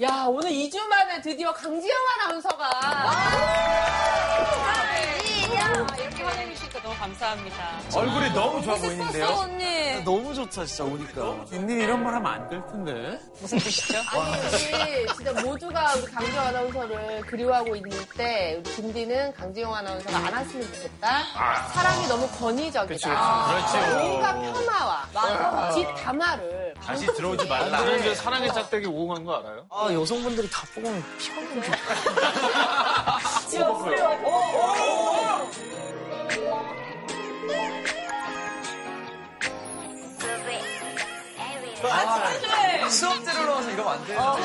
야, 0.00 0.26
오늘 0.28 0.50
2주 0.50 0.78
만에 0.86 1.20
드디어 1.20 1.52
강지영 1.52 1.96
아나운서가. 2.20 2.70
이렇게 5.98 6.22
환영해 6.22 6.54
주시니까 6.54 6.82
너무 6.82 6.94
감사합니다. 6.96 7.80
얼굴이 7.96 8.30
너무 8.32 8.62
좋아 8.62 8.76
보이는데요? 8.76 9.26
언니. 9.26 10.04
너무 10.04 10.32
좋다, 10.32 10.64
진짜, 10.64 10.84
오니까. 10.84 11.44
님 11.50 11.68
이런 11.80 12.04
말 12.04 12.14
하면 12.14 12.32
안 12.32 12.48
될 12.48 12.62
텐데. 12.68 13.18
무슨 13.40 13.58
뜻이죠? 13.58 13.98
아니, 13.98 14.36
우리 14.36 15.06
진짜 15.16 15.32
모두가 15.42 15.94
우리 15.96 16.06
강지영 16.12 16.46
아나운서를 16.46 17.20
그리워하고 17.22 17.74
있는 17.74 17.90
때, 18.16 18.54
우리 18.58 18.70
김디는 18.76 19.34
강지영 19.34 19.74
아나운서가 19.74 20.16
안 20.16 20.32
왔으면 20.32 20.72
좋겠다. 20.74 21.24
사랑이 21.74 22.06
너무 22.06 22.28
권위적이다. 22.38 23.48
그렇지. 23.48 23.78
온갖 24.06 24.32
폄하와 24.40 25.70
뒷담화를 25.74 26.67
다시 26.84 27.06
들어오지 27.06 27.46
말라. 27.48 27.78
저는 27.78 28.00
이제 28.00 28.14
사랑의 28.14 28.52
짝대기 28.52 28.86
오공한 28.86 29.24
거 29.24 29.36
알아요? 29.36 29.66
아, 29.70 29.92
여성분들이 29.92 30.48
다 30.50 30.66
뽑으면 30.74 31.02
피곤해. 31.18 31.68
수업 42.90 43.24
들으러 43.24 43.60
이러면 43.62 43.88
안 43.88 44.04
돼요. 44.06 44.36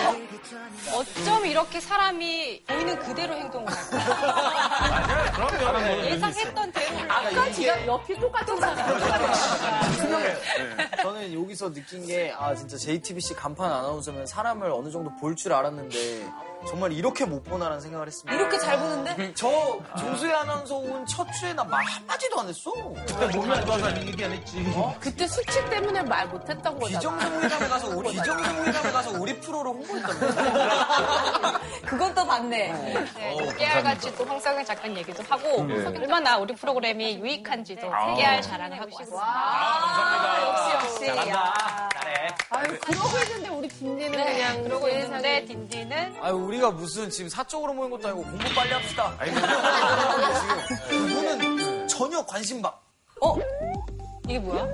어쩜 0.93 1.45
이렇게 1.45 1.79
사람이 1.79 2.63
보이는 2.67 2.99
그대로 2.99 3.33
행동을 3.35 3.71
할까? 3.71 5.31
그럼요. 5.33 6.05
예상했던 6.05 6.71
대로를 6.71 7.11
아까 7.11 7.51
지금 7.51 7.85
옆이 7.87 8.19
똑같은 8.19 8.59
사람. 8.59 8.99
저는 11.01 11.33
여기서 11.33 11.71
느낀 11.73 12.05
게, 12.05 12.33
아, 12.37 12.53
진짜 12.55 12.77
JTBC 12.77 13.35
간판 13.35 13.71
아나운서면 13.71 14.25
사람을 14.27 14.69
어느 14.71 14.89
정도 14.91 15.15
볼 15.17 15.33
줄 15.35 15.51
알았는데, 15.53 16.25
정말 16.67 16.91
이렇게 16.93 17.25
못 17.25 17.43
보나라는 17.43 17.79
생각을 17.81 18.07
했습니다. 18.07 18.33
이렇게 18.39 18.57
잘 18.57 18.79
보는데? 18.79 19.33
저 19.35 19.79
조수혜 19.97 20.33
아나운서 20.33 20.75
온 20.77 21.03
첫 21.05 21.27
주에 21.33 21.53
나 21.53 21.63
말 21.63 21.83
한마디도 21.85 22.39
안 22.39 22.47
했어. 22.47 22.71
그때 23.05 23.37
몸이 23.37 23.51
안 23.51 23.65
좋아서 23.65 23.95
얘기 24.01 24.23
안 24.23 24.31
했지. 24.31 24.63
그때 24.99 25.27
수치 25.27 25.63
때문에 25.69 26.01
말 26.03 26.27
못했던 26.27 26.77
거잖아. 26.79 26.99
비정상회담에 26.99 27.67
가서 27.67 27.87
우리 27.97 28.11
비정상회담에 28.13 28.91
가서 28.91 29.11
우리 29.19 29.39
프로를 29.39 29.71
홍보했다며. 29.71 31.59
그건 31.85 32.13
또 32.15 32.25
봤네. 32.25 32.71
네, 32.71 33.55
깨알같이 33.57 34.15
또 34.15 34.25
황석영 34.25 34.65
작가님 34.65 34.97
얘기도 34.97 35.23
하고 35.29 35.61
얼마나 35.85 36.37
우리 36.37 36.55
프로그램이 36.55 37.17
유익한지도 37.19 37.81
깨알 38.15 38.41
자랑을 38.41 38.79
하고 38.79 38.89
왔습니다. 38.95 39.23
아, 39.25 40.73
역시, 40.77 41.07
역시. 41.07 41.29
야. 41.29 41.53
아유, 42.49 42.77
그러고 42.81 43.17
있는데 43.23 43.49
우리 43.49 43.67
김디는 43.67 44.11
그냥 44.25 44.63
그러고 44.63 44.87
있는데 44.89 45.45
딘딘은 45.45 46.15
아유, 46.21 46.35
우리가 46.53 46.69
무슨 46.71 47.09
지금 47.09 47.29
사적으로 47.29 47.73
모인 47.73 47.89
것도 47.89 48.07
아니고 48.07 48.23
공부 48.23 48.53
빨리 48.53 48.71
합시다. 48.73 49.17
지금 50.89 51.07
그분은 51.07 51.87
전혀 51.87 52.23
관심 52.25 52.61
바. 52.61 52.69
어? 53.21 53.35
이게 54.27 54.37
뭐야? 54.39 54.67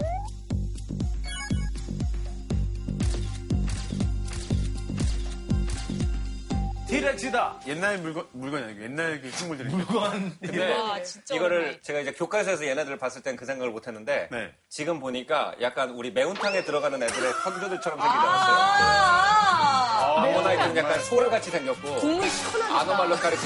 디렉트다. 6.87 7.61
옛날 7.67 7.99
물건, 7.99 8.25
물건이 8.31 8.63
아니고 8.63 8.83
옛날 8.83 9.21
그 9.21 9.29
식물들이. 9.31 9.69
물건. 9.69 10.35
근데 10.41 10.73
와 10.73 11.01
진짜 11.03 11.35
이거를 11.35 11.79
제가 11.83 11.99
이제 11.99 12.11
교과서에서 12.11 12.65
얘네들을 12.65 12.97
봤을 12.97 13.21
땐 13.21 13.35
그 13.35 13.45
생각을 13.45 13.71
못 13.71 13.87
했는데 13.87 14.27
네. 14.31 14.51
지금 14.69 14.99
보니까 14.99 15.53
약간 15.61 15.91
우리 15.91 16.11
매운탕에 16.11 16.63
들어가는 16.65 17.01
애들의 17.01 17.33
선조들처럼 17.43 17.99
생기더라고요. 18.01 18.31
아, 18.31 19.78
어머나 20.25 20.63
좀 20.67 20.77
약간 20.77 20.99
소울같이 21.03 21.49
생겼고 21.51 21.95
국물 21.95 22.29
시원하다. 22.29 22.79
아노말로까리는 22.79 23.43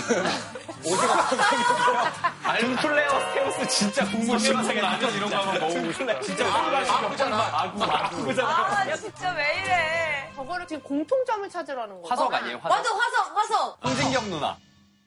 오징어처럼 0.85 1.45
생겼고요. 1.45 2.03
알플레어 2.43 3.19
스테우스 3.19 3.67
진짜 3.67 4.05
국물 4.05 4.39
시원하게 4.39 4.81
라면 4.81 5.13
이런 5.13 5.29
거 5.29 5.37
한번 5.37 5.59
먹어보고 5.59 5.91
싶다. 5.93 6.19
진짜 6.21 6.45
아구잖아. 6.47 7.37
아구, 7.53 7.83
아구잖아. 7.83 8.49
아, 8.49 8.95
진짜 8.95 9.31
왜 9.33 9.61
이래. 9.63 10.31
저거를 10.35 10.65
지금 10.67 10.81
공통점을 10.83 11.49
찾으라는 11.49 12.01
거야. 12.01 12.09
화석 12.09 12.33
아니에요, 12.33 12.57
화석. 12.61 12.77
맞아, 12.77 12.89
화석, 12.89 13.37
화석. 13.37 13.77
홍진경 13.85 14.29
누나. 14.29 14.57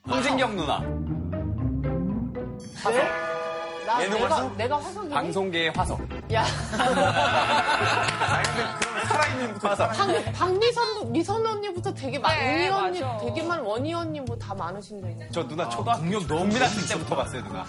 홍진경 0.08 0.56
누나. 0.56 0.80
나 3.86 4.02
얘는 4.02 4.18
내가, 4.18 4.34
화석? 4.36 4.56
내가 4.56 4.76
화석이니? 4.78 5.14
방송계의 5.14 5.70
화석. 5.70 6.00
야, 6.32 6.44
화석. 9.60 9.92
박, 9.92 10.32
박미선, 10.32 11.12
미선 11.12 11.46
언니부터 11.46 11.92
되게 11.94 12.18
많, 12.18 12.36
네, 12.38 12.54
은희 12.54 12.68
언니 12.68 13.00
맞아. 13.00 13.18
되게 13.24 13.42
많, 13.42 13.60
원희 13.60 13.92
언니 13.94 14.20
뭐 14.20 14.36
다 14.38 14.54
많으신데. 14.54 15.28
저 15.32 15.46
누나 15.48 15.68
초등학교 15.68 16.02
국민학교 16.02 16.86
때부터 16.88 17.16
봤어요, 17.16 17.42
누나. 17.42 17.60
아, 17.60 17.66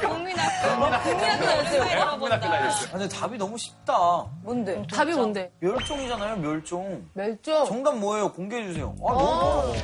국민학교 0.00 0.08
국민학교 0.08 1.02
네, 1.02 2.04
국민학교 2.10 2.46
다녔어요. 2.48 2.88
아, 2.88 2.90
근데 2.92 3.08
답이 3.08 3.36
너무 3.38 3.58
쉽다. 3.58 3.94
뭔데? 4.42 4.82
답이 4.92 5.12
뭔데? 5.14 5.50
멸종이잖아요, 5.60 6.36
멸종. 6.36 7.04
멸종? 7.14 7.64
정답 7.66 7.96
뭐예요? 7.96 8.32
공개해 8.32 8.64
주세요. 8.68 8.94
아, 9.04 9.12
너무 9.12 9.24
어. 9.24 9.58
어려워. 9.60 9.74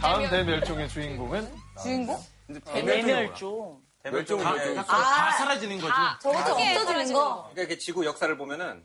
다음 0.00 0.28
대멸종의 0.28 0.88
주인공은 0.88 1.48
주인공? 1.82 2.18
대멸종. 2.64 3.80
대멸종은 4.02 4.56
이제 4.56 4.74
다 4.74 5.30
사라지는 5.32 5.80
거지. 5.80 5.92
저거 6.20 6.44
좀 6.44 6.52
없어지는 6.60 7.12
거. 7.12 7.34
그러니까 7.52 7.60
이렇게 7.60 7.78
지구 7.78 8.04
역사를 8.04 8.36
보면은 8.36 8.82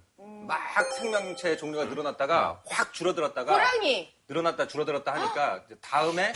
막 0.47 0.59
생명체 0.95 1.57
종류가 1.57 1.85
늘어났다가 1.85 2.61
확 2.67 2.93
줄어들었다가 2.93 3.51
호랑이! 3.53 4.13
늘어났다 4.29 4.67
줄어들었다 4.67 5.13
하니까 5.13 5.63
이제 5.65 5.75
다음에 5.81 6.33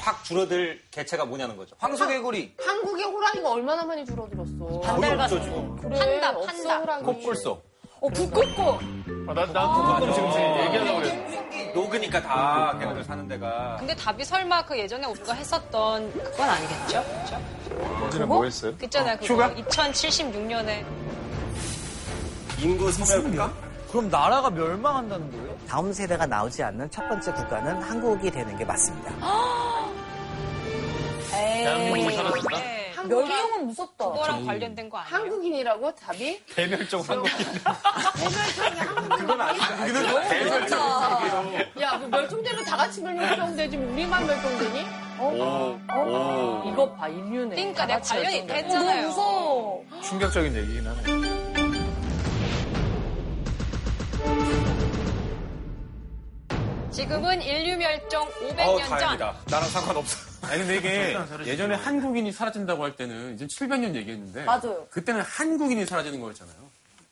확 0.00 0.24
줄어들 0.24 0.82
개체가 0.90 1.24
뭐냐는 1.24 1.56
거죠. 1.56 1.76
황소개구리. 1.78 2.56
한국의 2.60 3.04
호랑이가 3.04 3.50
얼마나 3.50 3.84
많이 3.84 4.04
줄어들었어. 4.04 4.80
거의 4.80 5.12
없죠 5.12 5.40
지금. 5.42 5.76
그래, 5.76 5.98
판다, 6.20 6.30
없어, 6.30 6.46
판다. 6.46 6.78
호랑이. 6.80 7.02
콧불소. 7.04 7.62
어, 8.04 8.08
북극고. 8.08 8.78
아, 9.26 9.32
나, 9.32 9.46
나 9.46 9.96
그거 9.98 10.12
지금 10.12 10.28
얘기하려고 10.28 10.98
그랬는데. 10.98 11.72
녹으니까 11.74 12.22
다 12.22 12.76
걔네들 12.78 13.02
사는 13.02 13.26
데가 13.26 13.76
근데 13.78 13.96
답이 13.96 14.24
설마 14.24 14.64
그 14.64 14.78
예전에 14.78 15.06
우리가 15.06 15.32
했었던 15.32 16.12
그건 16.12 16.48
아니겠죠? 16.50 17.02
그죠? 17.02 17.40
언제는 18.02 18.28
뭐 18.28 18.44
했어요? 18.44 18.72
그 18.78 18.84
있잖아요 18.84 19.16
그거 19.16 19.34
휴가? 19.34 19.52
2076년에 19.54 20.84
인구 22.60 22.92
소멸국가? 22.92 23.52
그럼 23.90 24.08
나라가 24.08 24.50
멸망한다는 24.50 25.30
거예요? 25.32 25.56
다음 25.68 25.92
세대가 25.92 26.26
나오지 26.26 26.62
않는 26.62 26.88
첫 26.90 27.08
번째 27.08 27.32
국가는 27.32 27.82
한국이 27.82 28.30
되는 28.30 28.56
게 28.56 28.64
맞습니다. 28.64 29.10
대한민국이 31.30 32.16
사라진다? 32.16 32.58
네. 32.58 32.83
멸종은 33.08 33.66
무섭다. 33.66 34.10
그거랑 34.10 34.44
관련된 34.46 34.88
거 34.88 34.98
아니에요? 34.98 35.16
한국인이라고? 35.16 35.94
답이? 35.94 36.42
대멸종 36.54 37.02
한국인. 37.02 37.32
대멸종이 38.16 38.78
한국인. 38.80 40.28
대멸종. 40.28 40.78
야, 41.80 41.98
그 41.98 42.06
멸종되면 42.06 42.64
다 42.64 42.76
같이 42.76 43.02
멸종되지, 43.02 43.76
뭐 43.76 43.92
우리만 43.92 44.26
멸종되니? 44.26 44.86
어? 45.18 45.78
어? 45.92 46.70
이거 46.72 46.92
봐, 46.94 47.08
인류네. 47.08 47.54
그러니까 47.54 47.86
내가 47.86 48.00
관련이. 48.00 48.46
됐잖아요. 48.46 49.02
너무 49.02 49.06
무서워. 49.08 49.84
충격적인 50.02 50.54
얘기긴 50.56 50.86
하네. 50.86 51.43
지금은 56.94 57.42
인류 57.42 57.76
멸종 57.76 58.22
어우 58.22 58.50
500년 58.78 58.88
전. 58.88 58.98
다행이다. 58.98 59.34
나랑 59.50 59.68
상관없어. 59.68 60.16
아니 60.46 60.58
근데 60.58 60.76
이게 60.76 61.16
예전에 61.50 61.74
한국인이 61.74 62.30
사라진다고 62.30 62.84
할 62.84 62.94
때는 62.94 63.34
이제 63.34 63.46
700년 63.46 63.94
얘기했는데 63.96 64.44
맞아요. 64.44 64.86
그때는 64.90 65.20
한국인이 65.22 65.84
사라지는 65.86 66.20
거였잖아요. 66.20 66.54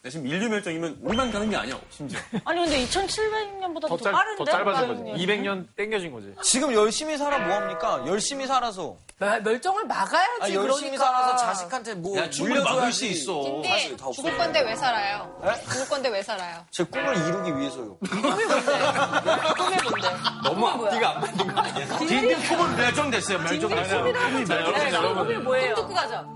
근데 0.02 0.10
지금 0.10 0.26
인류 0.26 0.48
멸종이면 0.48 0.98
우리만 1.00 1.30
가는 1.30 1.48
게 1.48 1.56
아니야 1.56 1.78
심지어. 1.90 2.18
아니, 2.44 2.60
근데 2.64 2.84
2700년보다 2.86 3.82
더, 3.82 3.88
더, 3.88 3.96
짧, 3.98 4.10
빠른데? 4.10 4.44
더 4.44 4.50
짧아진 4.50 5.04
거지. 5.04 5.24
200년 5.26 5.66
땡겨진 5.76 6.10
거지. 6.10 6.34
지금 6.42 6.74
열심히 6.74 7.16
살아 7.16 7.38
뭐합니까? 7.38 8.02
열심히 8.08 8.48
살아서. 8.48 8.96
멸- 9.20 9.40
멸종을 9.44 9.84
막아야지, 9.86 10.40
아, 10.40 10.50
열심히 10.52 10.90
그러니까. 10.90 11.04
살아서 11.04 11.36
자식한테 11.36 11.94
뭐 11.94 12.18
야, 12.18 12.28
막을 12.64 12.92
수. 12.92 13.04
있어. 13.06 13.42
근데 13.42 13.94
죽을. 14.12 14.36
건데 14.36 14.62
왜 14.62 14.74
살아요? 14.74 15.40
네? 15.40 15.52
죽을 15.70 15.88
건데 15.88 16.08
왜 16.08 16.20
살아요? 16.20 16.64
제 16.72 16.82
꿈을 16.82 17.16
이루기 17.16 17.56
위해서요. 17.56 17.96
너무 20.42 20.66
앞뒤가 20.66 21.10
안 21.10 21.20
맞는 21.20 21.54
거 21.54 21.60
아니야? 21.60 21.86
딘딘 21.98 22.40
품은 22.40 22.76
멸종됐어요. 22.76 23.38
멸종. 23.38 23.70
여러분, 23.70 24.92
여러분. 24.92 25.44
뭐예요? 25.44 25.76
듣고 25.76 25.94
가자. 25.94 26.26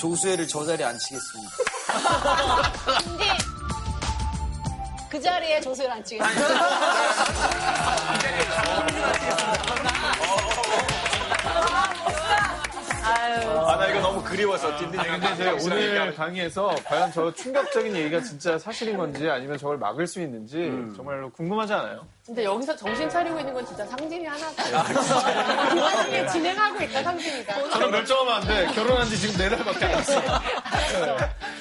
조수혜를 0.00 0.46
저 0.48 0.64
자리에 0.64 0.86
앉히겠습니다. 0.86 1.50
근데 3.04 3.24
그 5.10 5.20
자리에 5.20 5.60
조수를 5.60 5.90
안 5.90 6.04
치겠어요. 6.04 6.58
아, 13.04 13.76
나 13.76 13.86
이거 13.88 14.00
너무 14.00 14.22
그리워서 14.22 14.76
딘딘 14.78 15.00
아니, 15.00 15.10
근데 15.10 15.36
제가 15.36 15.52
오늘 15.62 16.14
강의에서 16.14 16.74
과연 16.84 17.12
저 17.12 17.32
충격적인 17.32 17.94
얘기가 17.96 18.20
진짜 18.22 18.58
사실인 18.58 18.96
건지 18.96 19.28
아니면 19.28 19.58
저걸 19.58 19.78
막을 19.78 20.06
수 20.06 20.20
있는지 20.20 20.70
정말로 20.96 21.30
궁금하지 21.30 21.72
않아요? 21.72 22.06
근데 22.28 22.44
여기서 22.44 22.76
정신 22.76 23.08
차리고 23.08 23.40
있는 23.40 23.54
건 23.54 23.64
진짜 23.64 23.86
상진이 23.86 24.26
하나다. 24.26 24.82
그 25.72 25.80
와중에 25.80 26.26
진행하고 26.26 26.82
있다, 26.82 27.02
상진이가. 27.02 27.70
저는 27.70 27.90
멀쩡하면 27.90 28.34
안 28.34 28.46
돼. 28.46 28.66
결혼한 28.74 29.08
지 29.08 29.18
지금 29.18 29.34
네 29.38 29.48
달밖에 29.48 29.86
안 29.86 29.92
됐어. 29.96 30.20
네. 30.20 31.16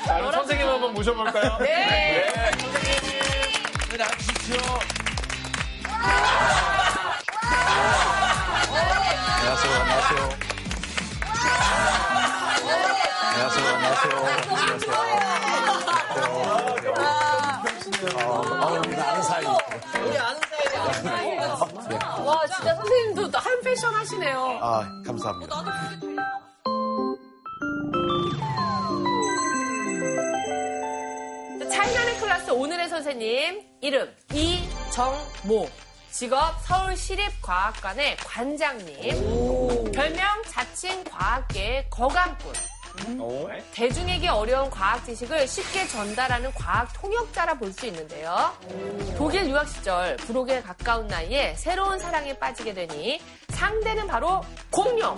자, 0.06 0.18
그럼 0.18 0.32
선생님 0.34 0.68
한번 0.68 0.94
모셔볼까요? 0.94 1.58
네. 1.60 2.30
네, 3.90 3.98
나와주십시오. 3.98 4.58
안녕하세요. 9.40 9.74
안녕하세요. 9.74 10.38
안녕하세요. 13.32 13.68
안녕하세요. 13.72 14.18
안녕하세요. 16.60 16.94
아, 18.20 18.32
아는 19.08 19.24
사이. 19.24 19.46
우리 20.04 20.18
아는. 20.18 20.47
와, 22.26 22.46
진짜 22.48 22.76
선생님도 22.76 23.38
한 23.38 23.62
패션 23.62 23.94
하시네요. 23.94 24.60
아, 24.62 24.88
감사합니다. 25.06 25.56
차이나는 31.72 32.20
클래스 32.20 32.52
오늘의 32.52 32.90
선생님 32.90 33.62
이름 33.82 34.14
이정모. 34.34 35.70
직업 36.12 36.56
서울시립과학관의 36.66 38.18
관장님. 38.18 39.92
별명 39.92 40.42
자칭 40.48 41.04
과학계의 41.04 41.90
거감꾼 41.90 42.54
대중에게 43.74 44.28
어려운 44.30 44.70
과학 44.70 45.06
지식을 45.06 45.48
쉽게 45.48 45.88
전달하는 45.88 46.52
과학 46.54 46.92
통역자라 46.94 47.54
볼 47.56 47.72
수 47.72 47.86
있는데요. 47.88 48.52
독일 49.18 49.48
유학 49.50 49.68
시절 49.68 50.16
불혹에 50.18 50.62
가까운 50.62 51.06
나이에 51.08 51.54
새로운 51.56 52.00
사랑에 52.00 52.38
빠지게 52.40 52.74
되니 52.74 53.22
상대는 53.50 54.08
바로 54.08 54.42
공룡. 54.72 55.16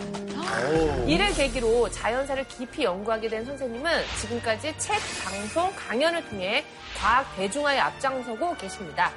이를 1.07 1.33
계기로 1.33 1.89
자연사를 1.91 2.47
깊이 2.47 2.83
연구하게 2.83 3.29
된 3.29 3.45
선생님은 3.45 4.03
지금까지 4.21 4.73
책, 4.77 4.99
방송, 5.23 5.71
강연을 5.75 6.27
통해 6.29 6.65
과학 6.97 7.33
대중화에 7.35 7.79
앞장서고 7.79 8.55
계십니다. 8.55 9.11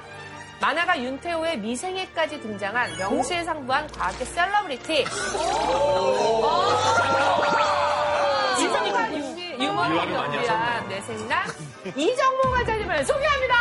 만화가 0.61 1.01
윤태호의 1.01 1.57
미생애까지 1.59 2.39
등장한 2.39 2.97
명실상부한 2.97 3.87
과학계 3.87 4.23
셀러브리티. 4.23 5.05
유머를 9.63 9.97
연구한 9.97 10.87
내생남 10.89 11.47
이정모 11.95 12.41
과장님을 12.51 13.05
소개합니다. 13.05 13.53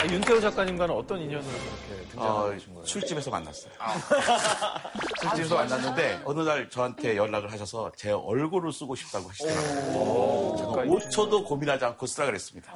아, 0.00 0.04
윤태호 0.06 0.40
작가님과는 0.40 0.94
어떤 0.94 1.20
인연으로 1.20 1.42
그렇게 1.52 2.02
어, 2.02 2.08
등장하신 2.10 2.74
거예요? 2.74 2.86
술집에서 2.86 3.30
만났어요. 3.30 3.72
술집에서 5.20 5.54
만났는데 5.56 6.22
어느 6.24 6.40
날 6.40 6.68
저한테 6.70 7.16
연락을 7.16 7.52
하셔서 7.52 7.92
제 7.96 8.10
얼굴을 8.12 8.72
쓰고 8.72 8.94
싶다고 8.94 9.28
하시더라고요. 9.28 10.56
제가 10.56 10.72
5초도 10.84 11.44
고민하지 11.46 11.84
않고 11.84 12.06
쓰라 12.06 12.26
그랬습니다. 12.26 12.72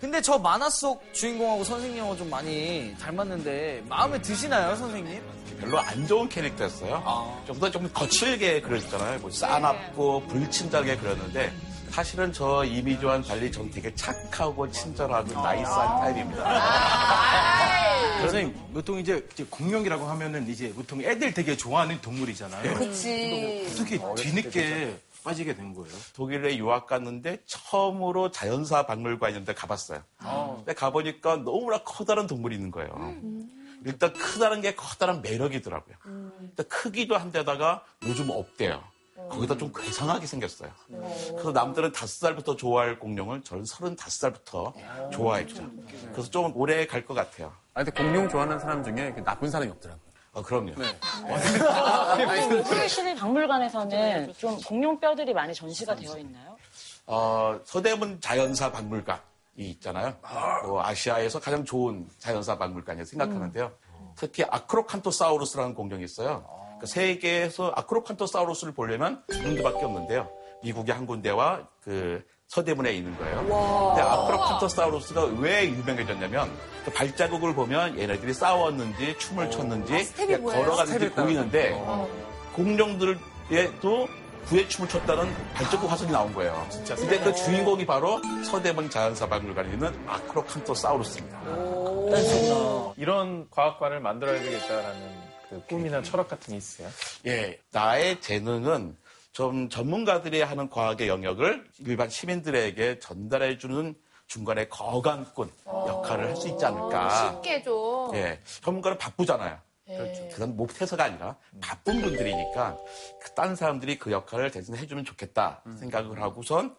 근데 0.00 0.20
저 0.22 0.38
만화 0.38 0.70
속 0.70 1.02
주인공하고 1.12 1.64
선생님하고 1.64 2.16
좀 2.16 2.30
많이 2.30 2.94
닮았는데 3.00 3.84
마음에 3.88 4.20
드시나요, 4.22 4.74
선생님? 4.76 5.22
별로 5.60 5.78
안 5.80 6.06
좋은 6.06 6.28
캐릭터였어요. 6.28 7.42
좀 7.46 7.58
더 7.60 7.70
좀 7.70 7.90
거칠게 7.92 8.60
그렸잖아요. 8.62 9.18
뭐 9.20 9.30
싸납고 9.30 10.26
불친절하게 10.28 10.96
그렸는데 10.98 11.52
사실은 11.90 12.32
저 12.32 12.64
이미지와는 12.64 13.26
달리 13.26 13.50
전 13.50 13.70
되게 13.70 13.94
착하고 13.94 14.70
친절하고 14.70 15.32
나이스한 15.32 16.00
타입입니다. 16.00 18.20
선생님, 18.20 18.54
보통 18.72 18.98
이제 18.98 19.26
공룡이라고 19.50 20.04
하면은 20.04 20.48
이제 20.48 20.72
보통 20.74 21.00
애들 21.00 21.32
되게 21.34 21.56
좋아하는 21.56 22.00
동물이잖아요. 22.00 22.74
그치. 22.74 23.66
어떻게 23.70 23.98
뒤늦게 24.14 24.98
빠지게 25.24 25.54
된 25.54 25.74
거예요? 25.74 25.92
독일에 26.14 26.56
유학 26.56 26.86
갔는데 26.86 27.38
처음으로 27.46 28.30
자연사 28.30 28.86
박물관 28.86 29.32
이런 29.32 29.44
데 29.44 29.54
가봤어요. 29.54 30.02
근데 30.56 30.74
가보니까 30.74 31.36
너무나 31.36 31.78
커다란 31.78 32.26
동물이 32.26 32.54
있는 32.54 32.70
거예요. 32.70 33.14
일단 33.84 34.12
크다는 34.12 34.60
게 34.60 34.74
커다란 34.74 35.22
매력이더라고요. 35.22 35.96
일단 36.42 36.66
크기도 36.68 37.16
한데다가 37.16 37.84
요즘 38.04 38.30
없대요. 38.30 38.82
거기다 39.30 39.56
좀 39.56 39.72
괴상하게 39.74 40.26
생겼어요. 40.26 40.70
그래서 41.30 41.52
남들은 41.52 41.92
다섯 41.92 42.06
살부터 42.26 42.56
좋아할 42.56 42.98
공룡을 42.98 43.42
저는 43.42 43.64
서른다섯 43.64 44.12
살부터 44.12 44.72
좋아했죠. 45.12 45.68
그래서 46.12 46.30
좀 46.30 46.52
오래 46.56 46.86
갈 46.86 47.04
것 47.06 47.14
같아요. 47.14 47.52
아, 47.74 47.84
근데 47.84 47.90
공룡 48.02 48.28
좋아하는 48.28 48.58
사람 48.58 48.82
중에 48.82 49.14
나쁜 49.24 49.50
사람이 49.50 49.70
없더라고요. 49.72 50.06
어, 50.32 50.42
그럼요. 50.42 50.72
서울시립 52.64 53.18
박물관에서는 53.18 54.34
좀 54.34 54.58
공룡 54.62 54.98
뼈들이 55.00 55.32
많이 55.32 55.54
전시가 55.54 55.94
되어 55.96 56.18
있나요? 56.18 56.56
어, 57.06 57.58
서대문 57.64 58.20
자연사 58.20 58.70
박물관이 58.72 59.20
있잖아요. 59.56 60.14
어, 60.64 60.80
아시아에서 60.82 61.40
가장 61.40 61.64
좋은 61.64 62.08
자연사 62.18 62.58
박물관이라고 62.58 63.08
생각하는데요. 63.08 63.72
특히 64.16 64.44
아크로칸토사우루스라는 64.50 65.74
공룡이 65.74 66.04
있어요. 66.04 66.44
그 66.80 66.86
세계에서 66.86 67.72
아크로칸토사우루스를 67.74 68.74
보려면 68.74 69.22
두 69.28 69.42
군데밖에 69.42 69.84
없는데요. 69.84 70.28
미국의 70.62 70.94
한 70.94 71.06
군데와 71.06 71.66
그 71.82 72.24
서대문에 72.48 72.92
있는 72.92 73.16
거예요. 73.18 73.38
근데 73.38 74.02
아크로칸토사우루스가 74.02 75.24
왜 75.38 75.68
유명해졌냐면 75.68 76.50
그 76.84 76.92
발자국을 76.92 77.54
보면 77.54 77.98
얘네들이 77.98 78.32
싸웠는지 78.32 79.18
춤을 79.18 79.50
췄는지 79.50 80.12
그냥 80.14 80.44
걸어가는지 80.44 81.10
보이는데 81.10 81.76
공룡들에도 82.54 84.08
구애 84.46 84.68
춤을 84.68 84.88
췄다는 84.88 85.34
발자국 85.54 85.90
화석이 85.90 86.12
나온 86.12 86.32
거예요. 86.32 86.66
근데 86.94 87.18
그 87.18 87.34
주인공이 87.34 87.84
바로 87.84 88.20
서대문 88.44 88.90
자연사 88.90 89.28
박물관에 89.28 89.72
있는 89.72 89.92
아크로칸토사우루스입니다. 90.06 91.40
이런 92.96 93.50
과학관을 93.50 93.98
만들어야 93.98 94.40
되겠다라는 94.40 95.25
그 95.48 95.62
꿈이나 95.68 96.02
철학 96.02 96.28
같은 96.28 96.52
게 96.52 96.58
있어요? 96.58 96.88
예, 97.26 97.60
나의 97.70 98.20
재능은 98.20 98.96
좀 99.32 99.68
전문가들이 99.68 100.42
하는 100.42 100.68
과학의 100.70 101.08
영역을 101.08 101.66
일반 101.80 102.08
시민들에게 102.08 102.98
전달해주는 102.98 103.94
중간에 104.26 104.66
거강꾼 104.68 105.50
역할을 105.66 106.28
할 106.28 106.36
수 106.36 106.48
있지 106.48 106.64
않을까. 106.64 107.32
쉽게 107.34 107.62
좀. 107.62 108.14
예, 108.16 108.40
전문가는 108.62 108.98
바쁘잖아요. 108.98 109.58
예. 109.88 110.28
그건 110.32 110.56
못해서가 110.56 111.04
아니라 111.04 111.36
바쁜 111.60 112.02
분들이니까 112.02 112.76
그 113.20 113.32
다른 113.34 113.54
사람들이 113.54 113.98
그 113.98 114.10
역할을 114.10 114.50
대신 114.50 114.76
해주면 114.76 115.04
좋겠다 115.04 115.62
생각을 115.78 116.20
하고선 116.20 116.74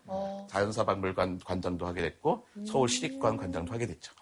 자연사 0.49 0.83
박물관 0.83 1.39
관장도 1.45 1.85
하게 1.87 2.01
됐고 2.01 2.45
서울시립관 2.67 3.37
관장도 3.37 3.73
하게 3.73 3.87
됐죠. 3.87 4.13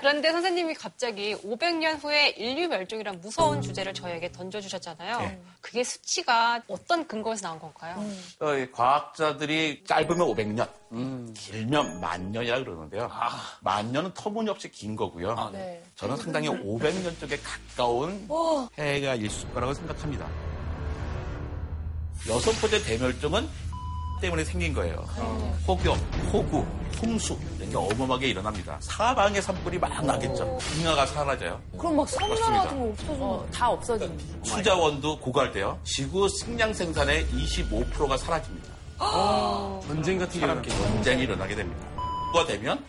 그런데 0.00 0.32
선생님이 0.32 0.74
갑자기 0.74 1.34
500년 1.36 2.02
후에 2.02 2.30
인류 2.30 2.68
멸종이란 2.68 3.20
무서운 3.20 3.62
주제를 3.62 3.94
저에게 3.94 4.30
던져주셨잖아요. 4.32 5.18
네. 5.20 5.40
그게 5.60 5.84
수치가 5.84 6.60
어떤 6.68 7.06
근거에서 7.06 7.48
나온 7.48 7.58
건가요? 7.58 8.02
어, 8.40 8.54
이 8.54 8.70
과학자들이 8.70 9.84
짧으면 9.86 10.26
500년, 10.28 10.68
길면 11.34 12.00
만 12.00 12.32
년이라 12.32 12.58
그러는데요. 12.60 13.10
만 13.60 13.92
년은 13.92 14.12
터무니없이 14.14 14.70
긴 14.70 14.94
거고요. 14.96 15.50
네. 15.52 15.82
저는 15.94 16.16
상당히 16.16 16.48
500년 16.48 17.18
쪽에 17.18 17.33
가까운 17.36 18.28
해가 18.78 19.14
있을 19.16 19.52
거라고 19.52 19.74
생각합니다. 19.74 20.26
여섯 22.28 22.52
번째 22.60 22.82
대멸종은 22.82 23.48
때문에 24.20 24.44
생긴 24.44 24.72
거예요. 24.72 25.04
폭염, 25.66 25.98
폭우, 26.30 26.64
홍수 27.02 27.38
이런 27.58 27.70
게 27.70 27.76
어마어마하게 27.76 28.28
일어납니다. 28.28 28.78
사방에 28.80 29.40
산불이 29.40 29.78
막 29.78 30.04
나겠죠. 30.04 30.58
빙하가 30.76 31.04
사라져요. 31.06 31.60
그럼 31.76 31.96
막 31.96 32.08
섬나라 32.08 32.34
맞습니다. 32.38 32.62
같은 32.62 32.78
거 32.78 32.84
없어져. 32.88 33.12
어, 33.24 33.46
다 33.52 33.70
없어지는. 33.70 34.18
수자원도 34.42 35.18
고갈돼요. 35.18 35.78
지구 35.84 36.28
식량 36.28 36.72
생산의 36.72 37.26
25%가 37.26 38.16
사라집니다. 38.16 38.68
전쟁 39.86 40.18
같은 40.18 40.40
게 40.40 40.46
일어났겠죠. 40.46 40.76
전쟁이 40.76 41.22
일어나게 41.24 41.54
됩니다. 41.54 41.86
가 42.32 42.46
되면 42.46 42.82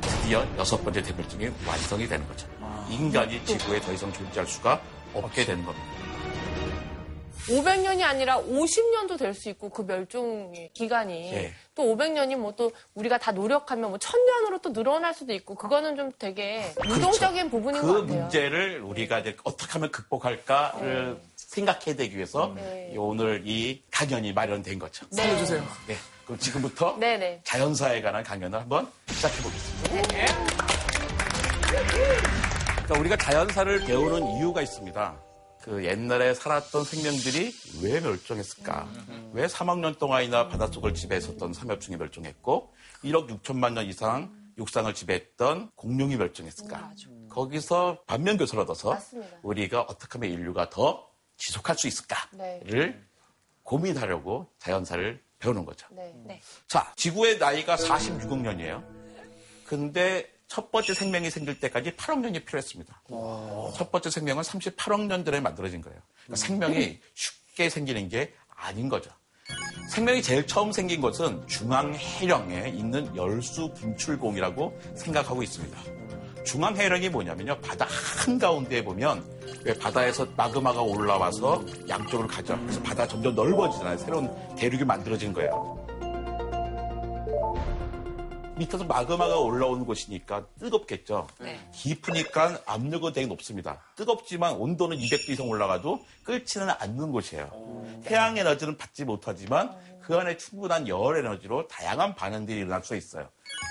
드디어 0.00 0.46
여섯 0.58 0.82
번째 0.84 1.02
대멸종이 1.02 1.48
완성이 1.66 2.06
되는 2.06 2.26
거죠. 2.28 2.46
인간이 2.90 3.44
지구에 3.44 3.80
더 3.80 3.92
이상 3.92 4.12
존재할 4.12 4.46
수가 4.46 4.80
없게 5.14 5.44
되는 5.44 5.64
겁니다. 5.64 5.86
500년이 7.48 8.02
아니라 8.02 8.38
50년도 8.40 9.16
될 9.16 9.32
수 9.32 9.48
있고 9.50 9.68
그 9.68 9.86
멸종 9.86 10.52
기간이 10.74 11.32
예. 11.32 11.52
또 11.76 11.84
500년이 11.84 12.34
뭐 12.36 12.52
또 12.56 12.72
우리가 12.94 13.18
다 13.18 13.30
노력하면 13.30 13.90
뭐 13.90 13.98
1000년으로 14.00 14.60
또 14.62 14.72
늘어날 14.72 15.14
수도 15.14 15.32
있고 15.32 15.54
그거는 15.54 15.94
좀 15.96 16.10
되게 16.18 16.64
유동적인 16.84 17.48
부분인 17.50 17.80
그 17.82 17.86
것 17.86 18.00
같아요. 18.00 18.20
문제를 18.22 18.80
우리가 18.82 19.20
이제 19.20 19.36
어떻게 19.44 19.72
하면 19.74 19.92
극복할까를 19.92 21.20
생각해야 21.36 21.94
되기 21.94 22.16
위해서 22.16 22.52
네. 22.56 22.92
오늘 22.96 23.42
이 23.46 23.80
강연이 23.92 24.32
마련된 24.32 24.80
거죠. 24.80 25.06
네. 25.10 25.22
살려주세요. 25.22 25.62
네. 25.86 25.96
그럼 26.24 26.38
지금부터 26.40 26.96
네네. 26.98 27.42
자연사에 27.44 28.02
관한 28.02 28.24
강연을 28.24 28.58
한번 28.58 28.90
시작해 29.08 29.40
보겠습니다. 29.42 30.26
그러니까 32.86 33.00
우리가 33.00 33.16
자연사를 33.16 33.80
배우는 33.80 34.36
이유가 34.36 34.62
있습니다. 34.62 35.20
그 35.62 35.84
옛날에 35.84 36.34
살았던 36.34 36.84
생명들이 36.84 37.52
왜 37.82 38.00
멸종했을까? 38.00 38.88
왜 39.32 39.46
3억 39.46 39.80
년 39.80 39.96
동안이나 39.96 40.46
바닷속을 40.46 40.94
지배했었던 40.94 41.52
삼엽충이 41.52 41.96
멸종했고 41.96 42.72
1억 43.02 43.42
6천만 43.42 43.72
년 43.72 43.86
이상 43.86 44.32
육상을 44.56 44.94
지배했던 44.94 45.72
공룡이 45.74 46.16
멸종했을까? 46.16 46.92
거기서 47.28 48.04
반면 48.06 48.36
교사를 48.36 48.62
얻어서 48.62 48.90
맞습니다. 48.90 49.36
우리가 49.42 49.80
어떻게 49.80 50.20
하면 50.20 50.30
인류가 50.30 50.70
더 50.70 51.10
지속할 51.38 51.76
수 51.76 51.88
있을까를 51.88 53.04
고민하려고 53.64 54.46
자연사를 54.60 55.20
배우는 55.40 55.64
거죠. 55.64 55.88
네. 55.90 56.14
네. 56.24 56.40
자, 56.68 56.92
지구의 56.94 57.38
나이가 57.38 57.74
46억 57.74 58.40
년이에요. 58.42 58.84
근데 59.66 60.35
첫 60.48 60.70
번째 60.70 60.94
생명이 60.94 61.30
생길 61.30 61.58
때까지 61.60 61.92
8억 61.92 62.20
년이 62.20 62.44
필요했습니다. 62.44 63.02
첫 63.76 63.90
번째 63.90 64.10
생명은 64.10 64.42
38억 64.42 65.06
년 65.06 65.24
전에 65.24 65.40
만들어진 65.40 65.80
거예요. 65.80 65.98
그러니까 66.24 66.36
생명이 66.36 67.00
쉽게 67.14 67.68
생기는 67.68 68.08
게 68.08 68.32
아닌 68.54 68.88
거죠. 68.88 69.10
생명이 69.90 70.22
제일 70.22 70.46
처음 70.46 70.72
생긴 70.72 71.00
것은 71.00 71.46
중앙해령에 71.46 72.68
있는 72.70 73.14
열수 73.16 73.72
분출공이라고 73.74 74.80
생각하고 74.94 75.42
있습니다. 75.42 75.78
중앙해령이 76.44 77.08
뭐냐면요. 77.08 77.60
바다 77.60 77.86
한가운데에 77.88 78.84
보면 78.84 79.24
왜 79.64 79.74
바다에서 79.74 80.26
마그마가 80.36 80.80
올라와서 80.80 81.64
양쪽으로 81.88 82.28
가죠. 82.28 82.58
그래서 82.60 82.80
바다가 82.82 83.08
점점 83.08 83.34
넓어지잖아요. 83.34 83.98
새로운 83.98 84.56
대륙이 84.56 84.84
만들어진 84.84 85.32
거예요. 85.32 85.85
밑에서 88.56 88.84
마그마가 88.84 89.38
올라오는 89.38 89.84
곳이니까 89.84 90.46
뜨겁겠죠. 90.58 91.28
깊으니까 91.72 92.58
압력은 92.66 93.12
되게 93.12 93.26
높습니다. 93.26 93.82
뜨겁지만 93.96 94.54
온도는 94.54 94.96
200도 94.96 95.30
이상 95.30 95.48
올라가도 95.48 96.04
끓지는 96.24 96.70
않는 96.70 97.12
곳이에요. 97.12 97.50
태양 98.04 98.36
에너지는 98.36 98.76
받지 98.76 99.04
못하지만 99.04 99.74
그 100.00 100.16
안에 100.16 100.36
충분한 100.36 100.88
열 100.88 101.18
에너지로 101.18 101.68
다양한 101.68 102.14
반응들이 102.14 102.60
일어날 102.60 102.82
수 102.82 102.96
있어요. 102.96 103.28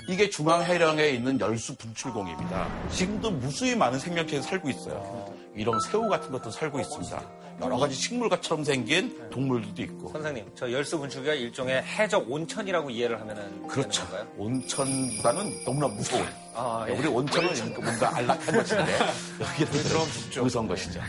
이게 0.08 0.30
중앙 0.30 0.62
해령에 0.62 1.08
있는 1.08 1.40
열수 1.40 1.76
분출공입니다. 1.76 2.90
지금도 2.90 3.30
무수히 3.32 3.74
많은 3.74 3.98
생명체가 3.98 4.42
살고 4.42 4.70
있어요. 4.70 5.35
이런 5.56 5.80
새우 5.80 6.08
같은 6.08 6.30
것도 6.30 6.50
살고 6.50 6.80
있습니다. 6.80 7.22
여러 7.62 7.78
가지 7.78 7.94
식물과처럼 7.94 8.64
생긴 8.64 9.30
동물들도 9.30 9.82
있고. 9.82 10.10
선생님, 10.10 10.44
저 10.54 10.70
열수 10.70 10.98
분출기가 10.98 11.34
일종의 11.34 11.82
해적 11.82 12.30
온천이라고 12.30 12.90
이해를 12.90 13.18
하면은 13.20 13.66
그렇죠. 13.66 14.02
건가요? 14.02 14.26
온천보다는 14.36 15.64
너무나 15.64 15.88
무서운. 15.88 16.26
아, 16.54 16.84
예. 16.88 16.92
우리 16.92 17.08
온천은 17.08 17.74
뭔가 17.82 18.14
안락한 18.16 18.56
것인데 18.56 18.98
여기는 19.40 19.82
좀 20.30 20.44
무서운 20.44 20.68
것이죠. 20.68 21.00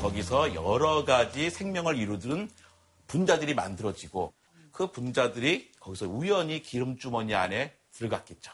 거기서 0.00 0.54
여러 0.54 1.04
가지 1.04 1.50
생명을 1.50 1.96
이루는 1.96 2.50
분자들이 3.06 3.54
만들어지고 3.54 4.32
그 4.72 4.90
분자들이 4.90 5.72
거기서 5.80 6.06
우연히 6.06 6.62
기름주머니 6.62 7.34
안에 7.34 7.74
들어갔겠죠. 7.92 8.52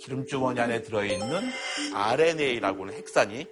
기름주머니 0.00 0.60
안에 0.60 0.82
들어있는 0.82 1.50
RNA라고 1.94 2.84
하는 2.84 2.94
핵산이 2.94 3.46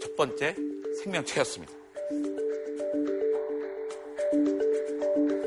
첫 0.00 0.16
번째 0.16 0.54
생명체였습니다. 1.02 1.72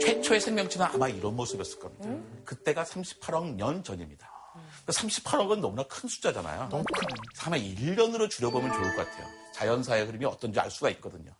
최초의 0.01 0.41
생명체는 0.41 0.87
아마 0.87 1.07
이런 1.09 1.35
모습이었을 1.35 1.79
겁니다. 1.79 2.09
그때가 2.45 2.83
38억 2.83 3.55
년 3.55 3.83
전입니다. 3.83 4.31
38억은 4.87 5.59
너무나 5.59 5.83
큰 5.83 6.09
숫자잖아요. 6.09 6.69
너무 6.69 6.83
큰. 6.93 7.07
아마 7.45 7.57
1년으로 7.57 8.29
줄여보면 8.29 8.71
좋을 8.73 8.95
것 8.95 9.05
같아요. 9.05 9.42
자연사의 9.53 10.05
흐름이 10.07 10.25
어떤지 10.25 10.59
알 10.59 10.69
수가 10.69 10.89
있거든요. 10.91 11.31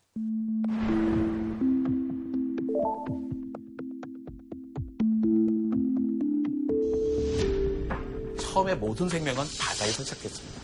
처음에 8.40 8.76
모든 8.76 9.10
생명은 9.10 9.44
바다에서 9.60 10.04
시작했습니다. 10.04 10.62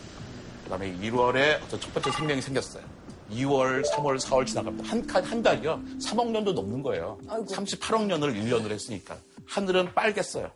그 0.64 0.70
다음에 0.70 0.96
1월에 0.98 1.62
어떤 1.64 1.80
첫 1.80 1.92
번째 1.92 2.12
생명이 2.12 2.40
생겼어요. 2.40 2.84
2월, 3.32 3.84
3월, 3.90 4.18
4월 4.20 4.46
지나갑니다. 4.46 4.88
한, 4.88 5.06
칸, 5.06 5.24
한 5.24 5.42
달이요. 5.42 5.80
3억 6.00 6.30
년도 6.30 6.52
넘는 6.52 6.82
거예요. 6.82 7.18
38억 7.26 8.06
년을 8.06 8.34
1년을 8.34 8.70
했으니까. 8.70 9.16
하늘은 9.46 9.92
빨갰어요. 9.94 10.50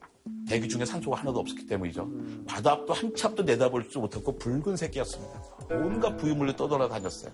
대기 0.48 0.68
중에 0.68 0.84
산소가 0.84 1.18
하나도 1.20 1.40
없었기 1.40 1.66
때문이죠. 1.66 2.10
바다 2.46 2.72
앞도 2.72 2.92
한참도 2.92 3.42
내다볼 3.42 3.84
수 3.90 3.98
못했고 3.98 4.36
붉은 4.36 4.76
색이었습니다. 4.76 5.42
온갖 5.70 6.16
부유물로 6.16 6.54
떠돌아다녔어요. 6.56 7.32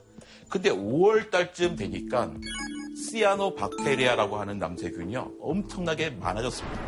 근데 0.49 0.70
5월 0.70 1.30
달쯤 1.30 1.76
되니까 1.76 2.32
시아노 2.97 3.54
박테리아라고 3.54 4.37
하는 4.37 4.59
남세균이요. 4.59 5.32
엄청나게 5.40 6.11
많아졌습니다. 6.11 6.80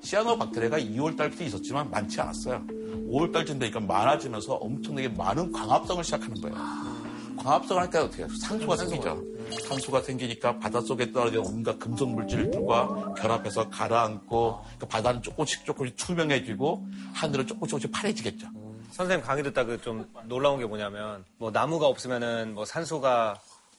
시아노 0.00 0.38
박테리아가 0.38 0.78
2월 0.78 1.16
달부터 1.16 1.44
있었지만 1.44 1.90
많지 1.90 2.20
않았어요. 2.20 2.64
5월 3.10 3.32
달쯤 3.32 3.58
되니까 3.58 3.78
많아지면서 3.80 4.54
엄청나게 4.54 5.08
많은 5.10 5.52
광합성을 5.52 6.02
시작하는 6.02 6.40
거예요. 6.40 6.89
광합성을 7.42 7.82
하니까 7.82 8.04
어떻게 8.04 8.22
해요? 8.22 8.28
산소가 8.40 8.76
생기죠. 8.76 9.22
산소가 9.68 10.02
생기니까 10.02 10.58
바닷속에 10.58 11.10
떨어진 11.12 11.38
온갖 11.40 11.78
금속 11.78 12.10
물질들과 12.10 13.14
결합해서 13.14 13.68
가라앉고 13.70 14.64
그 14.78 14.86
바다는 14.86 15.22
조금씩 15.22 15.64
조금씩 15.64 15.96
투명해지고 15.96 16.86
하늘은 17.14 17.46
조금씩 17.46 17.70
조금씩 17.70 17.92
파래지겠죠. 17.92 18.46
선생님 18.92 19.24
강의 19.24 19.42
듣다 19.44 19.64
그 19.64 19.78
좀 19.80 20.06
놀라운 20.24 20.58
게 20.58 20.66
뭐냐면 20.66 21.24
뭐 21.38 21.50
나무가 21.50 21.86
없으면은 21.86 22.54
뭐 22.54 22.64
산소가 22.64 23.36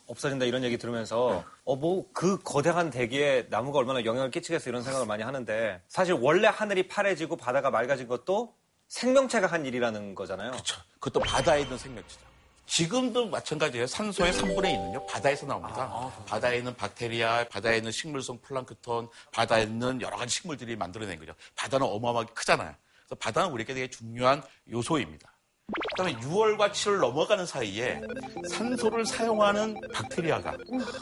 없어진다 0.08 0.46
이런 0.46 0.63
얘기 0.63 0.77
들으면서 0.77 1.44
어뭐 1.63 2.06
그 2.13 2.39
거대한 2.41 2.89
대기에 2.89 3.48
나무가 3.50 3.80
얼마나 3.80 4.03
영향을 4.03 4.32
끼치겠어 4.32 4.70
이런 4.70 4.82
생각을 4.82 5.06
많이 5.06 5.24
하는데 5.24 5.82
사실 5.88 6.13
원래 6.15 6.48
하늘이 6.48 6.88
파래지고 6.88 7.38
바다가 7.38 7.70
맑아진 7.70 8.08
것도 8.08 8.53
생명체가 8.88 9.48
한 9.48 9.65
일이라는 9.65 10.15
거잖아요. 10.15 10.51
그렇죠. 10.51 10.82
그것도 11.00 11.20
바다에 11.22 11.62
있는 11.62 11.77
생명체죠. 11.77 12.30
지금도 12.65 13.27
마찬가지예요. 13.27 13.86
산소의 13.88 14.34
3분의 14.34 14.63
1은요, 14.63 15.06
바다에서 15.08 15.46
나옵니다. 15.46 16.12
바다에 16.25 16.58
있는 16.60 16.74
박테리아, 16.75 17.48
바다에 17.50 17.77
있는 17.77 17.91
식물성 17.91 18.39
플랑크톤, 18.41 19.10
바다에 19.34 19.63
있는 19.63 20.01
여러 20.01 20.15
가지 20.15 20.36
식물들이 20.36 20.75
만들어낸 20.75 21.20
거죠. 21.20 21.34
바다는 21.56 21.86
어마어마하게 21.88 22.34
크잖아요. 22.34 22.74
그래서 23.06 23.15
바다는 23.20 23.51
우리에게 23.51 23.74
되게 23.74 23.89
중요한 23.89 24.41
요소입니다. 24.72 25.32
그 25.68 25.96
다음에 25.98 26.13
6월과 26.20 26.72
7월 26.72 27.00
넘어가는 27.00 27.46
사이에 27.46 28.01
산소를 28.50 29.06
사용하는 29.06 29.80
박테리아가 29.94 30.56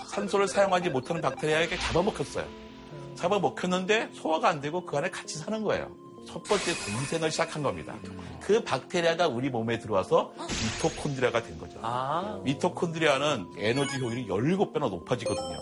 산소를 0.09 0.47
사용하지 0.47 0.89
못하는 0.89 1.21
박테리아에게 1.21 1.77
잡아먹혔어요. 1.77 2.47
잡아먹혔는데 3.15 4.11
소화가 4.13 4.49
안 4.49 4.61
되고 4.61 4.85
그 4.85 4.97
안에 4.97 5.09
같이 5.09 5.37
사는 5.37 5.63
거예요. 5.63 5.95
첫 6.31 6.43
번째 6.43 6.73
공생을 6.73 7.31
시작한 7.31 7.63
겁니다. 7.63 7.95
그 8.41 8.63
박테리아가 8.63 9.27
우리 9.27 9.49
몸에 9.49 9.79
들어와서 9.79 10.31
미토콘드리아가 10.37 11.41
된 11.41 11.57
거죠. 11.57 11.79
미토콘드리아는 12.43 13.53
에너지 13.57 13.97
효율이 13.97 14.27
17배나 14.27 14.89
높아지거든요. 14.89 15.57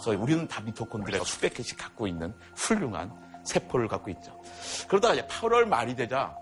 그래서 0.00 0.20
우리는 0.22 0.46
다 0.46 0.60
미토콘드리아가 0.60 1.24
수백 1.24 1.54
개씩 1.54 1.76
갖고 1.76 2.06
있는 2.06 2.32
훌륭한 2.54 3.12
세포를 3.44 3.88
갖고 3.88 4.10
있죠. 4.10 4.40
그러다가 4.86 5.14
이제 5.14 5.26
8월 5.26 5.64
말이 5.64 5.96
되자 5.96 6.36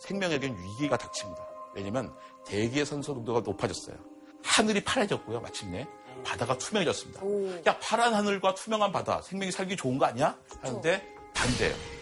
생명에겐 0.00 0.56
위기가 0.56 0.96
닥칩니다. 0.96 1.46
왜냐면 1.74 2.14
대기의 2.46 2.86
산소 2.86 3.12
농도가 3.12 3.40
높아졌어요. 3.40 3.96
하늘이 4.42 4.82
파래졌고요, 4.82 5.40
마침내. 5.40 5.86
바다가 6.24 6.56
투명해졌습니다. 6.56 7.20
야, 7.66 7.78
파란 7.78 8.14
하늘과 8.14 8.54
투명한 8.54 8.92
바다, 8.92 9.20
생명이 9.22 9.52
살기 9.52 9.76
좋은 9.76 9.98
거 9.98 10.06
아니야? 10.06 10.36
하는데 10.62 11.02
반대예요. 11.34 11.99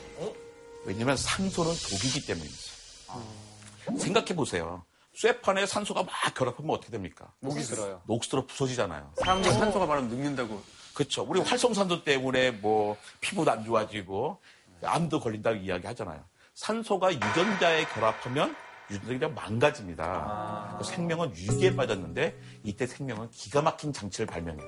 왜냐면 0.88 1.18
산소는 1.18 1.70
독이기 1.70 2.24
때문입니다. 2.24 3.98
생각해 3.98 4.34
보세요. 4.34 4.84
쇠판에 5.12 5.66
산소가 5.66 6.02
막 6.02 6.12
결합하면 6.34 6.74
어떻게 6.74 6.90
됩니까? 6.90 7.30
목이 7.40 7.60
들어요. 7.62 8.00
녹슬어 8.06 8.46
부서지잖아요. 8.46 9.12
사람들 9.18 9.52
산소가 9.52 9.84
많으면 9.84 10.08
늙는다고. 10.08 10.62
그렇죠. 10.94 11.24
우리 11.28 11.40
활성산소 11.40 12.04
때문에 12.04 12.52
뭐 12.52 12.96
피부도 13.20 13.50
안 13.50 13.64
좋아지고 13.66 14.40
암도 14.82 15.20
걸린다고 15.20 15.56
이야기 15.56 15.86
하잖아요. 15.88 16.24
산소가 16.54 17.12
유전자에 17.12 17.84
결합하면 17.84 18.56
유전자가 18.90 19.34
망가집니다. 19.34 20.76
그 20.78 20.84
생명은 20.84 21.32
위기에 21.36 21.76
빠졌는데 21.76 22.34
이때 22.64 22.86
생명은 22.86 23.30
기가 23.30 23.60
막힌 23.60 23.92
장치를 23.92 24.26
발명해요. 24.26 24.66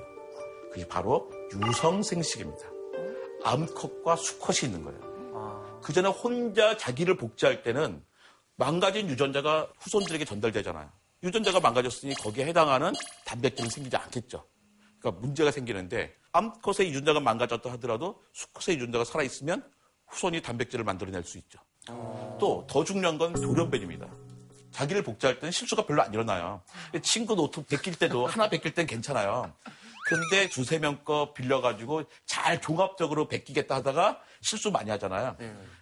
그게 0.71 0.87
바로 0.87 1.31
유성생식입니다. 1.51 2.63
암컷과 3.43 4.15
수컷이 4.17 4.71
있는 4.71 4.83
거예요. 4.83 5.10
그 5.81 5.93
전에 5.93 6.07
혼자 6.09 6.77
자기를 6.77 7.17
복제할 7.17 7.63
때는 7.63 8.03
망가진 8.55 9.09
유전자가 9.09 9.67
후손들에게 9.79 10.25
전달되잖아요. 10.25 10.89
유전자가 11.23 11.59
망가졌으니 11.59 12.13
거기에 12.15 12.45
해당하는 12.45 12.93
단백질은 13.25 13.69
생기지 13.69 13.95
않겠죠. 13.95 14.45
그러니까 14.99 15.21
문제가 15.21 15.51
생기는데 15.51 16.15
암컷의 16.31 16.89
유전자가 16.89 17.19
망가졌다 17.19 17.71
하더라도 17.73 18.23
수컷의 18.33 18.77
유전자가 18.77 19.03
살아있으면 19.03 19.63
후손이 20.07 20.41
단백질을 20.41 20.85
만들어낼 20.85 21.23
수 21.23 21.37
있죠. 21.39 21.59
또더 22.39 22.83
중요한 22.83 23.17
건 23.17 23.33
돌연변입니다. 23.33 24.07
자기를 24.71 25.03
복제할 25.03 25.39
때는 25.39 25.51
실수가 25.51 25.85
별로 25.85 26.01
안 26.01 26.13
일어나요. 26.13 26.61
친구 27.01 27.35
노트 27.35 27.63
베낄 27.65 27.95
때도 27.95 28.25
하나 28.27 28.49
베낄 28.49 28.73
땐 28.73 28.85
괜찮아요. 28.85 29.53
근데 30.11 30.49
두세 30.49 30.77
명 30.77 31.05
거 31.05 31.31
빌려가지고 31.33 32.03
잘 32.25 32.59
종합적으로 32.59 33.29
베끼겠다 33.29 33.75
하다가 33.75 34.19
실수 34.41 34.69
많이 34.69 34.89
하잖아요. 34.91 35.37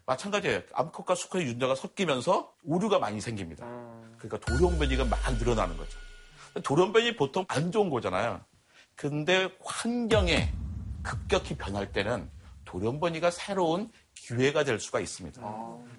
마찬가지예요. 0.06 0.62
암컷과 0.72 1.16
수컷의 1.16 1.48
유전자가 1.48 1.74
섞이면서 1.74 2.54
오류가 2.64 3.00
많이 3.00 3.20
생깁니다. 3.22 3.66
그러니까 4.20 4.38
돌연변이가 4.40 5.06
막 5.06 5.20
늘어나는 5.40 5.76
거죠. 5.78 5.98
돌연변이 6.64 7.16
보통 7.16 7.44
안 7.48 7.72
좋은 7.72 7.90
거잖아요. 7.90 8.46
근데 8.96 9.50
환경이 9.64 10.54
급격히 11.02 11.58
변할 11.58 11.92
때는 11.92 12.30
돌연변이가 12.66 13.32
새로운 13.32 13.92
기회가 14.14 14.64
될 14.64 14.80
수가 14.80 15.00
있습니다. 15.00 15.42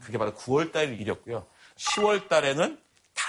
그게 0.02 0.18
바로 0.18 0.32
9월 0.34 0.70
달 0.70 0.92
일이었고요. 1.00 1.48
10월 1.76 2.28
달에는 2.28 2.80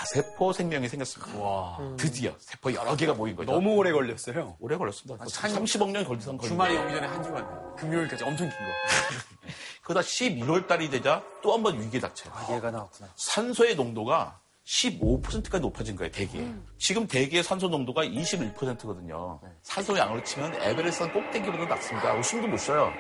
다세포 0.06 0.52
생명이 0.52 0.90
생겼습니다. 0.90 1.78
드디어 1.96 2.34
세포 2.40 2.74
여러 2.74 2.96
개가 2.96 3.14
모인 3.14 3.36
거죠. 3.36 3.52
너무 3.52 3.76
오래 3.76 3.92
걸렸어요. 3.92 4.58
오래 4.60 4.76
걸렸습니다. 4.76 5.24
30억 5.26 5.92
년 5.92 6.04
걸리선 6.04 6.38
걸린 6.38 6.50
주말이 6.50 6.74
거예요. 6.74 6.88
오기 6.88 6.96
전에 6.96 7.08
한 7.08 7.24
주간. 7.24 7.76
금요일까지 7.76 8.24
엄청 8.24 8.50
긴 8.50 8.58
거. 8.58 8.66
그러다 9.84 10.02
11월 10.02 10.68
달이 10.68 10.90
되자 10.90 11.24
또 11.44 11.52
한 11.54 11.62
번 11.62 11.80
위기에 11.80 12.00
닥쳐요. 12.00 12.34
얘가 12.56 12.72
나왔구나. 12.72 13.10
산소의 13.16 13.76
농도가 13.76 14.40
15%까지 14.66 15.60
높아진 15.60 15.96
거예요, 15.96 16.12
대기에. 16.12 16.52
지금 16.80 17.06
대기의 17.08 17.44
산소 17.44 17.68
농도가 17.68 18.04
21%거든요. 18.04 19.40
산소 19.62 19.98
양으로 19.98 20.24
치면 20.24 20.56
에베레스트 20.56 21.12
꼭대기보다 21.12 21.66
낮습니다. 21.66 22.22
숨도 22.24 22.48
못 22.48 22.58
쉬어요. 22.58 22.92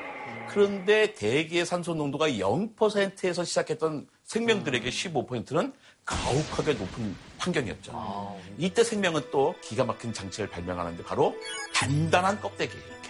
그런데 0.49 1.13
대기의 1.13 1.65
산소 1.65 1.93
농도가 1.95 2.27
0%에서 2.29 3.43
시작했던 3.43 4.07
생명들에게 4.23 4.87
15%는 4.89 5.73
가혹하게 6.11 6.73
높은 6.73 7.15
환경이었죠. 7.37 8.39
이때 8.57 8.83
생명은 8.83 9.31
또 9.31 9.55
기가 9.61 9.85
막힌 9.85 10.13
장치를 10.13 10.49
발명하는데 10.49 11.03
바로 11.03 11.35
단단한 11.73 12.39
껍데기예요, 12.41 12.83
이렇게. 12.85 13.09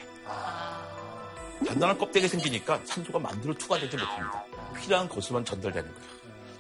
단단한 1.68 1.98
껍데기 1.98 2.28
생기니까 2.28 2.80
산소가 2.86 3.20
만들어 3.20 3.54
투과되지 3.56 3.98
못합니다. 3.98 4.44
필요한 4.80 5.10
곳으로만 5.10 5.44
전달되는 5.46 5.94
거예요. 5.94 6.10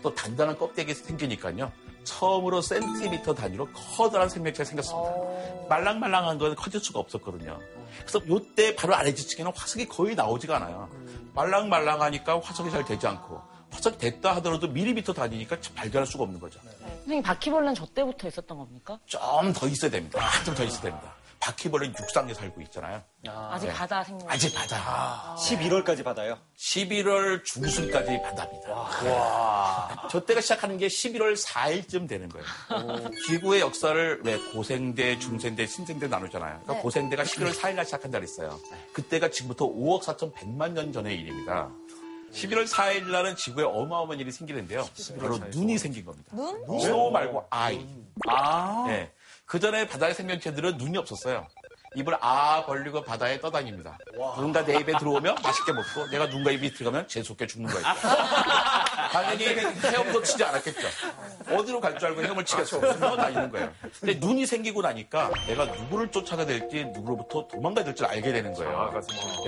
또 0.02 0.14
단단한 0.14 0.58
껍데기 0.58 0.94
생기니까요. 0.94 1.72
처음으로 2.04 2.62
센티미터 2.62 3.36
단위로 3.36 3.70
커다란 3.74 4.28
생명체가 4.28 4.68
생겼습니다. 4.68 5.12
말랑말랑한 5.70 6.40
건 6.40 6.56
커질 6.56 6.80
수가 6.80 7.00
없었거든요. 7.00 7.60
그래서 8.00 8.20
이때 8.28 8.76
바로 8.76 8.96
아래 8.96 9.14
지층에는 9.14 9.52
화석이 9.56 9.88
거의 9.88 10.16
나오지가 10.16 10.56
않아요. 10.58 10.90
말랑말랑하니까 11.36 12.40
화석이 12.42 12.72
잘 12.72 12.84
되지 12.84 13.06
않고 13.06 13.51
화석이 13.72 13.98
됐다 13.98 14.36
하더라도 14.38 14.68
밀리미터 14.68 15.14
단위니까 15.14 15.58
발견할 15.76 16.06
수가 16.06 16.24
없는 16.26 16.40
거죠. 16.40 16.60
선생님 17.00 17.24
바퀴벌레는 17.24 17.76
저 17.76 17.86
때부터 17.86 18.28
있었던 18.28 18.58
겁니까? 18.58 19.00
좀 19.08 19.54
더 19.54 19.68
있어야 19.68 19.90
됩니다. 19.92 20.20
한참 20.20 20.56
더 20.56 20.64
있어야 20.64 20.82
됩니다. 20.82 21.14
바퀴벌레는 21.40 21.96
육상에 22.00 22.36
살고 22.36 22.62
있잖아요. 22.62 23.02
아 23.28 23.58
직 23.60 23.66
네. 23.68 23.74
바다 23.74 24.04
생물. 24.04 24.30
아직 24.32 24.54
바다. 24.54 25.36
11월까지 25.40 26.04
받아요. 26.04 26.38
11월 26.56 27.44
중순까지 27.44 28.22
바다입니다. 28.22 30.08
저 30.12 30.24
때가 30.24 30.40
시작하는 30.42 30.78
게 30.78 30.88
11월 30.88 31.36
4일쯤 31.36 32.08
되는 32.08 32.30
거예요. 32.30 32.46
지구의 33.28 33.62
역사를 33.62 34.22
왜 34.24 34.38
고생대, 34.54 35.18
중생대, 35.18 35.66
신생대 35.66 36.08
나누잖아요. 36.08 36.60
그러니까 36.64 36.84
고생대가 36.84 37.24
11월 37.24 37.54
4일 37.56 37.74
날 37.74 37.86
시작한다 37.86 38.20
그랬어요. 38.20 38.60
그때가 38.94 39.30
지금부터 39.32 39.66
5억 39.66 40.04
4천 40.04 40.34
100만 40.36 40.74
년 40.74 40.94
전의 40.94 41.16
일입니다. 41.20 41.72
11월 42.32 42.68
4일 42.68 43.06
날은 43.12 43.36
지구에 43.36 43.64
어마어마한 43.66 44.20
일이 44.20 44.32
생기는데요. 44.32 44.88
바로 45.20 45.38
눈이 45.38 45.78
생긴 45.78 46.06
겁니다. 46.06 46.36
눈? 46.36 46.80
snow 46.80 47.12
말고 47.12 47.46
eye. 47.50 47.86
아. 48.28 48.86
네. 48.88 49.12
그 49.46 49.60
전에 49.60 49.86
바다의 49.88 50.14
생명체들은 50.16 50.78
눈이 50.78 50.98
없었어요. 50.98 51.48
입을 51.94 52.16
아 52.22 52.64
벌리고 52.66 53.02
바다에 53.04 53.40
떠다닙니다. 53.42 53.98
누군가 54.36 54.64
내 54.64 54.76
입에 54.80 54.94
들어오면 54.98 55.36
맛있게 55.44 55.74
먹고 55.74 56.10
내가 56.10 56.26
누군가 56.30 56.50
입에 56.52 56.72
들어가면 56.72 57.08
재수없게 57.10 57.48
죽는 57.48 57.70
거예요. 57.70 57.86
당연히 59.12 59.46
헤엄도 59.46 60.24
치지 60.24 60.42
않았겠죠. 60.42 60.88
어디로 61.54 61.82
갈 61.82 61.98
줄 62.00 62.08
알고 62.10 62.24
헤엄을 62.24 62.46
치겠어. 62.46 62.80
다니는 62.80 63.52
거예요. 63.52 63.70
근데 64.00 64.14
눈이 64.26 64.46
생기고 64.46 64.82
나니까 64.82 65.32
내가 65.48 65.66
누구를 65.66 66.10
쫓아가 66.12 66.46
될지 66.46 66.86
누구로부터 66.86 67.48
도망가야 67.50 67.84
될지 67.84 68.06
알게 68.06 68.32
되는 68.32 68.54
거예요. 68.54 68.94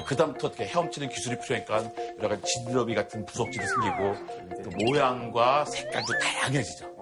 그 0.05 0.13
다음부터 0.15 0.47
어떻게 0.47 0.65
헤엄치는 0.65 1.07
기술이 1.09 1.39
필요하니까 1.39 1.91
여러 2.19 2.29
가지 2.29 2.41
지느러미 2.53 2.93
같은 2.93 3.25
부속질이 3.25 3.65
생기고 3.65 4.63
또 4.65 4.69
모양과 4.85 5.63
색깔도 5.65 6.19
다양해지죠. 6.19 6.92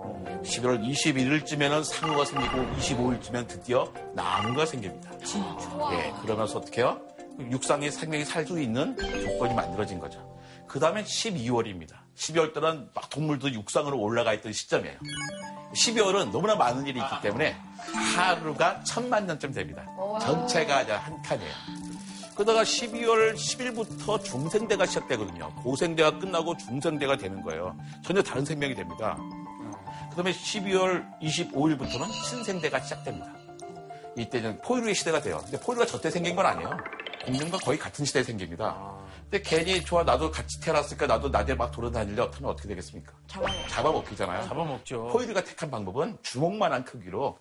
11월 0.43 0.83
21일쯤에는 0.83 1.83
상어가 1.83 2.25
생기고 2.25 2.57
25일쯤엔 2.77 3.47
드디어 3.47 3.91
나무가 4.13 4.65
생깁니다. 4.65 5.11
예, 5.93 6.13
그러면서 6.21 6.59
어떻게 6.59 6.81
해요? 6.81 6.99
육상의 7.39 7.91
생명이 7.91 8.25
살 8.25 8.45
수 8.45 8.59
있는 8.59 8.95
조건이 8.97 9.53
만들어진 9.53 9.99
거죠. 9.99 10.19
그 10.67 10.79
다음에 10.79 11.03
12월입니다. 11.03 11.95
12월 12.15 12.53
달은 12.53 12.89
막 12.93 13.09
동물도 13.09 13.51
육상으로 13.53 13.99
올라가 13.99 14.33
있던 14.33 14.51
시점이에요. 14.53 14.97
12월은 15.73 16.31
너무나 16.31 16.55
많은 16.55 16.85
일이 16.87 16.99
있기 16.99 17.21
때문에 17.21 17.55
하루가 18.15 18.83
천만 18.83 19.25
년쯤 19.25 19.53
됩니다. 19.53 19.85
전체가 20.21 20.85
한 20.97 21.21
칸이에요. 21.21 21.51
그러다가 22.35 22.63
12월 22.63 23.35
10일부터 23.35 24.23
중생대가 24.23 24.85
시작되거든요. 24.85 25.53
고생대가 25.55 26.17
끝나고 26.19 26.57
중생대가 26.57 27.17
되는 27.17 27.41
거예요. 27.41 27.75
전혀 28.03 28.21
다른 28.21 28.43
생명이 28.45 28.73
됩니다. 28.75 29.17
그 30.11 30.15
다음에 30.17 30.31
12월 30.33 31.19
25일부터는 31.21 32.11
신생대가 32.11 32.79
시작됩니다. 32.81 33.31
이때는 34.17 34.57
포유류의 34.61 34.93
시대가 34.93 35.21
돼요. 35.21 35.39
근데 35.43 35.57
포유류가 35.59 35.85
저때 35.87 36.11
생긴 36.11 36.35
건 36.35 36.45
아니에요. 36.45 36.69
공룡과 37.25 37.57
거의 37.59 37.77
같은 37.79 38.03
시대에 38.03 38.23
생깁니다. 38.23 38.97
근데 39.29 39.41
괜히 39.43 39.81
좋아 39.85 40.03
나도 40.03 40.31
같이 40.31 40.59
태어났으니까 40.59 41.05
나도 41.07 41.29
낮에 41.29 41.53
막 41.53 41.71
돌아다니려 41.71 42.29
하면 42.33 42.49
어떻게 42.51 42.67
되겠습니까? 42.67 43.13
잡아먹히잖아요. 43.69 44.47
잡아먹죠. 44.47 45.07
포유류가 45.07 45.43
택한 45.45 45.71
방법은 45.71 46.17
주먹만한 46.23 46.83
크기로 46.83 47.37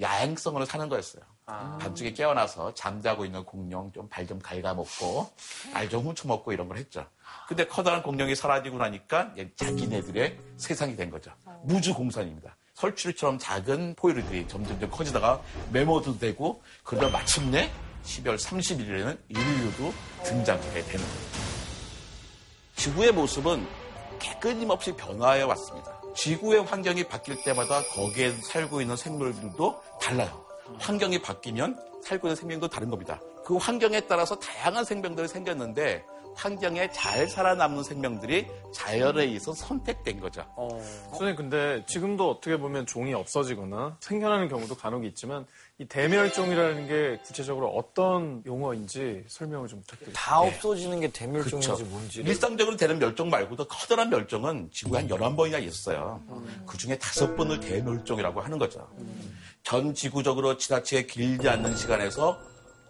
야행성으로 0.00 0.64
사는 0.64 0.88
거였어요. 0.88 1.22
밤중에 1.80 2.12
깨어나서 2.12 2.74
잠자고 2.74 3.24
있는 3.24 3.44
공룡 3.44 3.90
좀 3.92 4.08
발 4.08 4.26
좀 4.26 4.38
갉아먹고 4.38 5.30
알 5.74 5.88
좀 5.88 6.06
훔쳐먹고 6.06 6.52
이런 6.52 6.66
걸 6.68 6.78
했죠. 6.78 7.06
근데 7.48 7.66
커다란 7.66 8.02
공룡이 8.02 8.34
사라지고 8.34 8.78
나니까 8.78 9.32
얘 9.38 9.50
자기네들의 9.54 10.38
세상이 10.56 10.96
된 10.96 11.10
거죠. 11.10 11.30
무주공산입니다. 11.64 12.56
설치류처럼 12.74 13.38
작은 13.38 13.94
포유류들이 13.96 14.48
점점점 14.48 14.90
커지다가 14.90 15.40
메모도 15.72 16.18
되고 16.18 16.62
그러다 16.82 17.08
마침내 17.08 17.70
12월 18.04 18.38
31일에는 18.38 19.18
인류도 19.28 19.92
등장하게 20.24 20.82
되는 20.84 21.04
거예요. 21.04 21.30
지구의 22.76 23.12
모습은 23.12 23.66
끊임없이 24.40 24.92
변화해 24.92 25.42
왔습니다. 25.42 26.00
지구의 26.14 26.64
환경이 26.64 27.04
바뀔 27.04 27.42
때마다 27.42 27.82
거기에 27.82 28.32
살고 28.32 28.80
있는 28.80 28.96
생물들도 28.96 29.82
달라요. 30.00 30.44
환경이 30.78 31.20
바뀌면 31.20 31.78
살고 32.02 32.28
있는 32.28 32.36
생명도 32.36 32.68
다른 32.68 32.88
겁니다. 32.88 33.20
그 33.44 33.56
환경에 33.56 34.00
따라서 34.02 34.38
다양한 34.38 34.84
생명들이 34.84 35.28
생겼는데 35.28 36.04
환경에 36.34 36.90
잘 36.92 37.28
살아남는 37.28 37.82
생명들이 37.82 38.46
자연에 38.72 39.24
의해서 39.24 39.52
선택된 39.52 40.20
거죠. 40.20 40.44
선생님 41.10 41.36
근데 41.36 41.84
지금도 41.86 42.30
어떻게 42.30 42.56
보면 42.56 42.86
종이 42.86 43.12
없어지거나 43.14 43.98
생겨나는 44.00 44.48
경우도 44.48 44.76
간혹 44.76 45.04
있지만 45.04 45.46
이 45.78 45.86
대멸종이라는 45.86 46.88
게 46.88 47.18
구체적으로 47.24 47.68
어떤 47.70 48.42
용어인지 48.46 49.24
설명을 49.28 49.68
좀 49.68 49.80
부탁드립니다. 49.80 50.20
다 50.20 50.40
없어지는 50.40 51.00
게 51.00 51.08
대멸종인지 51.08 51.68
그렇죠. 51.68 51.84
뭔지. 51.86 52.20
일상적으로 52.20 52.76
되는 52.76 52.98
멸종 52.98 53.30
말고도 53.30 53.66
커다란 53.66 54.10
멸종은 54.10 54.70
지구에 54.72 55.00
한 55.00 55.08
11번이나 55.08 55.62
있어요. 55.62 56.22
그 56.66 56.76
중에 56.76 56.98
다섯 56.98 57.34
번을 57.36 57.60
대멸종이라고 57.60 58.40
하는 58.40 58.58
거죠. 58.58 58.88
전 59.62 59.94
지구적으로 59.94 60.56
지나치게 60.56 61.06
길지 61.06 61.48
않는 61.48 61.76
시간에서 61.76 62.38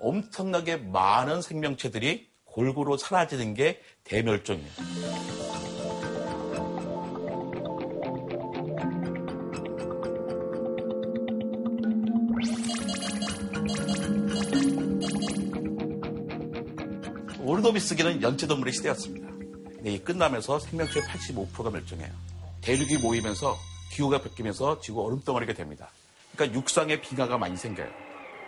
엄청나게 0.00 0.78
많은 0.78 1.42
생명체들이 1.42 2.29
골고루 2.52 2.96
사라지는 2.96 3.54
게 3.54 3.80
대멸종이에요. 4.04 4.70
오르도비스기는 17.42 18.22
연체동물의 18.22 18.72
시대였습니다. 18.72 19.28
근데 19.28 19.92
이 19.92 19.98
끝나면서 19.98 20.58
생명체의 20.60 21.04
85%가 21.06 21.70
멸종해요. 21.70 22.10
대륙이 22.60 22.98
모이면서 22.98 23.56
기후가 23.92 24.20
바뀌면서 24.22 24.80
지구 24.80 25.04
얼음덩어리가 25.04 25.54
됩니다. 25.54 25.90
그러니까 26.34 26.58
육상에 26.58 27.00
빙하가 27.00 27.38
많이 27.38 27.56
생겨요. 27.56 27.88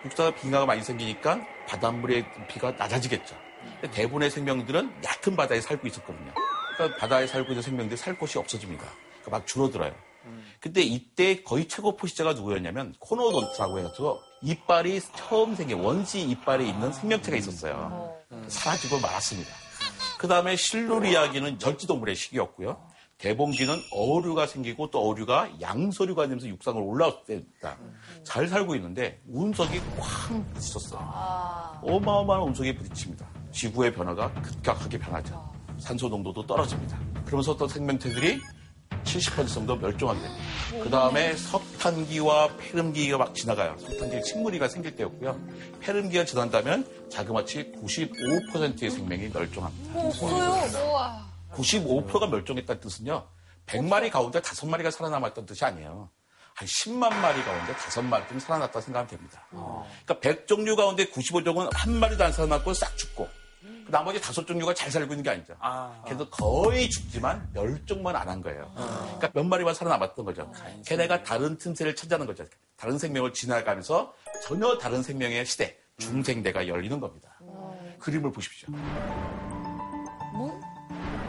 육상에 0.05 0.35
빙하가 0.35 0.65
많이 0.65 0.83
생기니까 0.83 1.41
바닷물의 1.67 2.25
비가 2.47 2.71
낮아지겠죠. 2.71 3.35
대부분의 3.91 4.29
생명들은 4.31 5.03
얕은 5.03 5.35
바다에 5.35 5.61
살고 5.61 5.87
있었거든요. 5.87 6.33
그러니까 6.75 6.97
바다에 6.97 7.27
살고 7.27 7.49
있는 7.51 7.61
생명들이 7.61 7.97
살 7.97 8.17
곳이 8.17 8.37
없어집니다. 8.37 8.83
그러니까 8.83 9.31
막 9.31 9.47
줄어들어요. 9.47 9.93
근데 10.59 10.81
이때 10.81 11.43
거의 11.43 11.67
최고 11.67 11.97
포시자가 11.97 12.33
누구였냐면 12.33 12.95
코노돈트라고 12.99 13.79
해서 13.79 14.21
이빨이 14.41 15.01
처음 15.15 15.55
생긴 15.55 15.79
원시 15.79 16.21
이빨에 16.21 16.65
있는 16.65 16.93
생명체가 16.93 17.35
있었어요. 17.37 18.15
사라지고 18.47 18.99
말았습니다. 18.99 19.49
그 20.17 20.27
다음에 20.27 20.55
실루리아기는 20.55 21.59
절지동물의 21.59 22.15
시기였고요. 22.15 22.81
대봉기는 23.17 23.75
어류가 23.91 24.47
생기고 24.47 24.89
또 24.89 25.07
어류가 25.07 25.61
양서류가 25.61 26.23
되면서 26.23 26.47
육상을 26.47 26.81
올라왔을 26.81 27.19
때입니다. 27.25 27.77
잘 28.23 28.47
살고 28.47 28.75
있는데 28.75 29.21
운석이 29.29 29.79
쾅 29.97 30.45
부딪혔어요. 30.53 30.99
어마어마한 31.83 32.43
운석이 32.43 32.75
부딪힙니다. 32.75 33.42
지구의 33.53 33.93
변화가 33.93 34.33
급격하게 34.33 34.99
변하죠. 34.99 35.53
산소 35.79 36.09
농도도 36.09 36.45
떨어집니다. 36.45 36.99
그러면서 37.25 37.51
어떤 37.53 37.67
생명체들이 37.67 38.41
70% 39.03 39.53
정도 39.53 39.75
멸종하게 39.75 40.19
됩니다. 40.21 40.43
그 40.83 40.89
다음에 40.89 41.35
석탄기와 41.35 42.55
폐름기가 42.57 43.17
막 43.17 43.35
지나가요. 43.35 43.77
석탄기 43.77 44.23
식물이가 44.25 44.67
생길 44.67 44.95
때였고요. 44.95 45.39
폐름기가 45.81 46.25
지난다면 46.25 46.87
자그마치 47.09 47.73
95%의 47.73 48.89
생명이 48.89 49.29
멸종합니다. 49.29 49.99
우와. 49.99 51.27
95%가 51.53 52.27
멸종했다는 52.27 52.81
뜻은요. 52.81 53.27
100마리 53.65 54.11
가운데 54.11 54.41
5마리가 54.41 54.91
살아남았다는 54.91 55.45
뜻이 55.47 55.63
아니에요. 55.63 56.09
한 56.55 56.67
10만 56.67 57.13
마리 57.15 57.43
가운데 57.43 57.73
5마리쯤 57.73 58.39
살아났다 58.39 58.79
생각하면 58.81 59.07
됩니다. 59.07 59.47
그러니까 59.49 60.19
100종류 60.19 60.75
가운데 60.75 61.05
95종은 61.05 61.69
한 61.73 61.93
마리도 61.93 62.23
안 62.23 62.31
살아남고 62.31 62.73
싹 62.73 62.95
죽고 62.97 63.27
그 63.27 63.42
나머지 63.93 64.19
다섯 64.19 64.45
종류가 64.47 64.73
잘 64.73 64.89
살고 64.89 65.13
있는 65.13 65.23
게 65.23 65.29
아니죠. 65.29 65.55
그래서 66.03 66.27
거의 66.29 66.89
죽지만 66.89 67.47
멸종만 67.53 68.15
안 68.15 68.27
한 68.27 68.41
거예요. 68.41 68.71
그러니까 68.75 69.29
몇 69.33 69.43
마리만 69.43 69.75
살아남았던 69.75 70.25
거죠. 70.25 70.51
걔네가 70.87 71.21
다른 71.23 71.57
틈새를 71.59 71.95
찾아는 71.95 72.25
거죠. 72.25 72.43
다른 72.75 72.97
생명을 72.97 73.33
지나가면서 73.33 74.13
전혀 74.41 74.77
다른 74.79 75.03
생명의 75.03 75.45
시대, 75.45 75.77
중생대가 75.99 76.67
열리는 76.67 76.99
겁니다. 76.99 77.37
그림을 77.99 78.31
보십시오. 78.31 78.67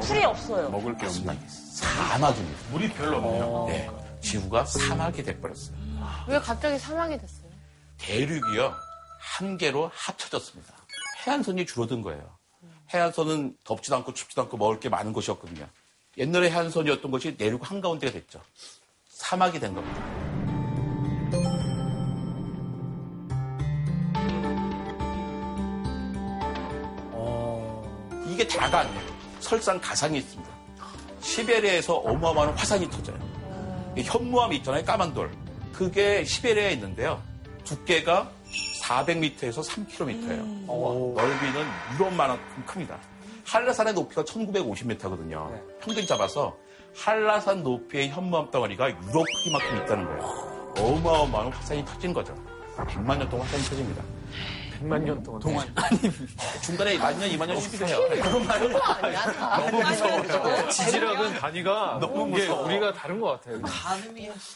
풀이 0.00 0.24
없어요. 0.24 0.70
먹을 0.70 0.96
게 0.96 1.06
없네. 1.06 1.38
사막입니다. 1.46 2.70
물이 2.70 2.88
별로 2.94 3.18
없네요. 3.18 3.64
네. 3.68 3.90
지구가 4.20 4.64
사막이 4.64 5.22
돼버렸어요. 5.22 5.76
왜 6.28 6.38
갑자기 6.38 6.78
사망이 6.78 7.18
됐어요? 7.18 7.50
대륙이요 7.98 8.72
한 9.20 9.58
개로 9.58 9.90
합쳐졌습니다. 9.94 10.72
해안선이 11.26 11.66
줄어든 11.66 12.00
거예요. 12.02 12.33
해안선은 12.94 13.56
덥지도 13.64 13.96
않고 13.96 14.14
춥지도 14.14 14.42
않고 14.42 14.56
먹을 14.56 14.78
게 14.78 14.88
많은 14.88 15.12
곳이었거든요. 15.12 15.66
옛날에 16.16 16.50
해안선이었던 16.50 17.10
것이 17.10 17.34
내륙 17.36 17.68
한가운데가 17.68 18.12
됐죠. 18.12 18.40
사막이 19.08 19.58
된 19.58 19.74
겁니다. 19.74 20.00
이게 28.28 28.46
다가 28.46 28.80
아니에요. 28.80 29.14
설상 29.40 29.80
가상이 29.80 30.18
있습니다. 30.18 30.50
시베리아에서 31.20 31.94
어마어마한 31.94 32.54
화산이 32.54 32.90
터져요. 32.90 33.18
이 33.96 34.02
현무암이 34.02 34.56
있잖아요. 34.56 34.84
까만 34.84 35.14
돌. 35.14 35.30
그게 35.72 36.24
시베리아에 36.24 36.72
있는데요. 36.72 37.22
두께가 37.64 38.30
400m에서 38.84 39.62
3km예요. 39.62 40.66
넓이는 41.14 41.66
유럽만큼 41.94 42.64
큽니다. 42.66 42.98
한라산의 43.46 43.94
높이가 43.94 44.22
1950m거든요. 44.24 45.80
평균 45.80 46.06
잡아서 46.06 46.56
한라산 46.94 47.62
높이의 47.62 48.10
현무암 48.10 48.50
덩어리가 48.50 48.90
유럽 48.90 49.24
크기만큼 49.36 49.76
있다는 49.78 50.04
거예요. 50.04 50.74
어마어마한 50.78 51.52
화산이 51.52 51.84
터진 51.84 52.12
거죠. 52.12 52.34
100만 52.76 53.18
년 53.18 53.28
동안 53.28 53.46
화산이 53.46 53.62
터집니다. 53.64 54.02
100만 54.80 55.02
년 55.02 55.22
동안. 55.22 55.40
동안. 55.40 55.74
중간에 56.62 56.98
만 56.98 57.18
년, 57.18 57.28
2만 57.30 57.46
년 57.46 57.60
쉬기도 57.60 57.86
해요. 57.86 57.98
너무 59.60 59.82
무서워. 59.82 60.68
지질학은 60.68 61.34
단위가 61.34 61.98
너무 62.00 62.36
이게 62.38 62.48
우리가 62.48 62.92
다른 62.92 63.20
것 63.20 63.40
같아요. 63.40 63.60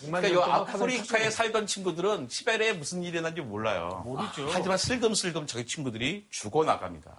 그러니까 0.05 0.33
요 0.33 0.43
아프리카에 0.43 1.31
살던 1.31 1.67
친구들은 1.67 2.29
시베리아에 2.31 2.73
무슨 2.75 3.03
일이 3.03 3.21
났는지 3.21 3.41
몰라요. 3.43 4.03
모르죠. 4.05 4.49
하지만 4.53 4.77
슬금슬금 4.79 5.47
저희 5.47 5.67
친구들이 5.67 6.27
죽어나갑니다. 6.31 7.11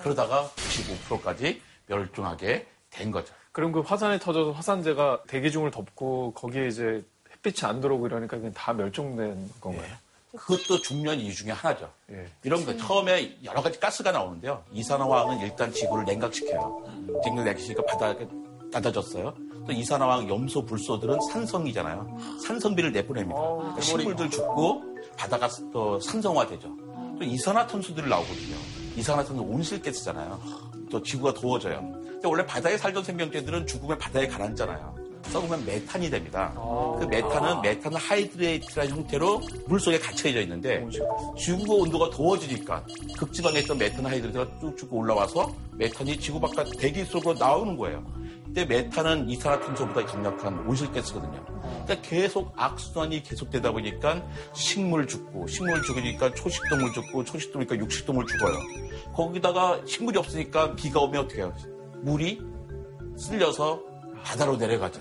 그러다가 0.00 0.48
95%까지 0.56 1.62
멸종하게 1.86 2.66
된 2.90 3.10
거죠. 3.10 3.34
그럼 3.52 3.72
그 3.72 3.80
화산이 3.80 4.18
터져서 4.18 4.52
화산재가 4.52 5.22
대기중을 5.28 5.70
덮고 5.70 6.32
거기에 6.34 6.68
이제 6.68 7.04
햇빛이 7.30 7.68
안 7.68 7.80
들어오고 7.80 8.06
이러니까 8.06 8.36
그냥 8.36 8.52
다 8.52 8.72
멸종된 8.72 9.50
건가요? 9.60 9.88
그것도 10.36 10.82
중요한 10.82 11.18
이유 11.18 11.34
중에 11.34 11.50
하나죠. 11.50 11.90
예. 12.10 12.26
이런 12.44 12.64
거 12.64 12.76
처음에 12.76 13.38
여러 13.44 13.62
가지 13.62 13.80
가스가 13.80 14.12
나오는데요. 14.12 14.62
이산화황은 14.72 15.40
일단 15.40 15.72
지구를 15.72 16.04
냉각시켜요. 16.04 16.84
지구 17.24 17.36
냉각시키니까 17.36 17.82
바다가 17.84 18.24
낮아졌어요. 18.70 19.34
또 19.66 19.72
이산화황, 19.72 20.28
염소, 20.28 20.64
불소들은 20.64 21.18
산성이잖아요. 21.32 22.18
산성비를 22.46 22.92
내보냅니다. 22.92 23.40
그러니까 23.40 23.80
식물들 23.80 24.30
죽고 24.30 24.82
바다가 25.16 25.48
또 25.72 25.98
산성화되죠. 26.00 26.76
또 27.18 27.24
이산화탄소들이 27.24 28.08
나오거든요. 28.08 28.56
이산화탄소 28.96 29.42
온실가스잖아요. 29.42 30.40
또 30.90 31.02
지구가 31.02 31.34
더워져요. 31.34 31.80
근데 31.80 32.28
원래 32.28 32.46
바다에 32.46 32.76
살던 32.76 33.02
생명체들은 33.02 33.66
죽으면 33.66 33.98
바다에 33.98 34.28
가라앉잖아요. 34.28 35.05
썩으면 35.30 35.64
메탄이 35.64 36.10
됩니다. 36.10 36.52
그 36.98 37.04
메탄은 37.04 37.62
메탄 37.62 37.94
hydrate라는 37.94 38.90
형태로 38.92 39.40
물 39.66 39.80
속에 39.80 39.98
갇혀져 39.98 40.40
있는데 40.42 40.86
지구 41.38 41.76
온도가 41.76 42.10
더워지니까 42.10 42.84
극지방에 43.18 43.60
있던 43.60 43.78
메탄 43.78 44.06
hydrate가 44.06 44.60
쭉쭉 44.60 44.92
올라와서 44.92 45.52
메탄이 45.72 46.18
지구 46.18 46.40
바깥 46.40 46.68
대기 46.78 47.04
속으로 47.04 47.34
나오는 47.34 47.76
거예요. 47.76 48.04
근데 48.44 48.64
메탄은 48.64 49.28
이산화탄소보다 49.28 50.06
강력한 50.06 50.66
온실가스거든요. 50.66 51.44
그러니까 51.84 52.08
계속 52.08 52.52
악순환이 52.56 53.22
계속되다 53.22 53.70
보니까 53.72 54.22
식물 54.54 55.06
죽고 55.06 55.46
식물 55.46 55.82
죽으니까 55.82 56.32
초식동물 56.32 56.92
죽고 56.92 57.24
초식동물이니까 57.24 57.84
육식동물 57.84 58.26
죽어요. 58.26 58.56
거기다가 59.14 59.82
식물이 59.84 60.18
없으니까 60.18 60.74
비가 60.74 61.00
오면 61.00 61.24
어떻게 61.24 61.42
해요? 61.42 61.54
물이 62.02 62.40
쓸려서 63.18 63.82
바다로 64.24 64.56
내려가죠. 64.56 65.00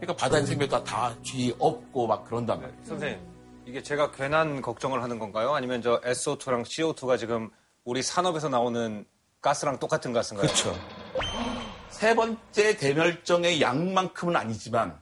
그러니까 0.00 0.16
바다의 0.16 0.46
생명도 0.46 0.84
다뒤 0.84 1.54
없고 1.58 2.06
막 2.06 2.24
그런단 2.24 2.60
말이에요. 2.60 2.84
선생님, 2.84 3.18
이게 3.66 3.82
제가 3.82 4.12
괜한 4.12 4.60
걱정을 4.60 5.02
하는 5.02 5.18
건가요? 5.18 5.54
아니면 5.54 5.82
저 5.82 6.00
SO2랑 6.00 6.62
CO2가 6.62 7.18
지금 7.18 7.50
우리 7.84 8.02
산업에서 8.02 8.48
나오는 8.48 9.04
가스랑 9.40 9.78
똑같은 9.78 10.12
가스인가요? 10.12 10.46
그렇죠. 10.46 10.74
세 11.88 12.14
번째 12.14 12.76
대멸종의 12.76 13.60
양만큼은 13.60 14.36
아니지만 14.36 14.98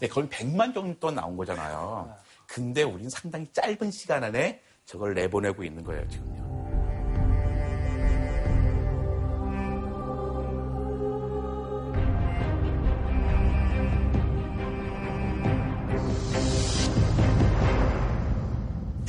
네, 0.00 0.06
거의 0.06 0.28
100만 0.28 0.74
정도 0.74 1.10
나온 1.10 1.36
거잖아요. 1.36 2.14
근데 2.46 2.82
우리는 2.82 3.10
상당히 3.10 3.46
짧은 3.52 3.90
시간 3.90 4.22
안에 4.22 4.62
저걸 4.84 5.14
내보내고 5.14 5.64
있는 5.64 5.82
거예요, 5.82 6.06
지금요. 6.08 6.45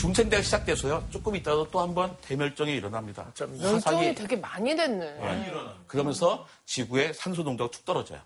공생대가 0.02 0.42
시작돼서요. 0.44 1.04
조금 1.10 1.36
있다가 1.36 1.66
또 1.72 1.80
한 1.82 1.94
번 1.94 2.16
대멸종이 2.22 2.74
일어납니다. 2.76 3.32
멸종이 3.60 4.14
되게 4.16 4.36
많이 4.36 4.76
됐네. 4.76 5.06
네. 5.16 5.54
그러면서 5.88 6.46
지구의 6.66 7.14
산소 7.14 7.44
농도가 7.44 7.70
툭 7.72 7.84
떨어져요. 7.86 8.20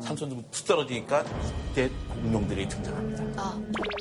산소 0.00 0.26
농도가 0.26 0.50
툭 0.50 0.66
떨어지니까 0.66 1.24
이때 1.70 1.90
공룡들이 2.14 2.68
등장합니다. 2.68 3.54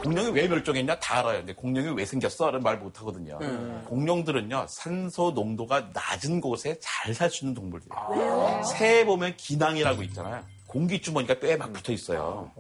공룡이 0.04 0.30
왜 0.32 0.48
멸종했냐 0.48 1.00
다 1.00 1.20
알아요. 1.20 1.40
근데 1.40 1.54
공룡이 1.54 1.90
왜 1.96 2.06
생겼어? 2.06 2.46
라는 2.48 2.62
말 2.62 2.78
못하거든요. 2.78 3.40
공룡들은요 3.86 4.66
산소 4.70 5.32
농도가 5.32 5.90
낮은 5.94 6.42
곳에 6.42 6.78
잘 6.80 7.14
살 7.14 7.30
수 7.30 7.46
있는 7.46 7.54
동물들이에요. 7.56 8.64
새에 8.64 9.06
보면 9.06 9.36
기낭이라고 9.38 10.04
있잖아요. 10.04 10.44
공기 10.68 11.02
주머니가 11.02 11.40
뼈에 11.40 11.56
막 11.56 11.72
붙어 11.74 11.94
있어요. 11.94 12.52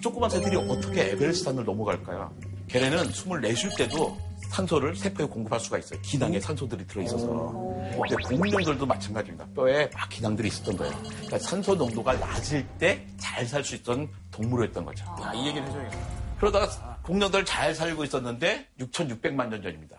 조그만 0.00 0.28
새들이 0.28 0.56
어떻게 0.56 1.10
에베레스트산을 1.12 1.64
넘어갈까요? 1.64 2.34
걔네는 2.72 3.10
숨을 3.12 3.40
내쉴 3.40 3.70
때도 3.76 4.18
산소를 4.50 4.96
세포에 4.96 5.26
공급할 5.26 5.60
수가 5.60 5.78
있어요. 5.78 6.00
기낭에 6.02 6.38
산소들이 6.40 6.86
들어있어서. 6.86 7.26
근데 7.26 8.36
공룡들도 8.36 8.84
마찬가지입니다. 8.86 9.46
뼈에 9.54 9.88
막 9.94 10.08
기낭들이 10.08 10.48
있었던 10.48 10.76
거예요. 10.76 10.94
그러니까 11.02 11.38
산소 11.38 11.74
농도가 11.74 12.14
낮을 12.14 12.66
때 12.78 13.06
잘 13.18 13.46
살 13.46 13.62
수 13.64 13.74
있던 13.76 14.08
동물이었던 14.30 14.84
거죠. 14.84 15.04
아, 15.22 15.32
이 15.34 15.46
얘기를 15.48 15.66
해줘야겠다. 15.66 15.98
그러다가 16.38 16.98
공룡들 17.02 17.44
잘 17.44 17.74
살고 17.74 18.04
있었는데 18.04 18.68
6,600만 18.80 19.48
년 19.48 19.62
전입니다. 19.62 19.96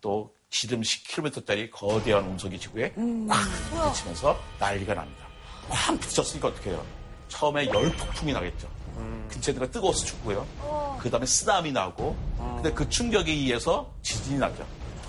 또 0.00 0.34
지름 0.50 0.80
10km짜리 0.80 1.70
거대한 1.70 2.24
운석이 2.24 2.58
지구에 2.58 2.92
꽉 3.28 3.38
부딪히면서 3.70 4.38
난리가 4.58 4.94
납니다. 4.94 5.26
꽉 5.68 5.98
부딪혔으니까 6.00 6.48
어떻게 6.48 6.70
해요? 6.70 6.84
처음에 7.28 7.66
열폭풍이 7.68 8.32
나겠죠. 8.32 8.68
근처가 9.30 9.70
뜨거워서 9.70 10.04
죽고요. 10.04 10.46
그 11.00 11.10
다음에 11.10 11.26
쓰나미 11.26 11.72
나고, 11.72 12.16
근데 12.56 12.72
그 12.72 12.88
충격에 12.88 13.32
의해서 13.32 13.90
지진이 14.02 14.38
나죠. 14.38 14.66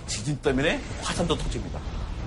지진 0.07 0.39
때문에 0.41 0.81
화산도 1.01 1.37
터집니다. 1.37 1.79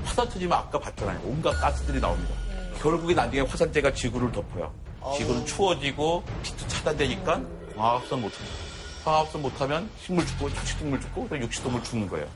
화산 0.04 0.28
터지면 0.28 0.58
아까 0.58 0.78
봤잖아요. 0.78 1.20
온갖 1.24 1.52
가스들이 1.60 2.00
나옵니다. 2.00 2.34
결국에 2.80 3.14
나중에 3.14 3.42
화산재가 3.42 3.94
지구를 3.94 4.32
덮어요. 4.32 4.72
지구는 5.16 5.46
추워지고 5.46 6.24
빛도 6.42 6.68
차단되니까 6.68 7.42
광합성 7.76 8.20
못합니다. 8.20 8.56
광합성 9.04 9.42
못하면 9.42 9.90
식물 10.02 10.26
죽고 10.26 10.52
초식동물 10.52 11.00
죽고 11.00 11.28
육식동물 11.32 11.82
죽는 11.84 12.08
거예요. 12.08 12.26